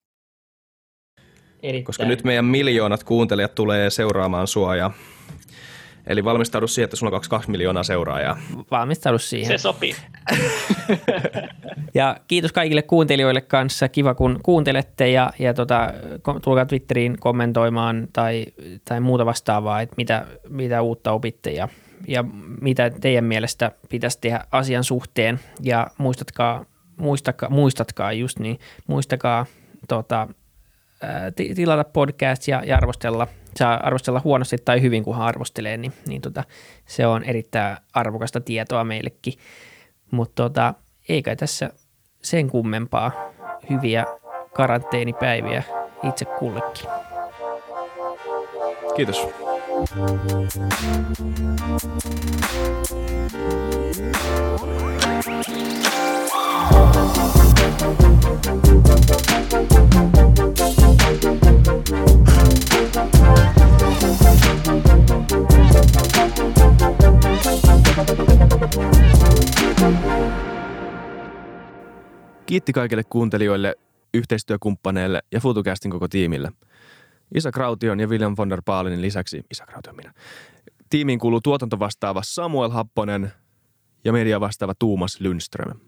Erittäin. 1.63 1.85
Koska 1.85 2.05
nyt 2.05 2.25
meidän 2.25 2.45
miljoonat 2.45 3.05
kuuntelijat 3.05 3.55
tulee 3.55 3.91
seuraamaan 3.91 4.47
sua 4.47 4.77
ja 4.77 4.91
Eli 6.07 6.25
valmistaudu 6.25 6.67
siihen, 6.69 6.85
että 6.85 6.97
sulla 6.97 7.09
on 7.09 7.13
22 7.13 7.51
miljoonaa 7.51 7.83
seuraajaa. 7.83 8.39
Valmistaudu 8.71 9.19
siihen. 9.19 9.49
Se 9.49 9.59
sopii. 9.59 9.95
ja 11.95 12.17
kiitos 12.29 12.53
kaikille 12.53 12.83
kuuntelijoille 12.83 13.41
kanssa. 13.41 13.89
Kiva, 13.89 14.15
kun 14.15 14.41
kuuntelette 14.43 15.11
ja, 15.11 15.33
ja 15.39 15.55
tota, 15.55 15.93
tulkaa 16.43 16.67
Twitteriin 16.67 17.19
kommentoimaan 17.21 18.09
tai, 18.13 18.47
tai 18.85 19.01
muuta 19.01 19.27
vastaavaa, 19.27 19.81
että 19.81 19.95
mitä, 19.97 20.27
mitä 20.49 20.83
uutta 20.83 21.13
opitte 21.13 21.51
ja, 21.51 21.69
ja 22.09 22.25
mitä 22.61 22.91
teidän 22.91 23.25
mielestä 23.25 23.73
pitäisi 23.89 24.19
tehdä 24.21 24.41
asian 24.53 24.85
suhteen. 24.85 25.41
Ja 25.63 25.87
muistatkaa, 25.99 26.65
muistakaa, 26.97 27.51
muistatkaa 27.51 28.13
just 28.13 28.39
niin, 28.39 28.59
muistakaa 28.87 29.47
tota, 29.89 30.29
tilata 31.55 31.85
podcast 31.85 32.49
ja, 32.49 32.63
ja 32.67 32.77
arvostella, 32.77 33.27
saa 33.59 33.81
arvostella 33.83 34.21
huonosti 34.25 34.57
tai 34.65 34.83
hyvin, 34.83 35.05
kunhan 35.05 35.27
arvostelee, 35.27 35.77
niin, 35.77 35.93
niin 36.07 36.23
tota, 36.23 36.45
se 36.87 37.07
on 37.07 37.25
erittäin 37.25 37.77
arvokasta 37.95 38.41
tietoa 38.41 38.85
meillekin. 38.85 39.35
Mutta 40.11 40.43
tota, 40.43 40.75
eikä 41.09 41.37
tässä 41.37 41.71
sen 42.23 42.51
kummempaa 42.51 43.13
hyviä 43.71 44.05
karanteenipäiviä 44.55 45.63
itse 46.03 46.25
kullekin. 46.25 46.91
Kiitos. 48.97 49.27
Kiitti 72.47 72.73
kaikille 72.73 73.05
kuuntelijoille, 73.05 73.75
yhteistyökumppaneille 74.15 75.23
ja 75.33 75.41
FutuCastin 75.41 75.91
koko 75.91 76.09
tiimille. 76.09 76.53
Isa 77.35 77.53
Kraution 77.53 78.01
ja 78.01 78.07
William 78.07 78.35
von 78.39 78.51
der 78.51 78.63
Paalenin 78.65 79.03
lisäksi, 79.03 79.45
Isa 79.51 79.67
Kraution 79.67 79.97
minä, 79.97 80.13
tiimiin 80.91 81.19
kuuluu 81.19 81.41
tuotantovastaava 81.41 82.23
Samuel 82.25 82.71
Happonen 82.71 83.33
ja 84.05 84.13
media 84.13 84.41
vastaava 84.41 84.75
Tuumas 84.79 85.21
Lundström. 85.21 85.88